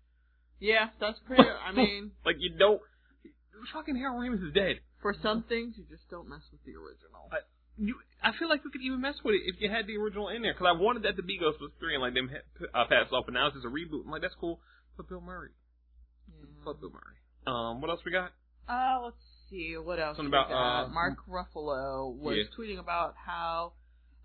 [0.58, 1.46] yeah, that's pretty.
[1.46, 2.82] I mean, Like you don't.
[3.72, 4.82] Fucking Harold Ramis is dead.
[5.06, 7.30] For some things you just don't mess with the original.
[7.32, 7.46] I-
[7.78, 10.30] You, I feel like we could even mess with it if you had the original
[10.30, 10.54] in there.
[10.54, 13.26] Because I wanted that to be Ghostbusters three and like them ha- uh, pass off,
[13.28, 14.02] but now it's just a reboot.
[14.06, 14.60] I'm like, that's cool.
[14.98, 15.52] Put Bill Murray.
[16.64, 17.20] Fuck Bill Murray.
[17.46, 18.32] Um, what else we got?
[18.68, 19.22] Uh, let's
[19.52, 20.18] see what else.
[20.18, 22.50] Something about, uh, Mark Ruffalo was Yeah.
[22.58, 23.74] tweeting about how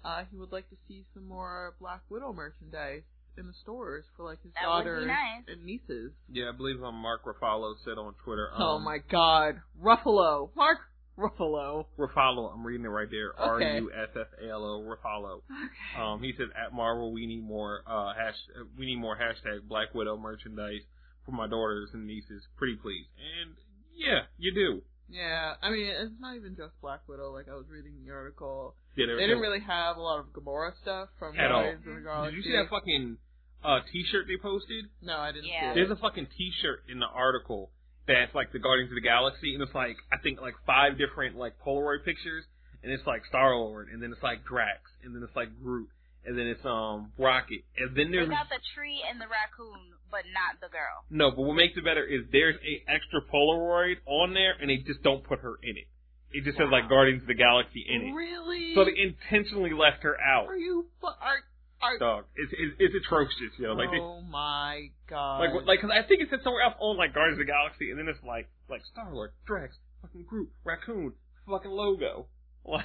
[0.05, 3.02] uh, he would like to see some more Black Widow merchandise
[3.41, 5.45] in the stores for like his That would daughters nice.
[5.49, 6.12] and nieces.
[6.31, 8.51] Yeah, I believe um, Mark Ruffalo said on Twitter.
[8.55, 10.79] Um, oh my God, Ruffalo, Mark
[11.19, 11.87] Ruffalo.
[11.99, 13.33] Ruffalo, I'm reading it right there.
[13.39, 13.79] R Okay.
[13.79, 15.37] U S F A L O Ruffalo.
[15.51, 16.03] Okay.
[16.03, 18.37] Um, he said at Marvel we need more uh hash
[18.79, 20.83] we need more hashtag Black Widow merchandise
[21.27, 22.43] for my daughters and nieces.
[22.57, 23.05] Pretty please.
[23.43, 23.55] And
[23.97, 24.83] yeah, you do.
[25.11, 27.33] Yeah, I mean it's not even just Black Widow.
[27.33, 30.71] Like I was reading the article, Yeah, they didn't really have a lot of Gamora
[30.81, 31.62] stuff from At all.
[31.62, 32.37] Guardians of the Galaxy.
[32.37, 33.19] Did you see that fucking
[33.65, 34.87] uh T-shirt they posted?
[35.03, 35.61] No, I didn't Yeah.
[35.61, 35.74] see it.
[35.74, 37.70] There's a fucking T-shirt in the article
[38.07, 41.37] that's like the Guardians of the Galaxy, and it's like I think like five different
[41.37, 42.45] like Polaroid pictures,
[42.82, 45.89] and it's like Star Lord, and then it's like Drax, and then it's like Groot,
[46.24, 49.93] and then it's um Rocket, and then They there's got the tree and the raccoon,
[50.11, 51.05] but not the girl.
[51.11, 54.78] no, but what makes it better is there's a extra Polaroid on there, and they
[54.78, 55.87] just don't put her in it.
[56.32, 58.73] It just says like Guardians of the Galaxy in it, Really?
[58.74, 60.47] so they intentionally left her out.
[60.47, 60.87] Are you?
[61.01, 61.43] fu- Are
[61.82, 61.98] are?
[61.98, 63.73] Dog, it's it's, it's atrocious, you know.
[63.74, 65.40] Like they, oh my god!
[65.40, 67.90] Like, like, cause I think it said somewhere else on like Guardians of the Galaxy,
[67.90, 71.12] and then it's like, like Star Lord, Drax, fucking Groot, Raccoon,
[71.48, 72.27] fucking logo.
[72.62, 72.85] Like,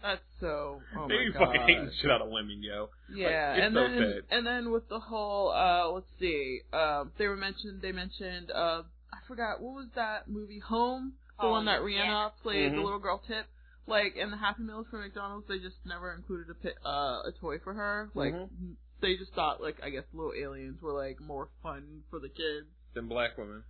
[0.00, 0.80] that's so.
[0.96, 1.46] Oh they my god!
[1.46, 2.88] fucking hating the shit out of women, yo.
[3.12, 4.36] Yeah, it's and so then sad.
[4.38, 7.82] and then with the whole uh, let's see, um, they were mentioned.
[7.82, 8.82] They mentioned uh,
[9.12, 12.28] I forgot what was that movie, Home, the one Home, that Rihanna yeah.
[12.42, 12.84] played the Mhm.
[12.84, 13.46] little girl Tip.
[13.90, 17.32] Like in the Happy Meals for McDonald's, they just never included a pi- uh, a
[17.40, 18.10] toy for her.
[18.14, 18.76] Like Mhm.
[19.00, 22.68] they just thought like I guess little aliens were like more fun for the kids.
[22.94, 23.64] Than black women.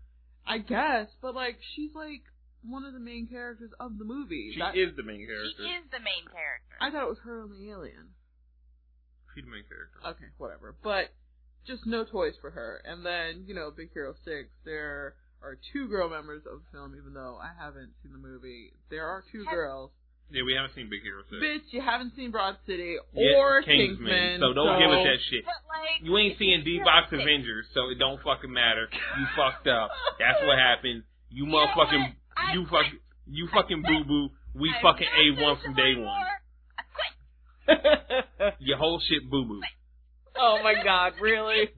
[0.46, 2.22] I guess, but like she's like
[2.62, 4.52] one of the main characters of the movie.
[4.52, 5.62] She That- is the main character.
[5.64, 6.76] She is the main character.
[6.80, 8.14] I thought it was her and the alien.
[9.34, 9.98] She's the main character.
[10.04, 10.74] Okay, whatever.
[10.82, 11.10] But
[11.64, 12.82] just no toys for her.
[12.84, 16.94] And then, you know, Big Hero 6, there are two girl members of the film,
[16.96, 18.72] even though I haven't seen the movie.
[18.90, 19.92] There are two Have- girls.
[20.30, 21.42] Yeah, we haven't seen Big Hero 6.
[21.42, 24.38] Bitch, you haven't seen Broad City Yeah, or Kingsman, Kingsman.
[24.40, 25.42] So don't give us that shit.
[25.44, 28.86] But like, You ain't seeing D-Box feel Avengers, so it don't fucking matter.
[29.18, 29.90] You fucked up.
[30.22, 31.02] That's what happened.
[31.30, 32.14] You You know motherfucking.
[32.36, 32.84] I you quit.
[32.86, 34.28] fucking, you fucking boo boo.
[34.54, 36.24] We I'm fucking not A doing one this from day one.
[38.58, 39.60] Your whole shit boo boo.
[40.38, 41.70] oh my god, really?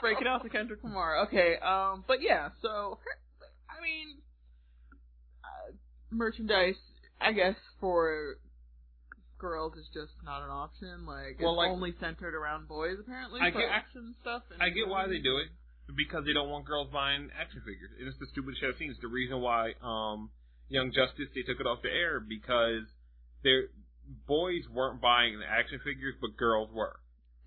[0.00, 1.26] Breaking out the Kendrick Lamar.
[1.26, 2.98] Okay, um, but yeah, so,
[3.68, 4.18] I mean,
[5.44, 5.72] uh,
[6.10, 6.76] merchandise,
[7.20, 8.36] I guess, for
[9.38, 11.04] girls is just not an option.
[11.06, 14.42] Like, Well, it's like- only centered around boys, apparently, I for get- action stuff.
[14.50, 15.48] And I get why they do it
[15.94, 17.92] because they don't want girls buying action figures.
[17.98, 18.90] And it's the stupidest shit I've seen.
[18.90, 20.30] It's the reason why um,
[20.68, 22.84] Young Justice they took it off the air because
[23.42, 23.68] their
[24.26, 26.98] boys weren't buying the action figures, but girls were.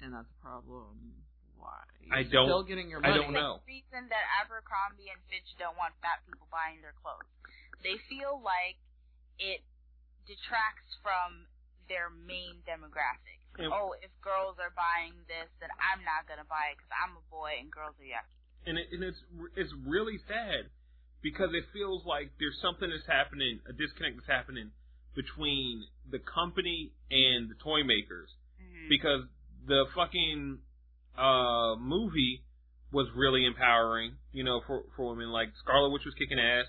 [0.01, 1.13] And that's a problem.
[1.57, 1.83] Why?
[2.11, 3.59] I You're don't- Still getting your I don't know.
[3.65, 7.27] The reason that Abercrombie and Fitch don't want fat people buying their clothes,
[7.83, 8.77] they feel like
[9.39, 9.63] it
[10.27, 11.47] detracts from
[11.89, 13.39] their main demographic.
[13.57, 13.73] Yeah.
[13.73, 17.25] Oh, if girls are buying this, then I'm not gonna buy it because I'm a
[17.33, 18.37] boy and girls are yucky.
[18.67, 19.19] and it, and it's
[19.55, 20.69] it's really sad
[21.21, 24.71] because it feels like there's something that's happening, a disconnect that's happening
[25.15, 28.29] between the company and the toy makers
[28.61, 28.89] Mm-hmm.
[28.89, 29.23] because
[29.67, 30.59] the fucking
[31.17, 32.43] uh movie
[32.91, 35.29] was really empowering, you know, for for women.
[35.31, 36.65] Like Scarlet Witch was kicking ass,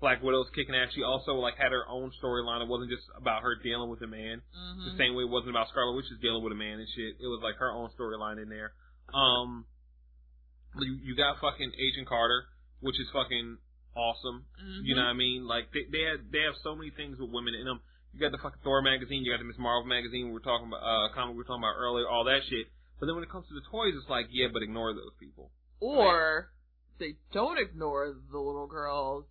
[0.00, 0.92] Black Widow's kicking ass.
[0.94, 2.62] She also like had her own storyline.
[2.62, 4.42] It wasn't just about her dealing with a man.
[4.56, 4.92] Mhm.
[4.92, 7.16] The same way it wasn't about Scarlet Witch is dealing with a man and shit.
[7.18, 8.72] It was like her own storyline in there.
[9.12, 9.66] Um,
[10.78, 12.46] you you got fucking Agent Carter,
[12.80, 13.58] which is fucking
[13.96, 14.46] awesome.
[14.62, 14.84] Mhm.
[14.84, 15.46] You know what I mean?
[15.46, 17.80] Like they they have they have so many things with women in them.
[18.12, 20.68] You got the fucking Thor magazine, you got the Miss Marvel magazine we were talking
[20.68, 22.68] about uh comic we were talking about earlier, all that shit.
[23.00, 25.50] But then when it comes to the toys, it's like yeah, but ignore those people.
[25.80, 26.50] Or
[26.98, 29.26] they don't ignore the little girls,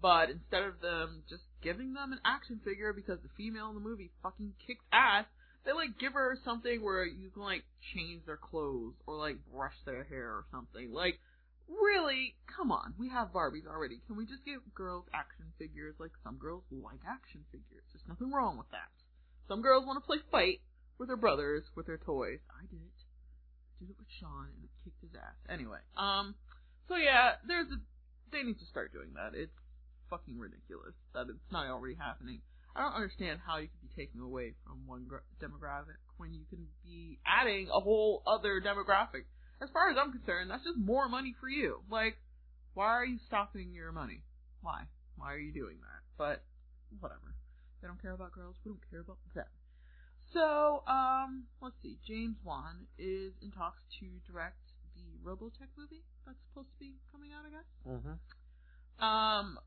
[0.00, 3.80] but instead of them just giving them an action figure because the female in the
[3.80, 5.24] movie fucking kicks ass,
[5.64, 7.64] they like give her something where you can like
[7.94, 10.92] change their clothes or like brush their hair or something.
[10.92, 11.18] Like,
[11.68, 14.00] really, come on, we have Barbies already.
[14.06, 15.96] Can we just give girls action figures?
[15.98, 17.84] Like some girls like action figures.
[17.92, 18.90] There's nothing wrong with that.
[19.48, 20.60] Some girls want to play fight
[20.98, 22.40] with their brothers with their toys.
[22.50, 22.96] I did it
[23.76, 25.36] I did it with Sean and it kicked his ass.
[25.50, 26.34] Anyway, um,
[26.88, 27.78] so yeah, there's a,
[28.32, 29.36] they need to start doing that.
[29.36, 29.52] It's
[30.10, 32.40] fucking ridiculous that it's not already happening.
[32.74, 36.44] I don't understand how you could be taking away from one gr- demographic when you
[36.50, 39.24] can be adding a whole other demographic.
[39.62, 41.80] As far as I'm concerned, that's just more money for you.
[41.90, 42.18] Like,
[42.74, 44.20] why are you stopping your money?
[44.60, 44.84] Why?
[45.16, 46.04] Why are you doing that?
[46.18, 46.44] But,
[47.00, 47.34] whatever.
[47.80, 49.44] They don't care about girls, we don't care about them.
[50.32, 51.98] So, um, let's see.
[52.06, 54.58] James Wan is in talks to direct
[54.94, 57.68] the Robotech movie that's supposed to be coming out, I guess.
[57.88, 59.04] Mm-hmm.
[59.04, 59.58] Um,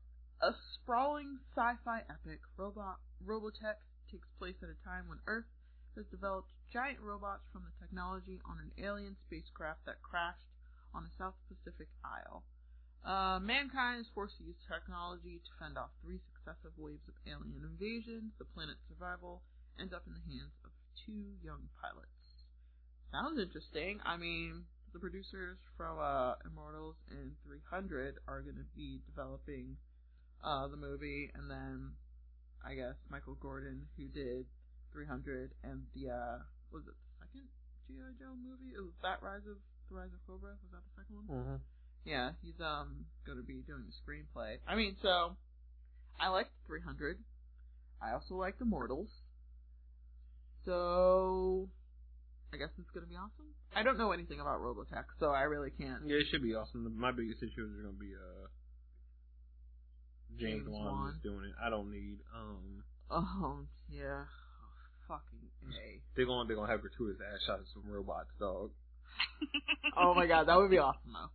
[0.42, 3.76] a sprawling sci-fi epic, Robot Robotech
[4.10, 5.48] takes place at a time when Earth
[5.96, 10.48] has developed giant robots from the technology on an alien spacecraft that crashed
[10.94, 12.42] on a South Pacific isle.
[13.04, 17.64] Uh, mankind is forced to use technology to fend off three successive waves of alien
[17.64, 18.32] invasion.
[18.38, 19.42] The planet's survival
[19.78, 20.72] ends up in the hands of
[21.04, 22.16] two young pilots.
[23.12, 24.00] Sounds interesting.
[24.04, 29.76] I mean, the producers from uh, Immortals and 300 are going to be developing
[30.44, 31.92] uh, the movie, and then
[32.64, 34.46] I guess Michael Gordon, who did
[34.92, 36.38] 300 and the uh,
[36.72, 37.46] was it the second
[37.86, 38.74] GI Joe movie?
[38.74, 39.56] It was that Rise of
[39.88, 40.56] the Rise of Cobra.
[40.62, 41.28] Was that the second one?
[41.28, 41.58] Mm-hmm.
[42.04, 44.56] Yeah, he's um going to be doing the screenplay.
[44.66, 45.36] I mean, so
[46.18, 47.18] I liked 300.
[48.02, 49.08] I also liked Immortals.
[50.64, 51.68] So
[52.52, 53.52] I guess it's going to be awesome.
[53.74, 56.02] I don't know anything about Robotech, so I really can't.
[56.06, 56.90] Yeah, it should be awesome.
[56.98, 58.49] My biggest issue is gonna be uh
[60.38, 61.54] James, James Wan just doing it.
[61.62, 63.58] I don't need um Oh
[63.88, 65.40] yeah, oh, fucking
[65.74, 66.00] a.
[66.16, 68.70] they're gonna they're gonna have gratuitous ass shots of some robots, dog.
[69.96, 71.30] Oh my god, that would be awesome though.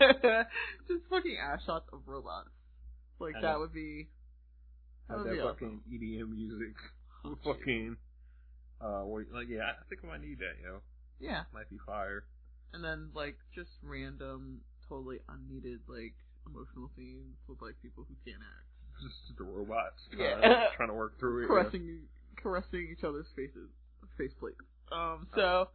[0.88, 2.48] Just fucking ass shots of robots.
[3.18, 4.08] Like that would be.
[5.08, 5.92] That Have would that be fucking awesome.
[5.92, 6.76] EDM music.
[7.24, 7.96] Oh, fucking
[8.80, 10.80] uh like yeah, I think I might need that, yo.
[11.18, 12.24] Yeah, Might be fire.
[12.72, 16.14] and then like just random, totally unneeded like
[16.46, 18.66] emotional scenes with like people who can't act.
[19.02, 20.64] Just the robots uh, Yeah.
[20.76, 21.46] trying to work through it.
[21.48, 22.00] caressing
[22.40, 23.68] caressing each other's faces,
[24.16, 24.60] face plates.
[24.92, 25.68] Um, so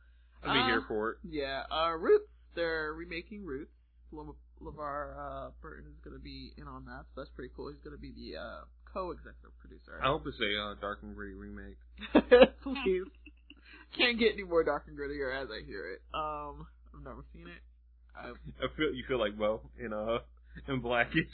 [0.44, 0.50] Yeah.
[0.50, 1.18] I'd be uh, here for it.
[1.28, 2.30] Yeah, uh, Roots.
[2.56, 3.72] They're remaking Roots.
[4.12, 4.34] Le-
[4.64, 7.68] LeVar uh, Burton is going to be in on that, so that's pretty cool.
[7.70, 8.62] He's going to be the uh,
[8.94, 10.00] co-executive producer.
[10.02, 11.76] I hope it's a uh, dark and gritty remake.
[12.64, 13.04] Please.
[13.98, 16.02] Can't get any more dark and grittier as I hear it.
[16.14, 17.62] Um, I've never seen it.
[18.16, 18.30] I,
[18.64, 20.20] I feel you feel like Bo in uh
[20.68, 21.28] in Blackish.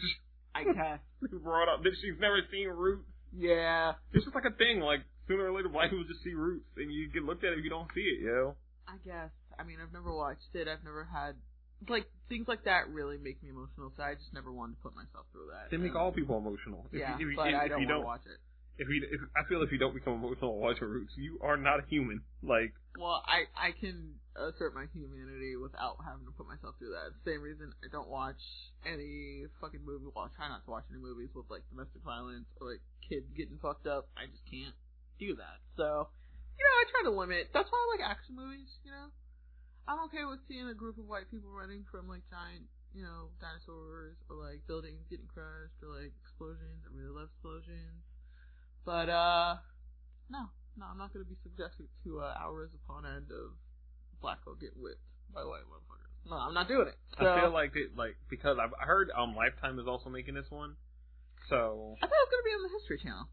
[0.53, 0.99] I guess.
[1.31, 3.07] Who brought up that she's never seen Roots.
[3.31, 4.81] Yeah, It's just like a thing.
[4.81, 7.63] Like sooner or later, black people just see Roots, and you get looked at if
[7.63, 8.55] you don't see it, yo.
[8.87, 9.31] I guess.
[9.57, 10.67] I mean, I've never watched it.
[10.67, 11.35] I've never had
[11.87, 13.93] like things like that really make me emotional.
[13.95, 15.71] So I just never wanted to put myself through that.
[15.71, 16.85] They make all people emotional.
[16.91, 18.37] If yeah, you, if, but if, I don't you don't, watch it.
[18.81, 21.77] If you, if, I feel if you don't become emotional watching Roots, you are not
[21.79, 22.25] a human.
[22.41, 27.13] Like, Well, I I can assert my humanity without having to put myself through that.
[27.21, 28.41] Same reason I don't watch
[28.81, 30.09] any fucking movie.
[30.09, 33.29] Well, I try not to watch any movies with like domestic violence or like kids
[33.37, 34.09] getting fucked up.
[34.17, 34.73] I just can't
[35.21, 35.61] do that.
[35.77, 36.09] So,
[36.57, 37.53] you know, I try to limit.
[37.53, 38.73] That's why I like action movies.
[38.81, 39.13] You know,
[39.85, 42.65] I'm okay with seeing a group of white people running from like giant,
[42.97, 46.81] you know, dinosaurs or like buildings getting crushed or like explosions.
[46.81, 48.01] I really love explosions.
[48.85, 49.57] But uh,
[50.29, 53.53] no, no, I'm not going to be subjected to uh, hours upon end of
[54.21, 55.01] black folk getting whipped
[55.33, 56.29] by white motherfuckers.
[56.29, 56.97] No, I'm not doing it.
[57.19, 60.33] So, I feel like it, like because I've I heard um Lifetime is also making
[60.35, 60.75] this one.
[61.49, 63.25] So I thought it was going to be on the History Channel.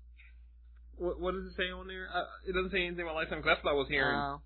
[0.97, 2.09] what what does it say on there?
[2.12, 3.41] Uh, it doesn't say anything about Lifetime.
[3.43, 4.16] 'cause that's what I was hearing.
[4.16, 4.39] Uh,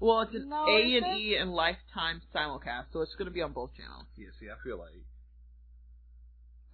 [0.00, 3.42] well, it's an No, A and E and Lifetime simulcast, so it's going to be
[3.42, 4.06] on both channels.
[4.16, 4.92] yeah, see, I feel like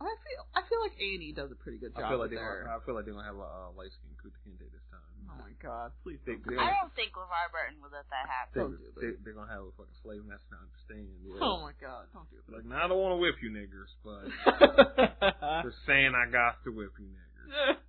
[0.00, 2.08] I feel I feel like A and E does a pretty good job.
[2.08, 2.64] I feel like with they their...
[2.64, 5.04] gonna, I feel like they're gonna have a uh, light skinned Kunta Kinte this time.
[5.28, 5.92] Oh my god!
[6.00, 6.48] Please They- don't.
[6.48, 8.58] they- do I don't think LeVar Burton would let that They, happen.
[8.64, 10.56] Don't do they, they're gonna have a fucking slave master.
[10.56, 11.12] I understand.
[11.20, 11.44] Yeah.
[11.44, 12.08] Oh my god!
[12.16, 12.48] Don't do it.
[12.48, 15.62] Like, now I don't want to whip you niggers, but that.
[15.68, 17.76] just saying I got to whip you niggers.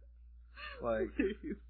[0.82, 1.62] Like, Please.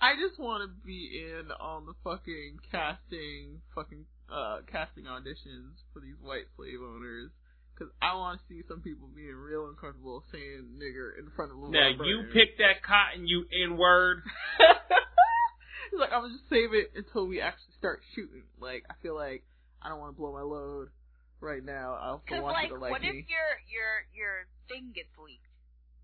[0.00, 6.00] I just want to be in on the fucking casting, fucking uh casting auditions for
[6.00, 7.30] these white slave owners.
[7.78, 11.58] Cause I want to see some people being real uncomfortable saying nigger in front of
[11.58, 12.06] LeVar now Burton.
[12.06, 14.22] you pick that cotton, you N word.
[15.90, 18.44] He's like, I'm gonna just save it until we actually start shooting.
[18.60, 19.42] Like, I feel like
[19.82, 20.88] I don't want to blow my load
[21.40, 21.98] right now.
[22.00, 23.08] I also Because want like, you to like what me.
[23.08, 24.34] if your your your
[24.68, 25.42] thing gets leaked?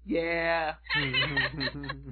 [0.06, 0.74] Yeah,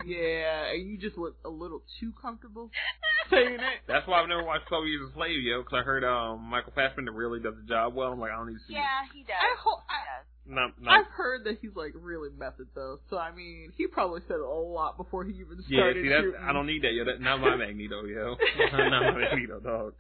[0.07, 2.71] yeah, and you just look a little too comfortable
[3.31, 3.81] saying it.
[3.89, 6.73] That's why I've never watched Twelve Years a Slave, yo, because I heard um Michael
[6.75, 8.13] Fassbender really does the job well.
[8.13, 9.41] I'm like, I don't need to see Yeah, he does.
[9.41, 9.81] I hope.
[9.89, 10.27] He I, does.
[10.27, 10.55] it.
[10.55, 14.21] Not, not, I've heard that he's like really method though, so I mean, he probably
[14.29, 15.97] said a lot before he even started.
[15.97, 16.41] yeah, see, that's, shooting.
[16.41, 17.05] I don't need that, yo.
[17.05, 18.37] That, not my Magneto, yo.
[18.73, 19.95] not my Magneto, dog.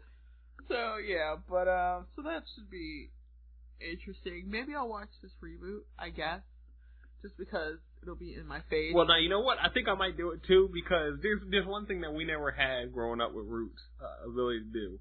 [0.68, 3.10] So yeah, but um, so that should be
[3.80, 4.44] interesting.
[4.48, 5.80] Maybe I'll watch this reboot.
[5.98, 6.40] I guess,
[7.22, 8.92] just because it'll be in my face.
[8.94, 9.58] Well, now you know what?
[9.58, 12.50] I think I might do it too because there's there's one thing that we never
[12.50, 14.98] had growing up with Roots uh, ability to do.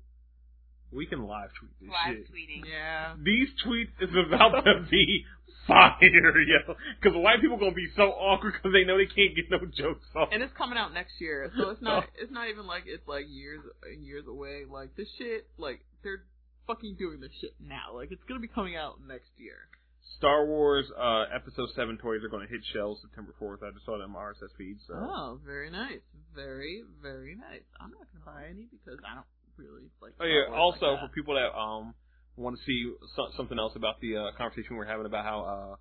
[0.91, 2.15] We can live tweet this shit.
[2.15, 2.31] Live shit.
[2.31, 2.69] tweeting.
[2.69, 3.15] yeah.
[3.21, 5.25] These tweets is about to be
[5.67, 6.75] fire, yo.
[7.01, 10.07] Because white people gonna be so awkward because they know they can't get no jokes
[10.15, 10.29] off.
[10.31, 13.25] and it's coming out next year, so it's not it's not even like it's like
[13.27, 14.63] years and years away.
[14.69, 16.23] Like this shit, like they're
[16.67, 17.93] fucking doing this shit now.
[17.93, 19.67] Like it's gonna be coming out next year.
[20.15, 23.61] Star Wars uh, Episode Seven toys are gonna hit shelves September fourth.
[23.63, 24.77] I just saw them on RSS feed.
[24.87, 25.99] So Oh, very nice,
[26.33, 27.61] very very nice.
[27.79, 29.25] I'm not gonna buy any because I don't
[29.57, 30.13] really like.
[30.19, 30.55] Oh yeah.
[30.55, 31.93] Also, like for people that um
[32.35, 35.77] want to see so- something else about the uh, conversation we we're having about how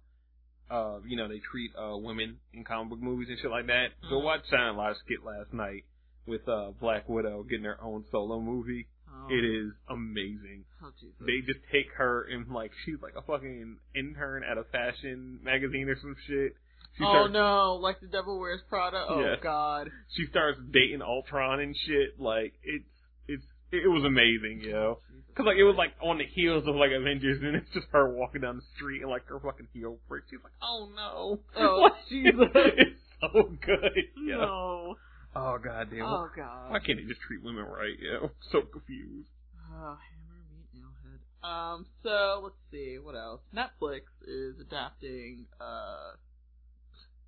[0.71, 3.67] uh uh you know they treat uh women in comic book movies and shit like
[3.67, 4.25] that, go Mhm.
[4.25, 5.85] watch Silent Live skit last night
[6.27, 8.89] with uh Black Widow getting her own solo movie.
[9.17, 10.65] Oh, It is amazing.
[10.83, 10.91] Oh.
[11.21, 15.89] They just take her and like she's like a fucking intern at a fashion magazine
[15.89, 16.55] or some shit.
[16.99, 19.05] She oh starts, no, like the Devil Wears Prada.
[19.09, 19.35] Oh Yeah.
[19.43, 19.91] God.
[20.17, 22.19] She starts dating Ultron and shit.
[22.21, 22.85] Like it's
[23.29, 24.99] it's it was amazing, yo.
[24.99, 27.69] Oh, Jesus Cause like it was like on the heels of like Avengers, and it's
[27.75, 30.27] just her walking down the street and like her fucking heel breaks.
[30.31, 32.33] She's like, oh no, Oh, Like, Jesus.
[32.55, 33.93] it's so good.
[34.27, 34.39] Yo.
[34.39, 34.97] No.
[35.37, 36.09] Oh god damn.
[36.09, 36.71] Oh God.
[36.73, 37.93] Why can't they just treat women right?
[38.01, 39.29] Yo, so confused.
[39.69, 41.21] Oh, hammer meat nailhead.
[41.45, 43.43] Um, so let's see what else.
[43.53, 46.17] Netflix is adapting uh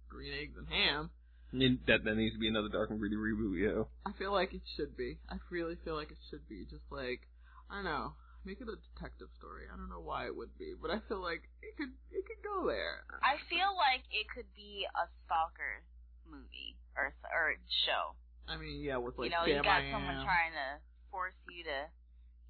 [0.09, 1.11] Green Eggs and Ham.
[1.53, 3.89] And that that needs to be another dark and gritty reboot, yo.
[4.07, 5.19] I feel like it should be.
[5.29, 6.65] I really feel like it should be.
[6.65, 7.29] Just like
[7.69, 8.17] I don't know,
[8.47, 9.69] make it a detective story.
[9.69, 12.41] I don't know why it would be, but I feel like it could it could
[12.41, 13.05] go there.
[13.21, 15.85] I feel like it could be a stalker
[16.25, 17.55] movie or or
[17.87, 18.19] show.
[18.51, 20.27] I mean, yeah, with like you know, you got I someone Am.
[20.27, 20.83] trying to
[21.15, 21.87] force you to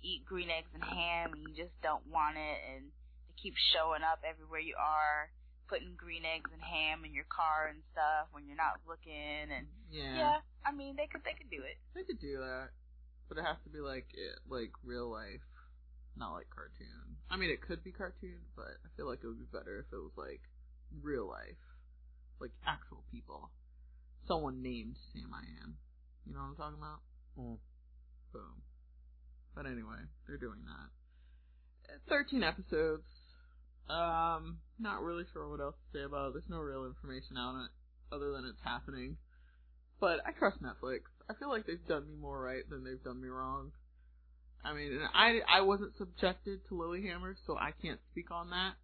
[0.01, 2.89] eat green eggs and ham, and you just don't want it, and
[3.29, 5.31] they keep showing up everywhere you are.
[5.69, 9.69] putting green eggs and ham in your car and stuff when you're not looking and
[9.93, 10.17] Yeah.
[10.17, 11.77] yeah, I mean they could they could do it.
[11.93, 12.73] They could do that,
[13.29, 15.45] but it has to be like it, like real life,
[16.17, 17.21] not like cartoon.
[17.29, 19.93] I mean, it could be cartoon, but I feel like it would be better if
[19.93, 20.41] it was like
[21.05, 21.61] real life,
[22.41, 23.51] like actual people.
[24.29, 25.75] Someone named Sam I Am.
[26.27, 27.01] You know what I'm talking about?
[27.41, 27.59] Mm.
[28.33, 28.63] Boom.
[29.57, 31.95] But anyway, they're doing that.
[31.95, 33.09] Uh, Thirteen episodes.
[33.89, 36.33] Um, not really sure what else to say about it.
[36.35, 37.71] There's no real information out on it
[38.15, 39.17] other than it's happening.
[40.01, 41.09] But I trust Netflix.
[41.29, 43.73] I feel like they've done me more right than they've done me wrong.
[44.65, 48.75] I mean, and I I wasn't subjected to Lilyhammer, so I can't speak on that.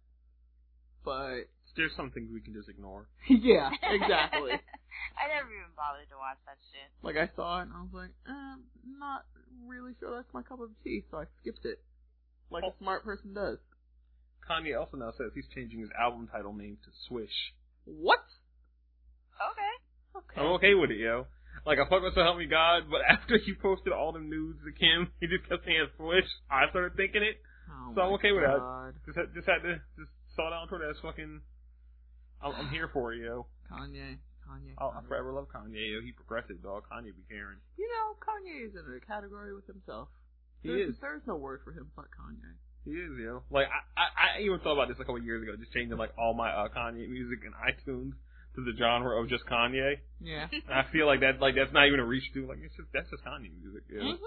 [1.03, 1.45] But
[1.77, 3.07] There's some things we can just ignore.
[3.29, 4.51] yeah, exactly.
[5.15, 6.89] I never even bothered to watch that shit.
[7.03, 8.55] like I saw it and I was like, eh,
[8.99, 9.25] not
[9.65, 11.79] really sure that's my cup of tea, so I skipped it,
[12.51, 13.57] like a smart person does.
[14.49, 17.53] Kanye also now says he's changing his album title name to Swish.
[17.85, 18.21] What?
[19.41, 19.73] Okay.
[20.21, 20.37] Okay.
[20.41, 21.25] I'm okay with it, yo.
[21.65, 24.59] Like, I fuck with So Help Me God, but after he posted all them nudes
[24.61, 26.29] of Kim, he just kept saying Swish.
[26.49, 27.41] I started thinking it.
[27.71, 28.93] Oh So I'm my okay with that.
[29.05, 31.41] Just had, just had to just saw down toward that fucking.
[32.43, 33.47] I'm, I'm here for you, yo.
[33.71, 34.17] Kanye,
[34.47, 34.73] Kanye.
[34.77, 36.01] I'll, I'll forever love Kanye, yo.
[36.01, 36.83] He progressive, dog.
[36.91, 37.57] Kanye be caring.
[37.77, 40.07] You know, Kanye is in a category with himself.
[40.61, 40.95] He there's, is.
[41.01, 42.53] There's no word for him but Kanye.
[42.85, 43.41] He is, yo.
[43.49, 44.05] Like, I, I,
[44.37, 46.69] I even thought about this a couple years ago, just changing, like, all my uh,
[46.69, 48.13] Kanye music in iTunes
[48.55, 49.97] to the genre of just Kanye.
[50.21, 50.47] Yeah.
[50.53, 52.45] And I feel like that, like, that's not even a reach to.
[52.47, 54.01] Like, it's just, that's just Kanye music, yo.
[54.01, 54.21] Mhm.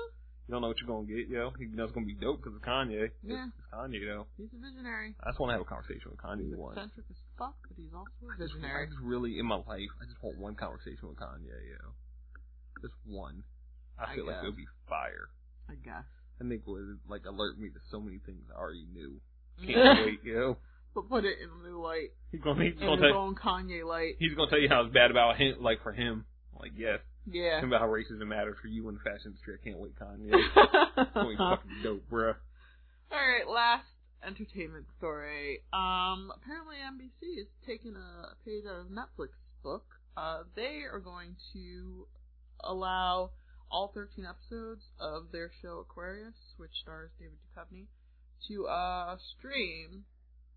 [0.49, 1.53] You don't know what you're gonna get, yo.
[1.61, 3.13] You know it's gonna be dope because it's Kanye.
[3.13, 3.47] It's, Yeah.
[3.53, 4.27] it's Kanye, though.
[4.41, 5.15] He's a visionary.
[5.23, 6.77] I just want to have a conversation with Kanye He's once.
[6.81, 9.91] eccentric as fuck, but he's also a I just, I just really, in my life,
[10.03, 11.95] I just want one conversation with Kanye, yo.
[12.83, 13.43] Just one.
[13.99, 15.29] I I feel like it'll be fire.
[15.71, 16.05] I guess.
[16.41, 19.21] I think it would, like, alert me to so many things I already knew.
[19.67, 20.57] Can't wait, yo.
[20.95, 22.11] but put it in a new light.
[22.31, 24.15] He's gonna, he's In gonna his tell, own Kanye light.
[24.19, 26.25] he's gonna tell you how it's bad about him, like, for him.
[26.59, 27.01] Like, yes.
[27.31, 27.61] Yeah.
[27.61, 29.59] Tell about how racism matters for you in the fashion industry.
[29.61, 30.31] I can't wait, Kanye.
[30.31, 32.35] It's gonna be fucking dope, bruh.
[33.11, 33.85] Alright, last
[34.27, 35.61] entertainment story.
[35.73, 39.31] Um, apparently NBC is taking a page out of Netflix
[39.63, 39.85] book.
[40.17, 42.07] Uh, they are going to
[42.65, 43.31] allow
[43.71, 47.87] all 13 episodes of their show Aquarius, which stars David Duchovny,
[48.47, 50.05] to uh stream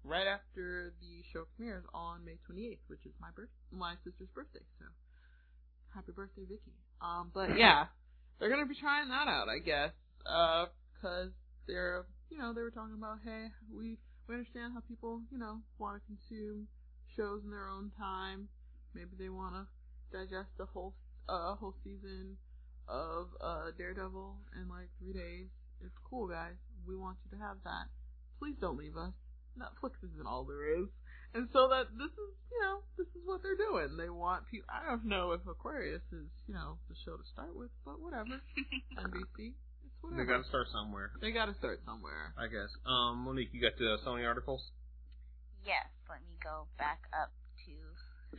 [0.04, 4.64] right after the show premieres on May 28th, which is my birth, my sister's birthday.
[4.80, 4.86] So,
[5.94, 6.74] happy birthday, Vicky.
[7.02, 7.86] Um, but yeah,
[8.40, 9.92] they're gonna be trying that out, I guess,
[10.26, 11.32] uh, because
[11.68, 15.60] they're, you know, they were talking about, hey, we we understand how people, you know,
[15.78, 16.68] want to consume
[17.16, 18.48] shows in their own time.
[18.96, 19.68] Maybe they want to
[20.16, 20.96] digest a whole
[21.28, 22.38] uh whole season
[22.88, 25.52] of uh Daredevil in like three days.
[25.84, 26.56] It's cool, guys.
[26.88, 27.92] We want you to have that.
[28.40, 29.14] Please don't leave us.
[29.60, 30.88] Netflix isn't all there is.
[31.34, 33.96] And so that this is, you know, this is what they're doing.
[33.98, 34.68] They want people.
[34.68, 38.40] I don't know if Aquarius is, you know, the show to start with, but whatever.
[39.00, 39.54] NBC,
[40.04, 41.12] it's They gotta start somewhere.
[41.22, 42.34] They gotta start somewhere.
[42.38, 42.70] I guess.
[42.86, 44.62] Um, Monique, you got the Sony articles?
[45.66, 47.32] Yes, let me go back up
[47.66, 47.72] to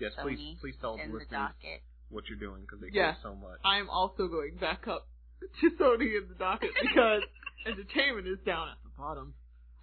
[0.00, 1.82] Yes, please, Sony please tell the in listeners docket.
[2.08, 3.16] what you're doing because they Yes.
[3.22, 3.60] care so much.
[3.64, 5.06] I am also going back up
[5.60, 7.22] to Sony in the docket because
[7.66, 9.34] entertainment is down at the bottom.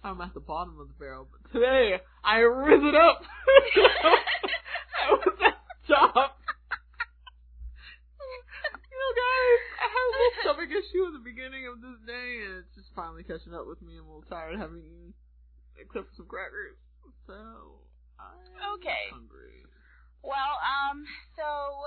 [0.02, 3.20] I'm at the bottom of the barrel, but today I risen up.
[4.96, 5.56] I was at
[5.88, 6.36] the top.
[8.20, 12.42] you know, guys, I had a little stomach issue at the beginning of this day,
[12.42, 13.94] and it's just finally catching up with me.
[13.94, 15.14] I'm a little tired of having eaten,
[15.78, 16.74] except for some crackers.
[17.26, 17.86] So
[18.18, 19.14] I'm Okay.
[19.14, 19.62] hungry.
[20.26, 21.06] Well, um,
[21.38, 21.86] so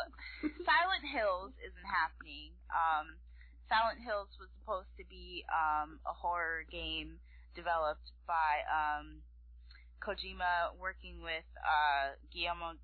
[0.63, 2.55] Silent Hills isn't happening.
[2.71, 3.19] Um,
[3.67, 7.19] Silent Hills was supposed to be um, a horror game
[7.55, 9.19] developed by um,
[9.99, 12.79] Kojima working with uh, Guillermo,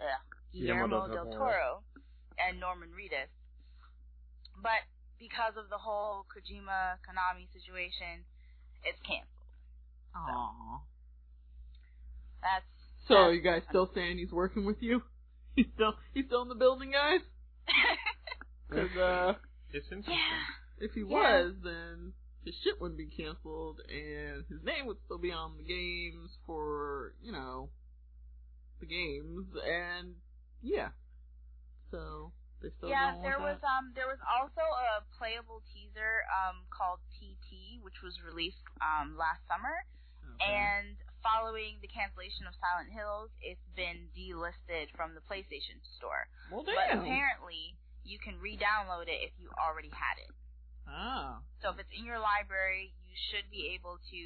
[0.00, 0.16] uh,
[0.50, 1.36] Guillermo Guillermo del del Toro.
[1.36, 1.70] Toro
[2.40, 3.28] and Norman Reedus.
[4.56, 4.82] But
[5.20, 8.24] because of the whole Kojima Konami situation,
[8.82, 9.28] it's canceled.
[10.16, 10.80] Aww.
[12.42, 12.64] That's
[13.06, 15.02] So you guys still saying he's working with you?
[15.56, 17.20] He's still he's still in the building, guys.
[18.70, 19.34] Because uh,
[19.72, 20.14] It's interesting.
[20.14, 20.84] yeah.
[20.86, 21.06] if he Yeah.
[21.08, 22.12] was, then
[22.44, 27.14] his shit wouldn't be canceled, and his name would still be on the games for
[27.20, 27.68] you know
[28.78, 30.14] the games, and
[30.62, 30.90] yeah.
[31.90, 32.32] So they still
[32.92, 37.80] yeah, there was um there was also a playable teaser um called P.T.
[37.82, 39.74] which was released um last summer.
[40.40, 40.52] Okay.
[40.56, 46.28] and following the cancellation of Silent Hills it's been delisted from the PlayStation store.
[46.52, 50.32] well, But apparently you can re-download it if you already had it.
[50.88, 54.20] ah, So if it's in your library, you should be able to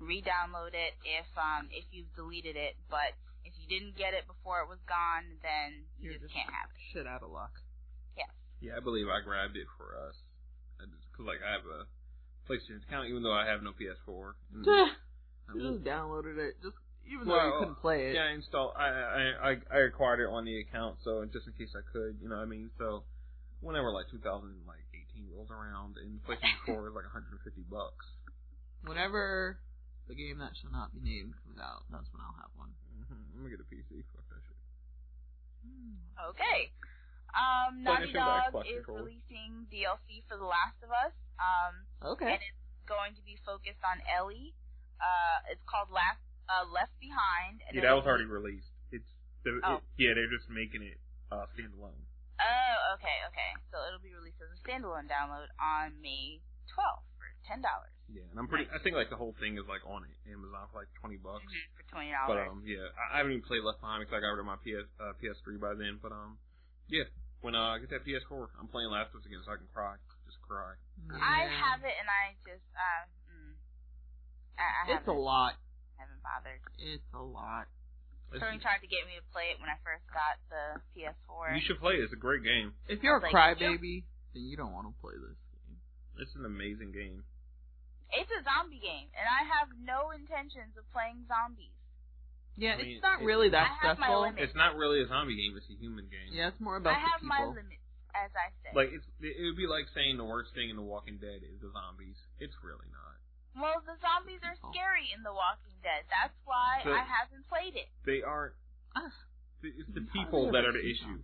[0.00, 3.12] re-download it if um if you've deleted it, but
[3.44, 6.34] if you you didn't get it before it was gone, then you You're just just
[6.34, 6.80] can't have it.
[6.92, 7.52] Shit out of luck.
[8.60, 8.72] Yes.
[8.74, 10.14] Yeah, I believe I grabbed it for us.
[10.78, 11.86] Because, like, I have a
[12.46, 14.32] PlayStation account, even though I have no PS4.
[14.54, 14.66] And
[15.48, 16.76] I you just downloaded it, just
[17.08, 18.14] even though Well, you couldn't play it.
[18.14, 18.72] Yeah, I installed.
[18.76, 22.20] I, I I I acquired it on the account, so just in case I could,
[22.20, 22.70] you know what I mean.
[22.76, 23.04] So
[23.60, 24.52] whenever like 2018
[25.32, 28.04] rolls around and PlayStation 4 is like 150 bucks.
[28.84, 29.58] Whenever
[30.06, 32.76] the game that shall not be named comes out, that's when I'll have one.
[33.00, 33.24] Mm-hmm.
[33.34, 34.04] I'm gonna get a PC.
[34.12, 34.60] Fuck that shit.
[36.36, 36.72] Okay.
[37.36, 39.04] Um, Naughty PlayStation Dog is controller.
[39.04, 41.14] releasing DLC for The Last of Us.
[41.38, 41.74] Um,
[42.16, 42.32] Okay.
[42.34, 44.56] and it's going to be focused on Ellie.
[44.98, 46.18] Uh, it's called Last
[46.48, 47.60] uh, Left Behind.
[47.68, 48.72] And Yeah, that was already released.
[48.90, 49.06] It's
[49.44, 49.78] the, Oh.
[49.78, 50.98] it, yeah, they're just making it
[51.30, 52.00] uh, standalone.
[52.40, 53.50] Oh, okay, okay.
[53.70, 56.38] So it'll be released as a standalone download on May
[56.70, 57.90] 12th for ten dollars.
[58.08, 58.64] Yeah, and I'm pretty.
[58.72, 61.44] I think like the whole thing is like on Amazon for like 20 bucks.
[61.76, 62.48] For twenty But dollars.
[62.54, 64.56] um, yeah, I, I haven't even played Left Behind because I got rid of my
[64.62, 65.98] PS uh, PS3 by then.
[66.00, 66.38] But um,
[66.88, 67.04] yeah,
[67.40, 69.70] when uh, I get that PS4, I'm playing Last of Us again, so I can
[69.72, 69.96] cry,
[70.26, 70.74] just cry.
[71.14, 73.52] I have it, and I just uh, mm,
[74.58, 75.54] I, I It's a haven't, lot.
[75.96, 76.60] haven't bothered.
[76.82, 77.70] It's a lot.
[78.34, 81.56] It's- Tony tried to get me to play it when I first got the PS4.
[81.56, 82.04] you should play it.
[82.04, 82.74] It's a great game.
[82.90, 84.04] If you're a Like, crybaby,
[84.36, 85.78] then you don't want to play this game.
[86.20, 87.24] It's an amazing game.
[88.12, 91.72] It's a zombie game, and I have no intentions of playing zombies.
[92.58, 94.34] Yeah, I mean, it's not it- really that I stressful.
[94.36, 95.54] It's not really a zombie game.
[95.54, 96.34] It's a human game.
[96.34, 97.86] Yeah, it's more about I have the my limits,
[98.18, 98.74] as I said.
[98.74, 101.62] Like it's it would be like saying the worst thing in The Walking Dead is
[101.62, 102.18] the zombies.
[102.42, 103.14] It's really not.
[103.54, 106.02] well, the zombies are scary in The Walking Dead.
[106.10, 107.88] That's why But- I haven't played it.
[108.02, 108.58] They aren't.
[109.62, 111.18] It's the people that are the issue.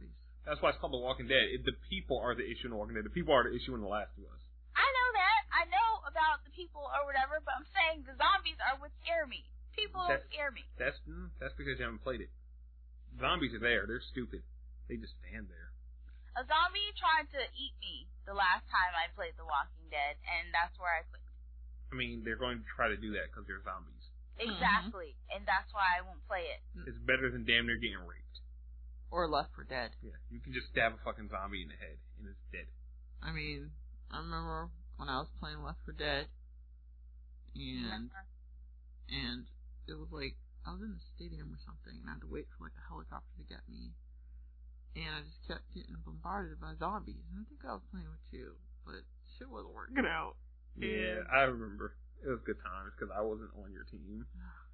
[0.47, 1.51] That's why it's called The Walking Dead.
[1.51, 3.07] It, the people are the issue in The Walking Dead.
[3.07, 4.43] The people are the issue in The Last of Us.
[4.77, 5.43] I know that.
[5.55, 9.27] I know about the people or whatever, but I'm saying the zombies are what scare
[9.27, 9.47] me.
[9.75, 10.63] People don't scare me.
[10.79, 12.31] That's mm, that's because you haven't played it.
[13.19, 13.87] Zombies are there.
[13.87, 14.43] They're stupid.
[14.89, 15.75] They just stand there.
[16.35, 20.51] A zombie tried to eat me the last time I played The Walking Dead, and
[20.51, 21.23] that's where I quit.
[21.91, 24.03] I mean, they're going to try to do that because they're zombies.
[24.35, 26.59] Exactly, and that's why I won't play it.
[26.91, 28.43] It's better than damn near getting raped.
[29.15, 29.95] Or Left 4 Dead.
[30.03, 32.67] Yeah, you can just stab a fucking zombie in the head and it's dead.
[33.23, 33.71] I mean,
[34.11, 36.27] I remember when I was playing Left 4 Dead,
[37.55, 38.11] and
[39.07, 39.47] and
[39.89, 42.49] it was like I was in the stadium or something, and I had to wait
[42.57, 43.93] for like a helicopter to get me,
[44.97, 47.21] and I just kept getting bombarded by zombies.
[47.33, 48.57] And I think I was playing with you,
[48.89, 49.05] but
[49.37, 50.41] shit wasn't working out.
[50.81, 51.95] Yeah, I remember.
[52.25, 54.25] It was good times because I wasn't on your team.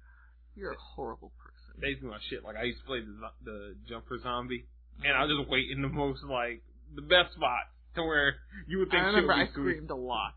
[0.55, 1.79] You're a horrible person.
[1.79, 2.43] They do my shit.
[2.43, 4.67] Like I used to play the, the jumper zombie,
[5.03, 5.35] and I mm-hmm.
[5.35, 6.63] was just wait in the most like
[6.95, 8.35] the best spot to where
[8.67, 10.35] you would think I shit remember I screamed a lot.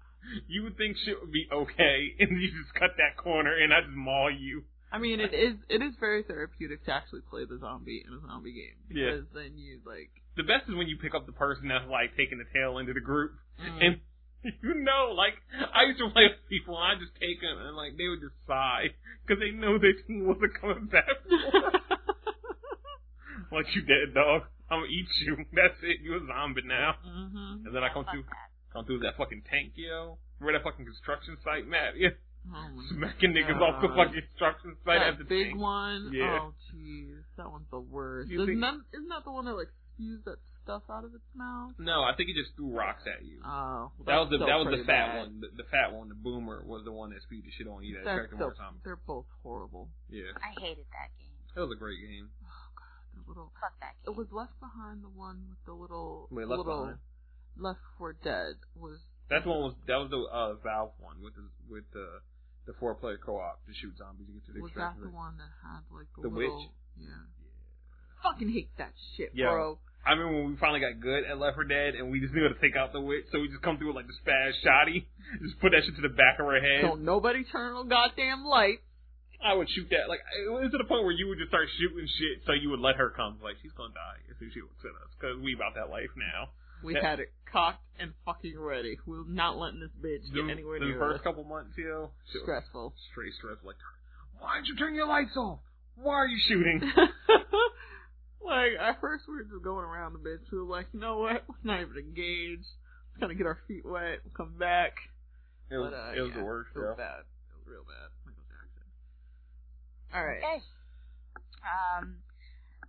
[0.48, 3.80] You would think shit would be okay, and you just cut that corner, and I
[3.82, 4.64] just maul you.
[4.92, 8.20] I mean, it is it is very therapeutic to actually play the zombie in a
[8.26, 9.10] zombie game Yeah.
[9.10, 12.14] because then you like The best is when you pick up the person that's like
[12.16, 14.00] taking the tail end of the group, mm, and
[14.62, 15.34] you know, like
[15.74, 18.20] I used to play with people, and I just take them, and like they would
[18.22, 18.94] just sigh
[19.26, 21.10] because they know their team wasn't coming back.
[23.52, 25.36] like you dead dog, I'm gonna eat you.
[25.52, 26.00] That's it.
[26.02, 26.94] You're a zombie now.
[27.02, 28.22] hmm And then I come to.
[28.22, 28.48] that.
[28.74, 30.18] Come through that fucking tank, yo.
[30.40, 31.94] Remember that fucking construction site, Matt?
[31.96, 32.10] Yeah,
[32.44, 35.60] Oh my smacking niggas off the fucking construction site at that the big tank.
[35.60, 36.10] one.
[36.12, 36.50] Yeah.
[36.50, 38.28] Oh jeez, that one's the worst.
[38.30, 41.24] Isn't think- that isn't that the one that like spews that stuff out of its
[41.36, 41.72] mouth?
[41.78, 43.40] No, I think he just threw rocks at you.
[43.44, 45.16] Oh, well, that was the that was the fat bad.
[45.24, 45.40] one.
[45.40, 47.96] The, the fat one, the boomer, was the one that spewed the shit on you.
[47.96, 48.74] That That's affected still, more time.
[48.84, 49.88] they're both horrible.
[50.12, 51.36] Yeah, I hated that game.
[51.56, 52.28] it was a great game.
[52.44, 53.52] Oh god, the little.
[53.60, 54.12] Fuck that Game.
[54.12, 56.98] It was Left Behind, the one with the little Wait, Left little Behind?
[57.58, 58.98] Left 4 Dead was.
[59.30, 62.20] That one was that was the uh, Valve one with the with the
[62.66, 65.08] the four player co op to shoot zombies and get to the Was that the
[65.08, 66.60] one that had like the, The little?
[66.60, 66.68] witch?
[67.00, 67.24] Yeah.
[68.22, 69.48] Fucking hate that shit, Yeah.
[69.52, 69.78] bro.
[70.04, 72.44] I remember when we finally got good at Left 4 Dead and we just knew
[72.44, 74.52] how to take out the witch, so we just come through with like the spaz
[74.60, 75.08] shotty,
[75.44, 76.84] just put that shit to the back of her head.
[76.84, 78.84] Don't nobody turn on goddamn light.
[79.40, 80.08] I would shoot that.
[80.12, 82.68] Like it was to the point where you would just start shooting shit, so you
[82.72, 83.40] would let her come.
[83.44, 85.88] Like she's gonna die as soon as she looks at us, because we about that
[85.88, 86.52] life now.
[86.84, 87.02] We Yeah.
[87.10, 88.98] had it cocked and fucking ready.
[89.06, 91.24] We're not letting this bitch get The, anywhere the near first us.
[91.24, 92.94] couple months, yo, shit was Stressful.
[93.10, 93.56] straight stress.
[93.64, 93.76] Like,
[94.38, 95.60] why did you turn your lights off?
[95.96, 96.80] Why are you shooting?
[98.44, 100.42] like at first we were just going around the bitch.
[100.52, 101.44] We were like, you know what?
[101.48, 102.66] We're not even engaged.
[103.14, 104.20] Let's kind of get our feet wet.
[104.24, 104.92] We'll come back.
[105.70, 106.96] It was But, uh, it was yeah, the worst, It was yo.
[106.96, 107.20] bad.
[107.24, 108.10] It was real bad.
[108.26, 108.84] Michael Jackson.
[110.12, 110.42] All right.
[110.42, 110.62] Okay.
[111.64, 112.16] Um,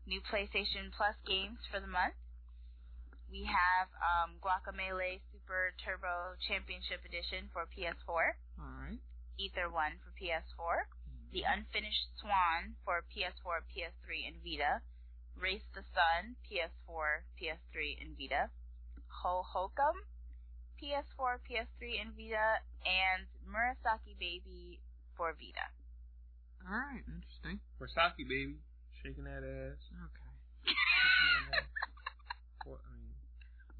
[0.05, 2.15] new PlayStation Plus games for the month.
[3.36, 8.95] We have um, Guacamelee Super Turbo Championship Edition for PS4, All right.
[9.36, 10.88] Ether 1 for PS4,
[11.36, 14.80] The Unfinished Swan for PS4, PS3, and Vita.
[15.36, 18.48] Race the Sun, PS4, PS3, and Vita.
[19.12, 19.99] Hohokum,
[20.80, 22.64] PS4, PS3, and Vita.
[22.88, 24.80] And Murasaki Baby
[25.20, 25.68] for Vita.
[26.64, 27.60] All right, interesting.
[27.84, 28.64] Murasaki baby,
[29.03, 29.84] shaking that ass.
[29.91, 30.32] Okay.
[30.72, 31.70] Shaking that ass.
[32.64, 33.14] What, I mean,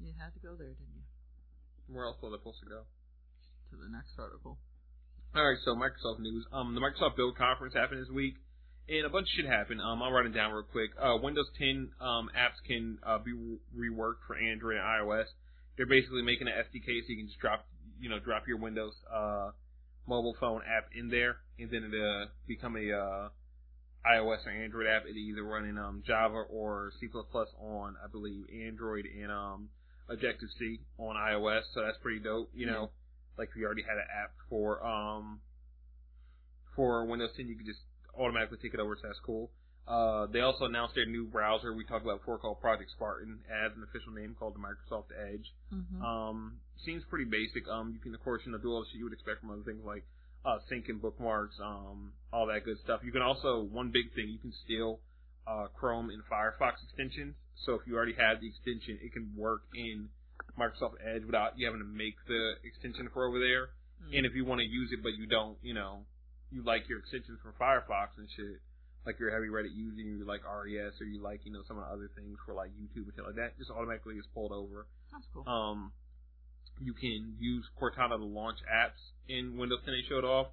[0.00, 1.06] You had to go there, didn't you?
[1.88, 2.82] where else was I supposed to go?
[3.70, 4.58] To the next article.
[5.34, 6.46] All right, so Microsoft news.
[6.52, 8.36] Um, the Microsoft Build Conference happened this week,
[8.88, 9.80] and a bunch of shit happened.
[9.80, 10.90] Um, I'll write it down real quick.
[11.00, 15.26] Uh, Windows 10 um, apps can uh, be re- reworked for Android and iOS.
[15.76, 17.66] They're basically making an SDK so you can just drop,
[18.00, 19.50] you know, drop your Windows uh,
[20.06, 23.28] mobile phone app in there, and then it uh, become a uh,
[24.08, 25.04] iOS or Android app.
[25.06, 27.08] It either run in um, Java or C++
[27.60, 29.68] on, I believe, Android and um,
[30.08, 31.62] Objective C on iOS.
[31.74, 32.50] So that's pretty dope.
[32.54, 32.90] You know,
[33.38, 35.40] like if you already had an app for um
[36.74, 37.80] for Windows 10, you could just
[38.18, 38.96] automatically take it over.
[38.96, 39.50] So that's cool.
[39.86, 43.70] Uh, they also announced their new browser we talked about before called Project Spartan as
[43.76, 45.46] an official name called the Microsoft Edge.
[45.72, 46.02] Mm-hmm.
[46.02, 47.68] Um, seems pretty basic.
[47.70, 49.50] Um, you can of course you know do all the shit you would expect from
[49.50, 50.04] other things like
[50.44, 53.00] uh, sync and bookmarks, um, all that good stuff.
[53.04, 54.98] You can also one big thing you can steal
[55.46, 57.34] uh, Chrome and Firefox extensions.
[57.64, 60.08] So if you already have the extension, it can work in
[60.58, 63.72] Microsoft Edge without you having to make the extension for over there.
[64.02, 64.16] Mm-hmm.
[64.16, 66.04] And if you want to use it but you don't, you know,
[66.50, 68.60] you like your extensions from Firefox and shit,
[69.04, 71.78] like you're heavy Reddit user, and you like RES or you like, you know, some
[71.78, 74.52] of the other things for like YouTube and shit like that, just automatically gets pulled
[74.52, 74.86] over.
[75.12, 75.46] That's cool.
[75.46, 75.92] Um,
[76.80, 80.48] you can use Cortana to launch apps in Windows 10 they showed off.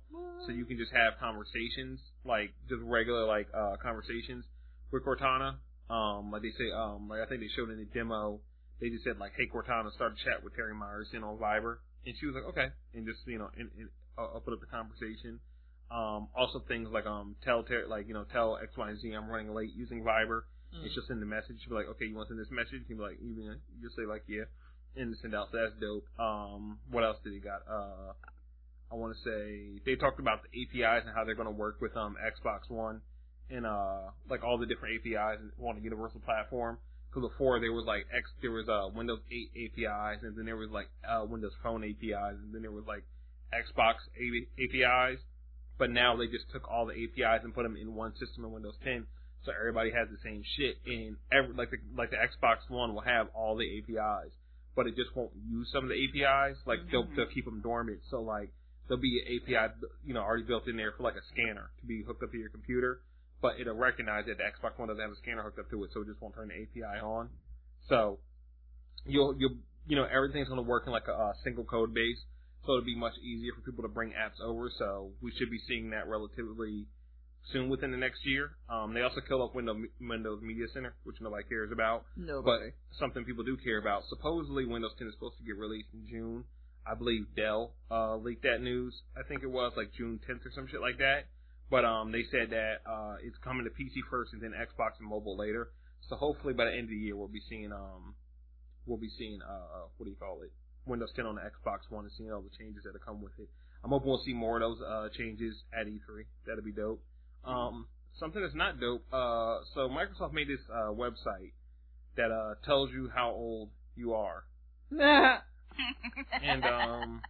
[0.45, 4.45] So you can just have conversations, like just regular like uh conversations
[4.91, 5.55] with Cortana.
[5.89, 8.39] Um, like they say, um, like I think they showed in the demo,
[8.79, 12.15] they just said like, "Hey Cortana, start a chat with Terry Myerson on Viber," and
[12.19, 15.39] she was like, "Okay," and just you know, and, and uh, open up the conversation.
[15.91, 19.11] Um, also things like um, tell Terry, like you know, tell X, Y, and Z
[19.11, 20.43] I'm running late using Viber.
[20.73, 20.85] Mm.
[20.85, 21.57] It's just in the message.
[21.61, 23.35] She'll be like, "Okay, you want to send this message?" You can be like, you
[23.35, 24.47] can just say like, "Yeah,"
[24.95, 25.49] and send out.
[25.51, 26.07] So that's dope.
[26.17, 27.61] Um, what else did he got?
[27.69, 28.13] Uh.
[28.91, 31.81] I want to say they talked about the APIs and how they're going to work
[31.81, 33.01] with um Xbox One
[33.49, 36.77] and uh like all the different APIs and on a universal platform.
[37.09, 39.51] Because before there was like X, there was uh Windows 8
[39.85, 43.03] APIs, and then there was like uh Windows Phone APIs, and then there was like
[43.53, 45.19] Xbox A- APIs.
[45.77, 48.51] But now they just took all the APIs and put them in one system in
[48.51, 49.05] Windows 10,
[49.43, 50.77] so everybody has the same shit.
[50.85, 54.31] And every like the like the Xbox One will have all the APIs,
[54.75, 56.57] but it just won't use some of the APIs.
[56.65, 57.15] Like they'll Mhm.
[57.15, 58.01] they'll keep them dormant.
[58.09, 58.49] So like
[58.87, 59.73] there'll be an API,
[60.05, 62.37] you know, already built in there for like a scanner to be hooked up to
[62.37, 63.01] your computer,
[63.43, 65.91] but it'll recognize that the Xbox One doesn't have a scanner hooked up to it,
[65.93, 67.27] so it just won't turn the API on.
[67.89, 68.17] So
[69.05, 72.17] you'll you'll you know everything's going to work in like a, uh single code base,
[72.65, 74.71] so it'll be much easier for people to bring apps over.
[74.79, 76.87] So we should be seeing that relatively
[77.51, 78.51] soon within the next year.
[78.71, 82.71] Um, they also killed off Windows Windows Media Center, which nobody cares about Nobody.
[82.71, 84.03] but something people do care about.
[84.07, 86.43] Supposedly, Windows 10 is supposed to get released in June.
[86.87, 88.93] I believe Dell uh, leaked that news.
[89.17, 91.27] I think it was like June 10th or some shit like that.
[91.69, 95.09] But um, they said that uh, it's coming to PC first and then Xbox and
[95.09, 95.69] mobile later.
[96.09, 98.15] So hopefully by the end of the year we'll be seeing um,
[98.85, 100.51] we'll be seeing uh, what do you call it?
[100.85, 103.31] Windows 10 on the Xbox One and seeing all the changes that have come with
[103.39, 103.47] it.
[103.83, 106.25] I'm hoping we'll see more of those uh, changes at E3.
[106.45, 107.01] That'd be dope.
[107.45, 107.87] Um,
[108.19, 109.03] something that's not dope.
[109.11, 111.53] Uh, so Microsoft made this uh, website
[112.15, 114.43] that uh, tells you how old you are.
[116.43, 117.21] And um,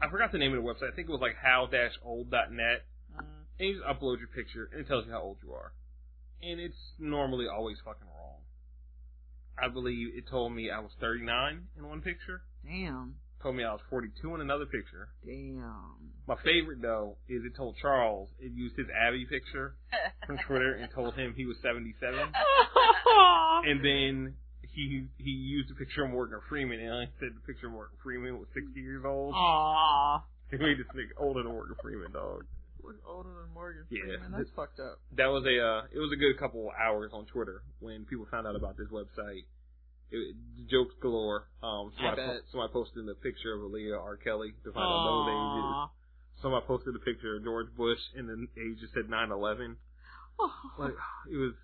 [0.00, 0.92] I forgot the name of the website.
[0.92, 2.84] I think it was like how-old.net.
[3.60, 5.72] And you just upload your picture and it tells you how old you are.
[6.42, 8.40] And it's normally always fucking wrong.
[9.62, 12.40] I believe it told me I was 39 in one picture.
[12.64, 13.16] Damn.
[13.42, 15.08] Told me I was 42 in another picture.
[15.26, 16.08] Damn.
[16.26, 19.74] My favorite though is it told Charles it used his Abby picture
[20.26, 22.18] from Twitter and told him he was 77.
[23.62, 27.66] And then he he used a picture of Morgan Freeman and I said the picture
[27.66, 29.34] of Morgan Freeman was 60 years old.
[29.34, 30.22] Aww.
[30.50, 32.44] He made this nigga older than Morgan Freeman, dog.
[32.90, 34.18] Look older than Morgan Yeah.
[34.34, 34.98] That's fucked up.
[35.16, 38.26] That was a uh, it was a good couple of hours on Twitter when people
[38.30, 39.46] found out about this website.
[40.10, 40.34] It,
[40.66, 41.46] jokes galore.
[41.62, 44.16] Um, I somebody, po- somebody posted the picture of Aaliyah R.
[44.16, 45.70] Kelly to find out those ages.
[45.70, 45.88] Aww.
[46.42, 49.76] Somebody posted a picture of George Bush and the age just said 9/11.
[50.78, 50.96] Like
[51.30, 51.54] it was,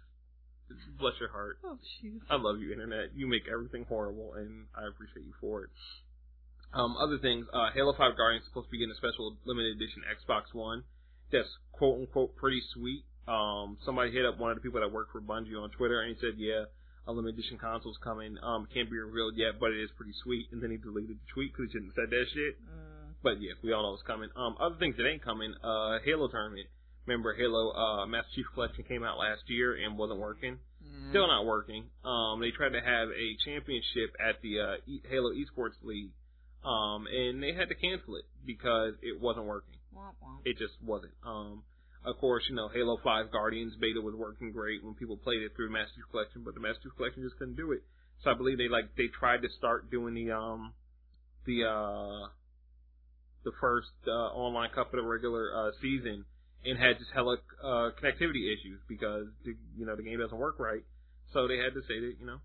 [1.00, 1.58] bless your heart.
[1.64, 2.20] oh, jeez.
[2.30, 3.16] I love you, internet.
[3.16, 5.70] You make everything horrible, and I appreciate you for it.
[6.74, 9.76] Um, other things, uh, Halo 5 Guardian is supposed to be getting a special limited
[9.80, 10.84] edition Xbox One.
[11.32, 13.04] That's quote unquote pretty sweet.
[13.28, 16.14] Um, somebody hit up one of the people that work for Bungie on Twitter, and
[16.14, 16.64] he said, "Yeah,
[17.06, 18.38] a limited edition console's coming.
[18.42, 21.32] Um, can't be revealed yet, but it is pretty sweet." And then he deleted the
[21.34, 22.62] tweet because he shouldn't have said that shit.
[22.62, 23.14] Mm.
[23.22, 24.30] But yeah, we all know it's coming.
[24.36, 26.68] Um, other things that ain't coming, uh, Halo tournament.
[27.06, 30.58] Remember, Halo uh, Master Chief Collection came out last year and wasn't working.
[30.82, 31.10] Mm.
[31.10, 31.86] Still not working.
[32.04, 36.10] Um, they tried to have a championship at the uh, e- Halo Esports League,
[36.64, 39.74] um, and they had to cancel it because it wasn't working.
[39.96, 40.40] Womp womp.
[40.44, 41.12] It just wasn't.
[41.24, 41.62] Um,
[42.04, 45.52] of course, you know, Halo 5 Guardians beta was working great when people played it
[45.56, 47.82] through Master Chief Collection, but the Master Chief Collection just couldn't do it.
[48.22, 50.72] So I believe they like they tried to start doing the um
[51.44, 52.28] the uh
[53.44, 56.24] the first uh, online cup of the regular uh, season
[56.64, 60.58] and had just hella uh, connectivity issues because the, you know the game doesn't work
[60.58, 60.82] right.
[61.32, 62.38] So they had to say that you know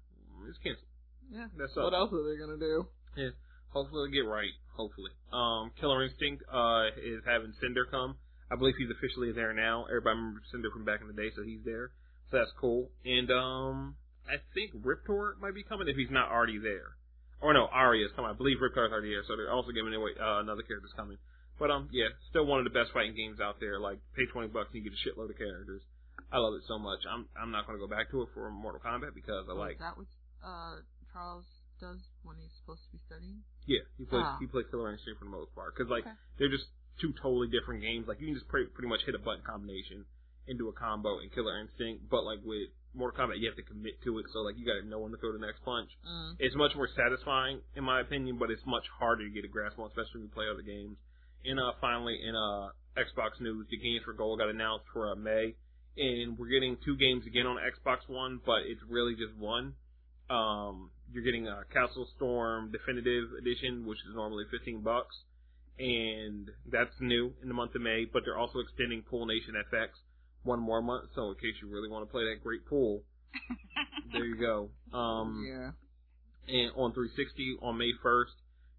[0.48, 0.86] it's canceled.
[1.32, 1.48] Yeah.
[1.57, 2.06] That's What all.
[2.06, 2.86] else are they gonna do?
[3.15, 3.30] Yeah.
[3.72, 4.52] Hopefully they'll get right.
[4.76, 5.11] Hopefully.
[5.31, 8.15] Um, Killer Instinct uh, is having Cinder come.
[8.52, 9.85] I believe he's officially there now.
[9.88, 11.91] Everybody remembers Cinder from back in the day, so he's there.
[12.31, 12.91] So that's cool.
[13.06, 13.95] And um,
[14.27, 16.99] I think Riptor might be coming if he's not already there.
[17.41, 18.30] Or no, Aria is coming.
[18.30, 21.18] I believe Riptor's already there, so they're also giving away uh, another character's coming.
[21.57, 23.80] But um, yeah, still one of the best fighting games out there.
[23.80, 25.81] Like pay twenty bucks and you get a shitload of characters.
[26.31, 26.99] I love it so much.
[27.06, 29.85] I'm I'm not gonna go back to it for Mortal Kombat because I like Is
[29.85, 30.10] that what
[30.41, 30.81] uh,
[31.14, 31.45] Charles
[31.80, 33.43] does when he's supposed to be studying?
[33.65, 34.38] Yeah, he plays Ah.
[34.39, 36.15] he plays Killer Instinct for the most part because like Okay.
[36.38, 36.65] they're just
[36.99, 38.07] two totally different games.
[38.07, 40.05] Like you can just pretty, pretty much hit a button combination
[40.47, 44.01] into a combo in Killer Instinct, but like with Mortal Kombat, you have to commit
[44.03, 44.25] to it.
[44.33, 45.89] So like you got to know when to throw the next punch.
[46.05, 46.35] Mm.
[46.39, 49.79] It's much more satisfying in my opinion, but it's much harder to get a grasp
[49.79, 50.97] on, especially when you play other games.
[51.45, 55.15] And uh, finally, in uh, Xbox news, the Games for Gold got announced for uh,
[55.15, 55.55] May,
[55.97, 59.73] and we're getting two games again on Xbox One, but it's really just one.
[60.29, 65.15] Um, you're getting a Castle Storm Definitive Edition, which is normally 15 bucks,
[65.79, 68.05] and that's new in the month of May.
[68.11, 69.89] But they're also extending Pool Nation FX
[70.43, 73.03] one more month, so in case you really want to play that great pool,
[74.13, 74.69] there you go.
[74.97, 75.71] Um, yeah.
[76.47, 78.33] and on 360 on May 1st,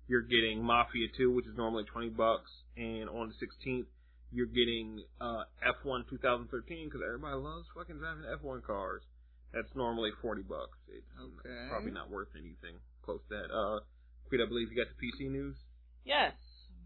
[0.09, 3.86] you're getting Mafia 2, which is normally 20 bucks, and on the 16th,
[4.32, 5.44] you're getting uh,
[5.84, 9.02] F1 2013 because everybody loves fucking driving F1 cars.
[9.53, 10.79] That's normally 40 bucks.
[10.89, 11.66] It's Okay.
[11.69, 13.53] probably not worth anything close to that.
[13.55, 13.81] Uh,
[14.29, 15.57] Creed, I believe you got the PC news.
[16.05, 16.33] Yes,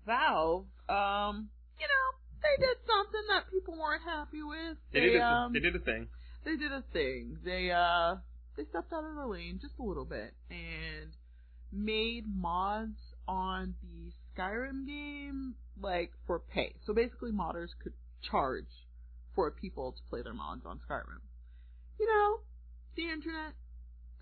[0.04, 0.66] Valve.
[0.88, 1.48] Um,
[1.78, 2.06] you know,
[2.42, 4.76] they did something that people weren't happy with.
[4.92, 6.08] They, did a, um, they did a thing.
[6.44, 7.38] they did a thing.
[7.44, 8.16] They uh
[8.56, 11.10] they stepped out of the lane just a little bit and
[11.72, 12.98] made mods
[13.28, 16.74] on the Skyrim game like for pay.
[16.86, 17.92] So basically modders could
[18.30, 18.66] charge
[19.34, 21.20] for people to play their mods on Skyrim.
[22.00, 22.40] You know,
[22.96, 23.54] the internet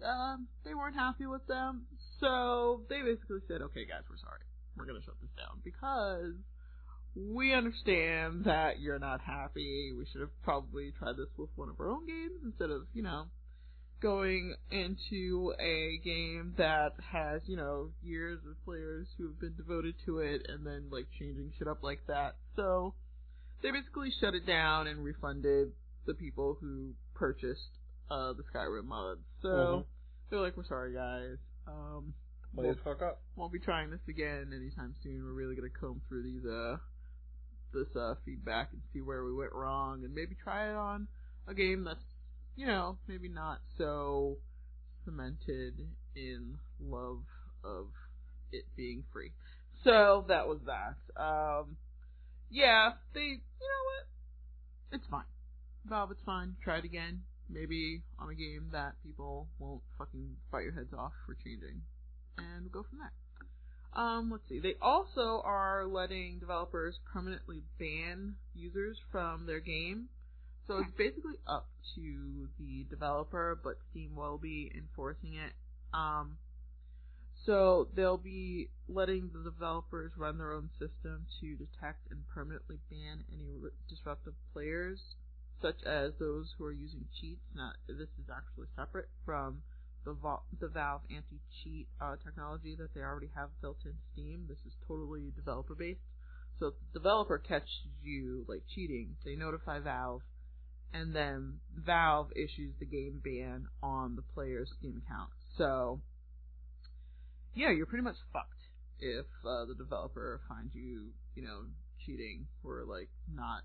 [0.04, 1.86] um they weren't happy with them.
[2.20, 4.44] So they basically said, "Okay guys, we're sorry.
[4.76, 6.34] We're going to shut this down because
[7.16, 9.92] we understand that you're not happy.
[9.96, 13.02] We should have probably tried this with one of our own games instead of, you
[13.02, 13.26] know,
[14.02, 19.94] going into a game that has, you know, years of players who have been devoted
[20.06, 22.34] to it and then, like, changing shit up like that.
[22.56, 22.94] So,
[23.62, 25.70] they basically shut it down and refunded
[26.06, 27.78] the people who purchased,
[28.10, 29.20] uh, the Skyrim mods.
[29.42, 29.84] So, Mhm.
[30.30, 31.38] they're like, we're sorry guys.
[31.66, 32.14] Um,
[32.56, 33.20] the fuck up.
[33.36, 35.24] won't be trying this again anytime soon.
[35.24, 36.76] We're really gonna comb through these uh
[37.72, 41.08] this uh feedback and see where we went wrong and maybe try it on
[41.48, 42.04] a game that's
[42.56, 44.38] you know, maybe not so
[45.04, 45.74] cemented
[46.14, 47.24] in love
[47.64, 47.88] of
[48.52, 49.32] it being free.
[49.82, 50.94] So that was that.
[51.20, 51.76] Um
[52.50, 54.98] yeah, they you know what?
[55.00, 55.24] It's fine.
[55.86, 56.54] Valve, it's fine.
[56.62, 57.22] Try it again.
[57.48, 61.82] Maybe on a game that people won't fucking bite your heads off for changing
[62.38, 63.12] and we'll go from there.
[63.94, 64.58] Um, let's see.
[64.58, 70.08] They also are letting developers permanently ban users from their game.
[70.66, 75.52] So it's basically up to the developer, but Steam will be enforcing it.
[75.92, 76.38] Um,
[77.44, 83.22] so they'll be letting the developers run their own system to detect and permanently ban
[83.30, 84.98] any disruptive players,
[85.64, 87.40] such as those who are using cheats.
[87.56, 89.62] Now, this is actually separate from
[90.04, 90.14] the,
[90.60, 94.44] the Valve anti-cheat uh, technology that they already have built in Steam.
[94.46, 96.04] This is totally developer based.
[96.60, 100.20] So if the developer catches you like cheating, they notify Valve,
[100.92, 105.30] and then Valve issues the game ban on the player's Steam account.
[105.56, 106.02] So
[107.54, 108.68] yeah, you're pretty much fucked
[109.00, 111.62] if uh, the developer finds you, you know,
[112.04, 113.62] cheating or like not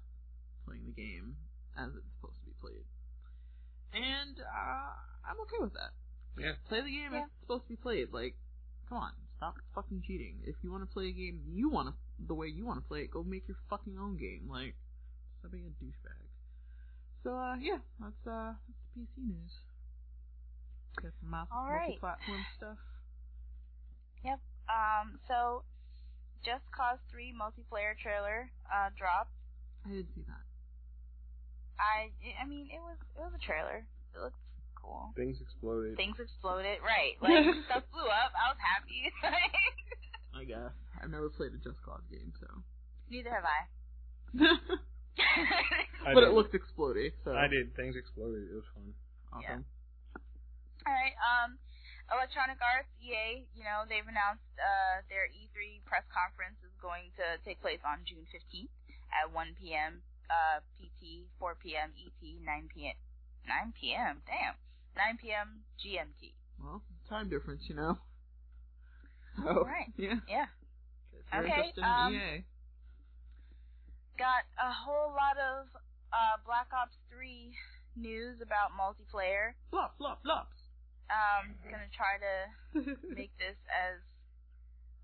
[0.66, 1.36] playing the game
[1.78, 2.86] as it's supposed to be played.
[3.94, 4.94] And uh,
[5.26, 5.92] I'm okay with that.
[6.38, 6.54] Yeah.
[6.68, 7.20] Play the game Yeah.
[7.20, 8.14] as it's supposed to be played.
[8.14, 8.36] Like,
[8.88, 10.40] come on, stop fucking cheating.
[10.46, 11.94] If you want to play a game you want to,
[12.28, 14.48] the way you want to play it, go make your fucking own game.
[14.50, 14.76] Like,
[15.40, 16.22] stop being a douchebag.
[17.24, 19.52] So, uh, yeah, that's, uh, that's the PC news.
[21.02, 21.88] Got some mul- All right.
[22.00, 22.78] multi-platform stuff.
[24.24, 24.40] Yep.
[24.70, 25.20] Um.
[25.28, 25.64] So,
[26.44, 29.32] Just Cause 3 multiplayer trailer uh dropped.
[29.86, 30.44] I didn't see that.
[31.80, 33.88] I I mean it was it was a trailer.
[34.16, 34.40] It looked
[34.76, 35.12] cool.
[35.16, 35.96] Things exploded.
[35.96, 37.16] Things exploded, right?
[37.24, 38.32] Like stuff blew up.
[38.36, 39.08] I was happy.
[40.36, 40.72] I guess.
[41.02, 42.48] I've never played a Just Cause game, so.
[43.10, 43.62] Neither have I.
[46.06, 46.30] I but did.
[46.30, 47.34] it looked explodey, so.
[47.34, 47.76] I did.
[47.76, 48.48] Things exploded.
[48.52, 48.94] It was fun.
[49.34, 49.66] Awesome.
[50.86, 51.16] All right.
[51.20, 51.58] Um,
[52.10, 57.38] Electronic Arts (EA), you know, they've announced uh, their E3 press conference is going to
[57.46, 58.74] take place on June 15th
[59.14, 60.02] at 1 p.m.
[60.30, 61.90] Uh, PT, 4 p.m.
[61.98, 62.94] ET, 9 p.m.
[63.48, 64.22] 9 p.m.
[64.28, 64.54] Damn,
[64.96, 65.66] 9 p.m.
[65.82, 66.34] GMT.
[66.62, 67.98] Well, time difference, you know.
[69.40, 69.90] All So, right.
[69.98, 70.22] Yeah.
[70.28, 70.46] Yeah.
[71.34, 72.46] Okay, um, EA.
[74.18, 75.66] Got a whole lot of
[76.12, 77.54] uh, Black Ops 3
[77.96, 79.54] news about multiplayer.
[79.70, 80.58] Flop, flop, flops.
[81.10, 82.34] Um, gonna try to
[83.18, 83.98] make this as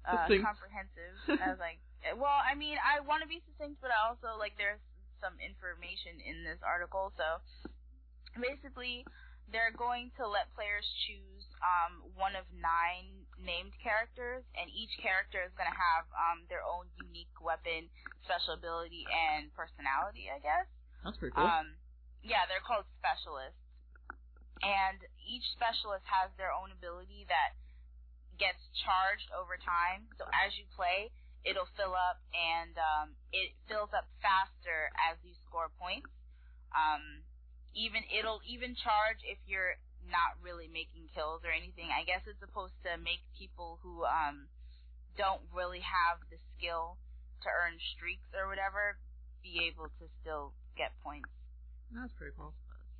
[0.05, 1.81] uh, comprehensive as like.
[2.13, 4.77] Well, I mean, I want to be succinct, but I also like there's
[5.25, 7.09] some information in this article.
[7.17, 7.41] So
[8.37, 9.01] basically,
[9.49, 15.41] they're going to let players choose um, one of nine named characters, and each character
[15.41, 17.89] is going to have um, their own unique weapon,
[18.21, 20.29] special ability, and personality.
[20.29, 20.69] I guess.
[21.01, 21.45] That's pretty cool.
[21.45, 21.73] Um,
[22.21, 23.61] yeah, they're called specialists,
[24.61, 27.57] and each specialist has their own ability that
[28.37, 30.09] gets charged over time.
[30.17, 31.13] So as you play,
[31.45, 36.09] it'll fill up, and um, it fills up faster as you score points.
[36.73, 37.23] Um,
[37.77, 39.77] even it'll even charge if you're
[40.09, 41.89] not really making kills or anything.
[41.93, 44.49] I guess it's supposed to make people who um,
[45.17, 46.97] don't really have the skill
[47.45, 48.97] to earn streaks or whatever
[49.45, 51.29] be able to still get points.
[51.93, 52.53] That's pretty cool.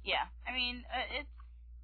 [0.06, 1.34] Yeah, I mean, uh, it's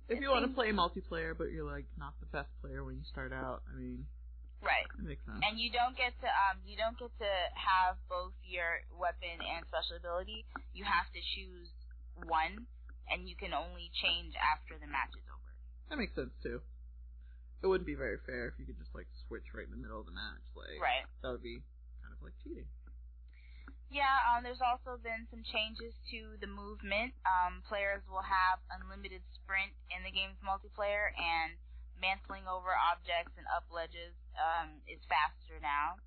[0.08, 3.06] If you want to play multiplayer, but you're like not the best player when you
[3.10, 4.06] start out, I mean,
[4.62, 4.88] right.
[4.98, 5.42] it makes sense.
[5.42, 9.66] And you don't get to um you don't get to have both your weapon and
[9.68, 10.46] special ability.
[10.74, 11.70] You have to choose
[12.30, 12.66] one
[13.10, 15.52] and you can only change after the match is over.
[15.90, 16.62] That makes sense too.
[17.62, 20.00] It wouldn't be very fair if you could just like switch right in the middle
[20.02, 20.42] of the match.
[20.56, 21.06] Like Right.
[21.22, 21.62] that would be
[22.02, 22.66] kind of like cheating.
[23.92, 27.12] Yeah, um there's also been some changes to the movement.
[27.28, 31.60] Um players will have unlimited sprint in the game's multiplayer and
[32.02, 36.02] mantling over objects and up ledges um is faster now.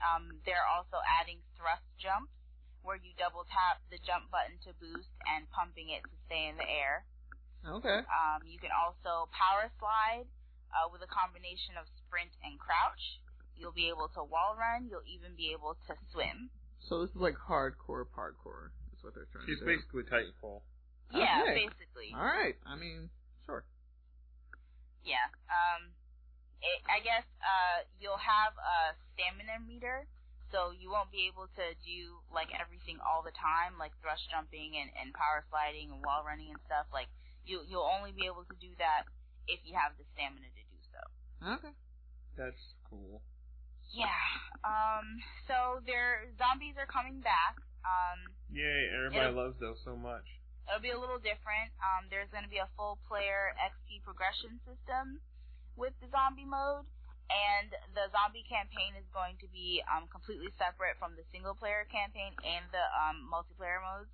[0.00, 2.32] Um they're also adding thrust jumps
[2.82, 6.56] where you double tap the jump button to boost and pumping it to stay in
[6.60, 7.04] the air.
[7.64, 8.04] Okay.
[8.12, 10.28] Um, you can also power slide
[10.76, 13.00] uh, with a combination of sprint and crouch.
[13.56, 14.84] You'll be able to wall run.
[14.92, 16.52] You'll even be able to swim.
[16.92, 19.72] So this is like hardcore parkour, is what they're trying She's to do.
[19.72, 20.60] She's basically Titanfall.
[21.16, 21.64] Yeah, Okay.
[21.72, 22.12] basically.
[22.12, 22.60] All right.
[22.68, 23.23] I mean, sure.
[25.04, 25.28] Yeah.
[25.52, 25.92] Um,
[26.64, 30.08] it, I guess uh, you'll have a stamina meter,
[30.48, 34.80] so you won't be able to do like everything all the time, like thrust jumping
[34.80, 36.88] and, and power sliding and wall running and stuff.
[36.88, 37.12] Like
[37.44, 39.04] you you'll only be able to do that
[39.44, 41.00] if you have the stamina to do so.
[41.60, 41.74] Okay.
[42.40, 43.20] That's cool.
[43.92, 44.24] Yeah.
[44.64, 45.20] Um.
[45.44, 47.60] So their zombies are coming back.
[47.84, 48.32] Um.
[48.48, 50.24] Yay, everybody loves those so much.
[50.68, 51.72] It'll be a little different.
[51.80, 52.08] Um.
[52.08, 55.20] There's going to be a full player XP progression system
[55.76, 56.86] with the zombie mode,
[57.30, 61.84] and the zombie campaign is going to be um completely separate from the single player
[61.90, 64.10] campaign and the um multiplayer modes.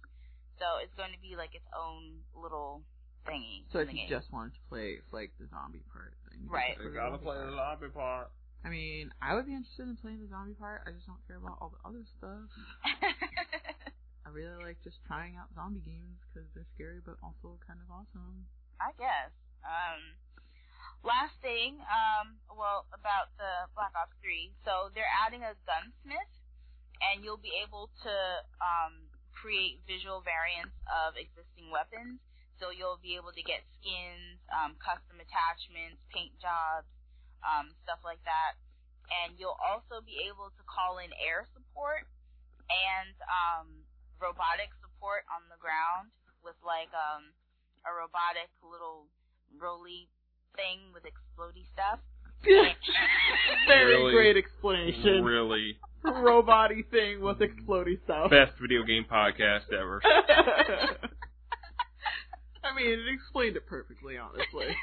[0.58, 2.84] So it's going to be like its own little
[3.26, 3.64] thingy.
[3.72, 4.08] So if you game.
[4.10, 6.76] just wanted to play like the zombie part, then you Right.
[6.76, 8.28] You gotta play play the the zombie part.
[8.28, 8.32] part.
[8.64, 10.82] I mean, I would be interested in playing the zombie part.
[10.86, 12.44] I just don't care about all the other stuff.
[14.30, 17.90] I really like just trying out zombie games because they're scary but also kind of
[17.90, 18.46] awesome.
[18.78, 19.34] I guess.
[19.66, 20.14] Um,
[21.02, 24.54] last thing, um, well, about the Black Ops 3.
[24.62, 26.30] So they're adding a gunsmith,
[27.02, 28.14] and you'll be able to
[28.62, 32.22] um, create visual variants of existing weapons.
[32.62, 36.86] So you'll be able to get skins, um, custom attachments, paint jobs,
[37.42, 38.54] um, stuff like that.
[39.10, 42.06] And you'll also be able to call in air support
[42.70, 43.66] and um,
[44.20, 46.12] robotic support on the ground
[46.44, 47.32] with like um,
[47.88, 49.08] a robotic little
[49.58, 50.08] roly
[50.56, 51.98] thing with explody stuff.
[53.68, 54.12] Very Really?
[54.12, 55.24] great explanation.
[55.24, 58.30] Really, Robot-y thing with explodey stuff.
[58.32, 60.00] best video game podcast ever.
[62.64, 64.68] I mean, it explained it perfectly, honestly.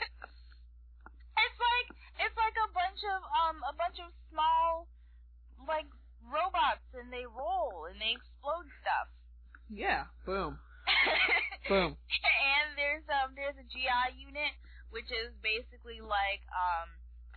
[1.37, 1.87] It's like
[2.25, 4.89] it's like a bunch of um a bunch of small
[5.69, 5.85] like
[6.25, 9.05] robots and they roll and they explode stuff.
[9.69, 10.59] Yeah, boom.
[11.67, 11.99] Boom.
[11.99, 14.55] and there's um there's a GI unit
[14.87, 16.87] which is basically like um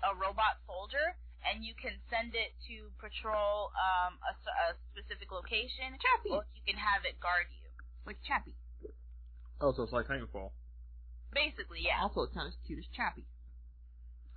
[0.06, 5.34] a robot soldier and you can send it to patrol um a, s- a specific
[5.34, 6.30] location Chappie.
[6.30, 7.66] or you can have it guard you.
[8.06, 8.54] Like Chappie.
[9.58, 10.54] Oh, so it's like Titanfall.
[11.34, 11.98] Basically, yeah.
[12.00, 13.26] Also, it's not as cute as Chappie.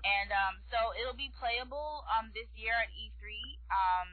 [0.04, 3.24] And um, so it'll be playable um, this year at E3,
[3.72, 4.08] um,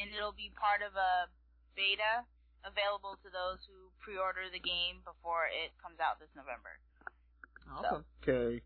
[0.00, 1.28] and it'll be part of a
[1.76, 2.24] beta
[2.64, 6.80] available to those who pre-order the game before it comes out this November.
[7.68, 8.04] Awesome.
[8.24, 8.60] Okay.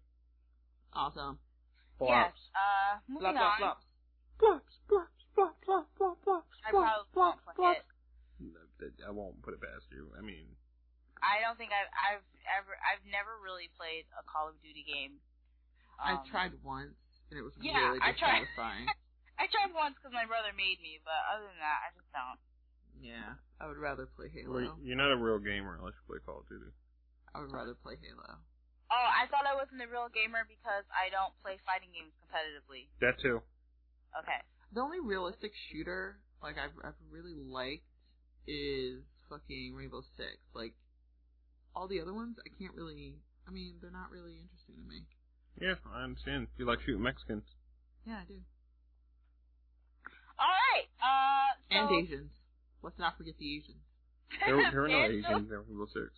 [0.95, 1.39] Awesome.
[2.01, 2.33] Yes.
[2.55, 3.59] Uh, moving Flop, flop, on.
[3.59, 3.85] flops.
[4.39, 7.87] Flops, flops, flops, flops, flops, flops, I probably won't play it.
[9.03, 10.15] I won't put it past you.
[10.15, 10.47] I mean,
[11.19, 15.19] I don't think I've I've ever I've never really played a Call of Duty game.
[15.99, 16.95] I Um, tried once,
[17.31, 18.47] and it was yeah, really I tried.
[19.43, 22.39] I tried once because my brother made me, but other than that, I just don't.
[23.01, 24.55] Yeah, I would rather play Halo.
[24.55, 26.71] well, you're not a real gamer unless you play Call of Duty.
[27.35, 28.39] I would rather play Halo.
[28.91, 32.89] Oh, I thought I wasn't a real gamer because I don't play fighting games competitively.
[33.05, 33.45] That too.
[34.17, 34.41] Okay.
[34.73, 37.85] The only realistic shooter like I've I've really liked
[38.47, 40.41] is fucking Rainbow Six.
[40.55, 40.73] Like
[41.77, 43.17] all the other ones, I can't really.
[43.47, 45.05] I mean, they're not really interesting to me.
[45.61, 46.49] Yeah, I understand.
[46.57, 47.45] You like shooting Mexicans.
[48.07, 48.41] Yeah, I do.
[50.39, 50.89] All right.
[51.03, 51.53] Uh.
[51.71, 52.31] So, And Asians.
[52.89, 53.85] Let's not forget the Asians.
[54.49, 56.09] There, there were no Banjo- Asians in Rainbow Six.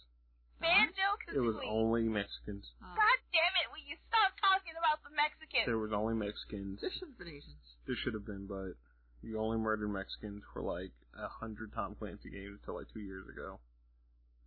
[0.62, 2.62] Banjo It was only Mexicans.
[2.78, 3.66] Uh, God damn it!
[3.74, 5.66] Will you stop talking about the Mexicans?
[5.66, 6.78] There was only Mexicans.
[6.78, 7.66] there should have been Asians.
[7.90, 8.78] There should have been, but
[9.26, 13.26] you only murdered Mexicans for like a hundred Tom Clancy games until like two years
[13.26, 13.58] ago.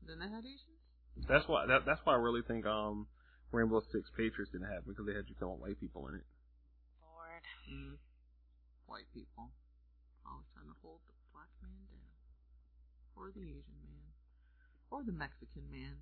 [0.08, 0.80] Then they had Asians.
[1.28, 1.68] That's why.
[1.68, 3.08] That, that's why I really think um
[3.52, 6.28] Rainbow Six Patriots didn't happen because they had you killing white people in it.
[7.04, 7.44] Lord.
[7.68, 8.00] Mm.
[8.88, 9.52] White people.
[10.24, 12.08] Always trying to hold the black man down.
[13.24, 14.04] Or the Asian man.
[14.91, 15.95] Or the Mexican man.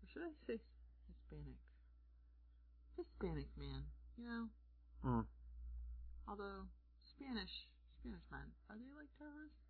[0.00, 0.56] Or should I say
[1.04, 1.60] Hispanic?
[2.96, 3.84] Hispanic man.
[4.16, 4.44] You know?
[5.04, 5.28] Hmm.
[6.24, 6.64] Although,
[7.12, 7.68] Spanish,
[8.00, 9.60] Spanish men, are they like terrorists?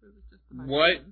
[0.00, 1.04] Or is it just the What?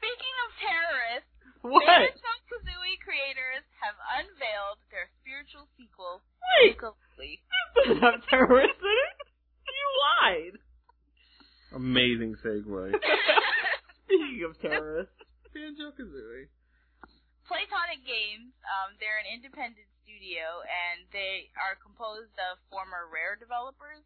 [0.00, 1.84] Speaking of terrorists, what?
[1.84, 6.24] Banjo Kazooie creators have unveiled their spiritual sequel,
[6.64, 6.72] Wait!
[6.72, 7.44] Yooka-Laylee.
[7.84, 9.16] doesn't have terrorists in it?
[9.68, 10.54] You lied!
[11.76, 12.96] Amazing segue.
[14.08, 15.20] Speaking of terrorists,
[15.52, 16.48] Banjo Kazooie.
[17.44, 24.04] Playtonic Games, um, they're an independent studio, and they are composed of former Rare developers,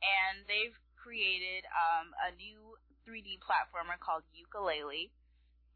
[0.00, 5.12] and they've created um, a new 3D platformer called Yooka-Laylee.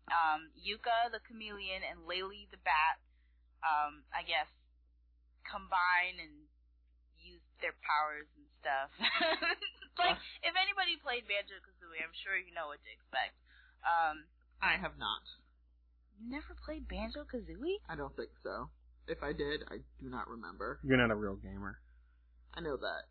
[0.08, 2.96] Um, Yooka the chameleon and Laylee the bat,
[3.60, 4.48] um, I guess,
[5.44, 6.48] combine and
[7.20, 8.88] use their powers and stuff.
[10.00, 13.36] like, if anybody played Banjo Kazooie, I'm sure you know what to expect.
[13.86, 14.24] Um,
[14.60, 15.22] I have not.
[16.18, 17.78] you never played Banjo Kazooie?
[17.88, 18.68] I don't think so.
[19.06, 20.80] If I did, I do not remember.
[20.82, 21.78] You're not a real gamer.
[22.54, 23.06] I know that.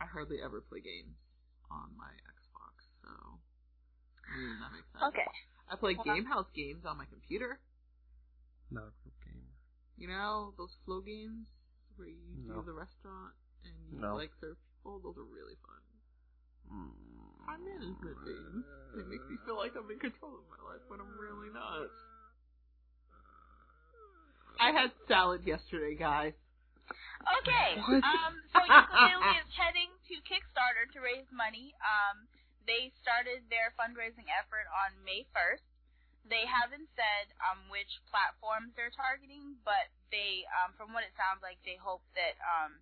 [0.00, 1.16] I hardly ever play games
[1.70, 3.08] on my Xbox, so
[4.28, 5.04] I mean that makes sense.
[5.08, 5.30] Okay.
[5.70, 7.60] I play Well, Gamehouse games on my computer.
[8.70, 9.54] Not a real gamer.
[9.96, 11.46] You know those Flo games
[11.96, 12.60] where you No.
[12.60, 13.32] do the restaurant
[13.64, 14.16] and you No.
[14.16, 15.00] like serve people.
[15.00, 15.80] Those are really fun.
[16.68, 17.31] Mm.
[17.46, 18.64] Time management games.
[18.98, 21.88] It makes me feel like I'm in control of my life when I'm really not.
[24.60, 26.36] I had salad yesterday, guys.
[27.42, 27.80] Okay.
[27.80, 28.02] What?
[28.22, 31.74] Um, so Yooka-Laylee is heading to Kickstarter to raise money.
[31.82, 32.28] Um,
[32.68, 35.66] they started their fundraising effort on May 1st.
[36.30, 41.42] They haven't said um, which platforms they're targeting, but they, um, from what it sounds
[41.42, 42.78] like, they hope that um,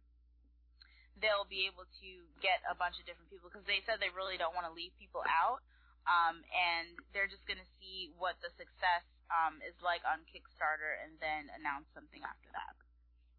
[1.21, 4.41] they'll be able to get a bunch of different people because they said they really
[4.41, 5.61] don't want to leave people out.
[6.09, 10.97] Um, and they're just going to see what the success um, is like on Kickstarter
[11.05, 12.75] and then announce something after that.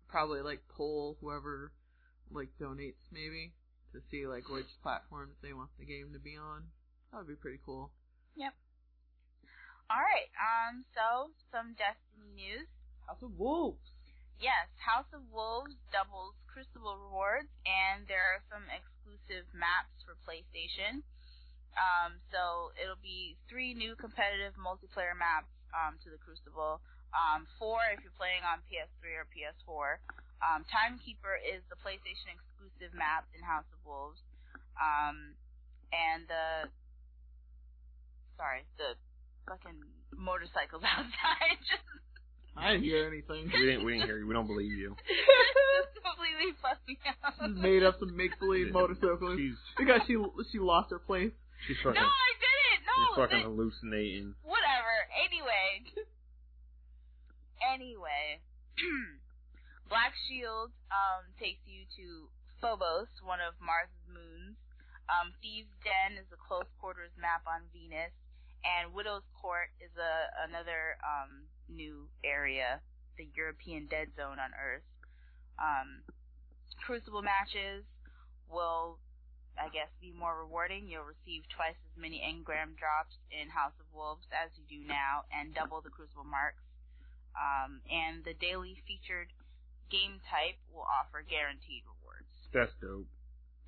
[0.08, 1.74] Probably like poll whoever
[2.30, 3.51] like donates maybe
[3.92, 6.69] to see like which platforms they want the game to be on.
[7.11, 7.92] That would be pretty cool.
[8.38, 8.53] Yep.
[9.92, 10.32] All right.
[10.40, 10.88] Um.
[10.95, 12.69] So some Destiny news.
[13.08, 13.84] House of Wolves.
[14.41, 21.05] Yes, House of Wolves doubles Crucible rewards, and there are some exclusive maps for PlayStation.
[21.77, 22.17] Um.
[22.33, 26.81] So it'll be three new competitive multiplayer maps um to the Crucible.
[27.13, 27.45] Um.
[27.61, 30.01] Four if you're playing on PS3 or PS4.
[30.41, 30.65] Um.
[30.73, 34.25] Timekeeper is the PlayStation exclusive map in House of Wolves.
[34.81, 35.37] Um.
[35.93, 36.65] And the
[38.41, 38.97] sorry the
[39.45, 39.85] fucking
[40.17, 42.00] motorcycles outside just
[42.57, 43.49] I didn't hear anything.
[43.53, 43.85] We didn't.
[43.85, 44.27] We didn't hear you.
[44.27, 44.95] We don't believe you.
[46.01, 47.33] completely fucked me up.
[47.39, 50.17] She made up some make believe motorcycles She's because she
[50.51, 51.31] she lost her place.
[51.67, 52.01] she's fucking.
[52.01, 52.11] No, fucking.
[52.11, 52.81] I didn't.
[52.85, 54.35] No, she's fucking th- hallucinating.
[54.43, 54.95] whatever.
[55.15, 55.71] Anyway,
[57.61, 58.41] anyway,
[59.89, 62.27] Black Shield um takes you to
[62.59, 64.57] Phobos, one of Mars's moons.
[65.11, 68.15] Um, Thieves' Den is a close quarters map on Venus,
[68.63, 70.13] and Widow's Court is a
[70.47, 72.82] another um, new area,
[73.17, 74.85] the European Dead Zone on Earth.
[75.59, 76.03] Um,
[76.85, 77.85] Crucible matches
[78.50, 78.98] will,
[79.58, 80.88] I guess, be more rewarding.
[80.88, 85.24] You'll receive twice as many engram drops in House of Wolves as you do now,
[85.32, 86.64] and double the Crucible marks.
[87.38, 89.32] Um, and the daily featured
[89.88, 92.27] game type will offer guaranteed rewards.
[92.51, 93.08] That's dope.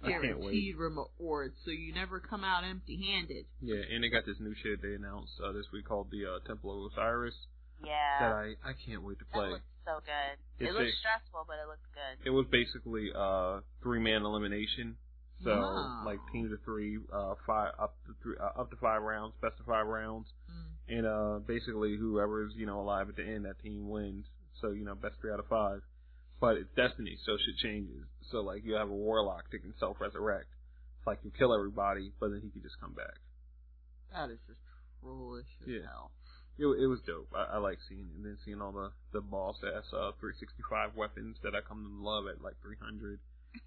[0.04, 0.20] I.
[0.20, 3.46] Guaranteed rewards, so you never come out empty-handed.
[3.62, 6.40] Yeah, and they got this new shit they announced uh, this week called the uh,
[6.46, 7.36] Temple of Osiris
[7.84, 9.50] that Yeah, I I can't wait to that play.
[9.50, 10.38] looks so good.
[10.60, 12.26] It's it looks a- stressful, but it looks good.
[12.26, 14.98] It was basically uh three man elimination.
[15.44, 16.04] So Wow.
[16.06, 19.60] like teams of three, uh five up to three uh, up to five rounds, best
[19.60, 20.28] of five rounds.
[20.50, 20.98] Mm.
[20.98, 24.26] And uh basically whoever's, you know, alive at the end, that team wins.
[24.62, 25.82] So, you know, best three out of five.
[26.40, 28.04] But it's destiny, so shit changes.
[28.32, 30.48] So like you have a warlock that can self resurrect.
[31.00, 33.16] It's like you kill everybody, but then he can just come back.
[34.14, 34.60] That is just
[35.02, 35.82] trollish as Yeah.
[35.90, 36.12] hell.
[36.58, 37.30] It, it was dope.
[37.34, 41.38] I, I like seeing and then seeing all the the boss ass uh 365 weapons
[41.44, 43.20] that I come to love at like 300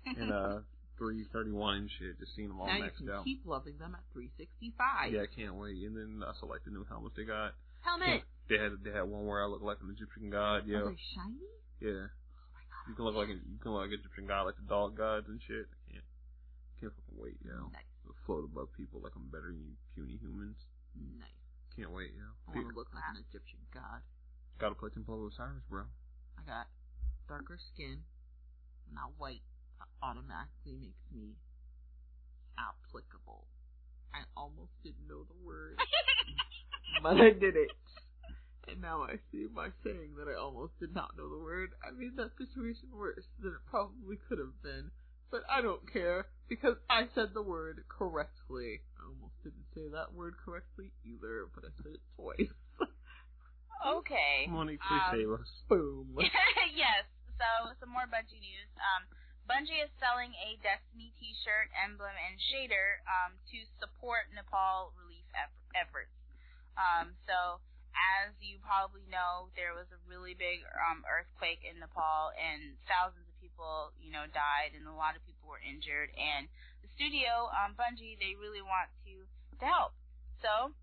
[0.06, 0.58] and uh
[0.98, 2.18] 331 and shit.
[2.18, 3.24] Just seeing them all now you can out.
[3.24, 5.12] keep loving them at 365.
[5.12, 5.76] Yeah, I can't wait.
[5.82, 7.52] And then I also like the new helmets they got.
[7.82, 8.22] Helmet.
[8.48, 10.62] They had they had one where I look like an Egyptian god.
[10.64, 11.42] Are Yeah, they shiny?
[11.82, 12.06] yeah.
[12.08, 12.84] Oh my god.
[12.86, 14.94] You can look like a, you can look like an Egyptian god, like the dog
[14.96, 15.66] gods and shit.
[15.66, 16.06] I can't
[16.78, 17.70] can't fucking wait, yo.
[17.74, 17.82] Nice.
[18.24, 20.56] Float above people like I'm better than you puny humans.
[20.94, 21.30] Nice.
[21.76, 22.24] Can't wait, yo.
[22.48, 24.00] I want to look like an Egyptian god.
[24.58, 25.84] Gotta play Temple of Osiris, bro.
[26.40, 26.72] I got
[27.28, 28.00] darker skin.
[28.88, 29.44] Not white.
[30.02, 31.36] Automatically makes me
[32.56, 33.44] applicable.
[34.16, 35.76] I almost didn't know the word,
[37.02, 37.68] but I did it.
[38.68, 41.92] And now I see by saying that I almost did not know the word, I
[41.92, 44.90] made that situation worse than it probably could have been.
[45.30, 48.80] But I don't care because I said the word correctly.
[48.98, 52.50] Oh almost didn't say that word correctly either, but I said it twice.
[54.02, 54.50] okay.
[54.50, 55.50] Money, please Um, save us.
[55.70, 56.18] Boom.
[56.74, 57.06] yes.
[57.38, 58.70] So some more Bungie news.
[58.80, 59.06] Um,
[59.46, 65.54] Bungie is selling a Destiny T-shirt, emblem, and shader um, to support Nepal relief eff-
[65.78, 66.10] efforts.
[66.74, 67.62] Um, so
[67.94, 70.60] as you probably know, there was a really big
[70.90, 75.22] um, earthquake in Nepal, and thousands of people, you know, died, and a lot of
[75.24, 76.10] people were injured.
[76.18, 76.50] And
[76.82, 79.24] the studio, um, Bungie, they really want to
[79.60, 79.92] to help.
[80.44, 80.76] So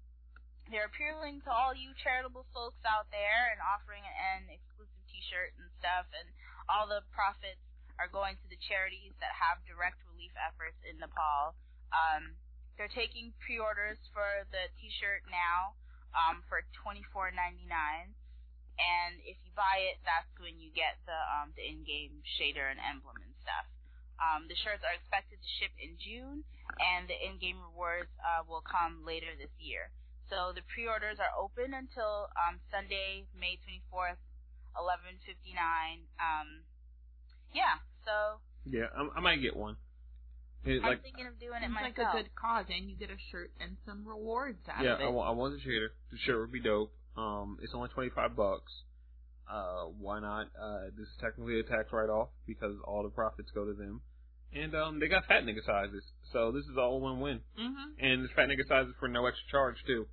[0.71, 5.69] they're appealing to all you charitable folks out there and offering an exclusive T-shirt and
[5.77, 6.27] stuff, and
[6.71, 7.61] all the profits
[8.01, 11.53] are going to the charities that have direct relief efforts in Nepal.
[11.93, 12.39] Um,
[12.73, 15.77] they're taking pre-orders for the T-shirt now
[16.17, 18.17] um, for twenty four ninety nine,
[18.81, 22.81] and if you buy it, that's when you get the um, the in-game shader and
[22.81, 23.69] emblem and stuff.
[24.22, 26.45] Um, the shirts are expected to ship in June,
[26.80, 29.90] and the in-game rewards uh, will come later this year.
[30.30, 34.22] So the pre-orders are open until um, Sunday, May 24th,
[34.74, 36.08] 11:59.
[36.17, 36.64] Um,
[37.53, 39.77] yeah, so Yeah, I, I might get one.
[40.66, 43.09] It, I'm like, thinking of doing it Seems like a good cause, and you get
[43.11, 45.03] a shirt and some rewards out yeah, of it.
[45.03, 45.92] Yeah, I want the shader.
[46.09, 46.92] The shirt would be dope.
[47.17, 48.72] Um, it's only twenty five bucks.
[49.49, 50.47] Uh, why not?
[50.59, 54.01] Uh, this is technically a tax write off because all the profits go to them.
[54.53, 57.39] And um, they got fat nigga sizes, so this is all win win.
[57.59, 57.97] mm-hmm.
[57.99, 60.05] And there's fat nigga sizes for no extra charge too.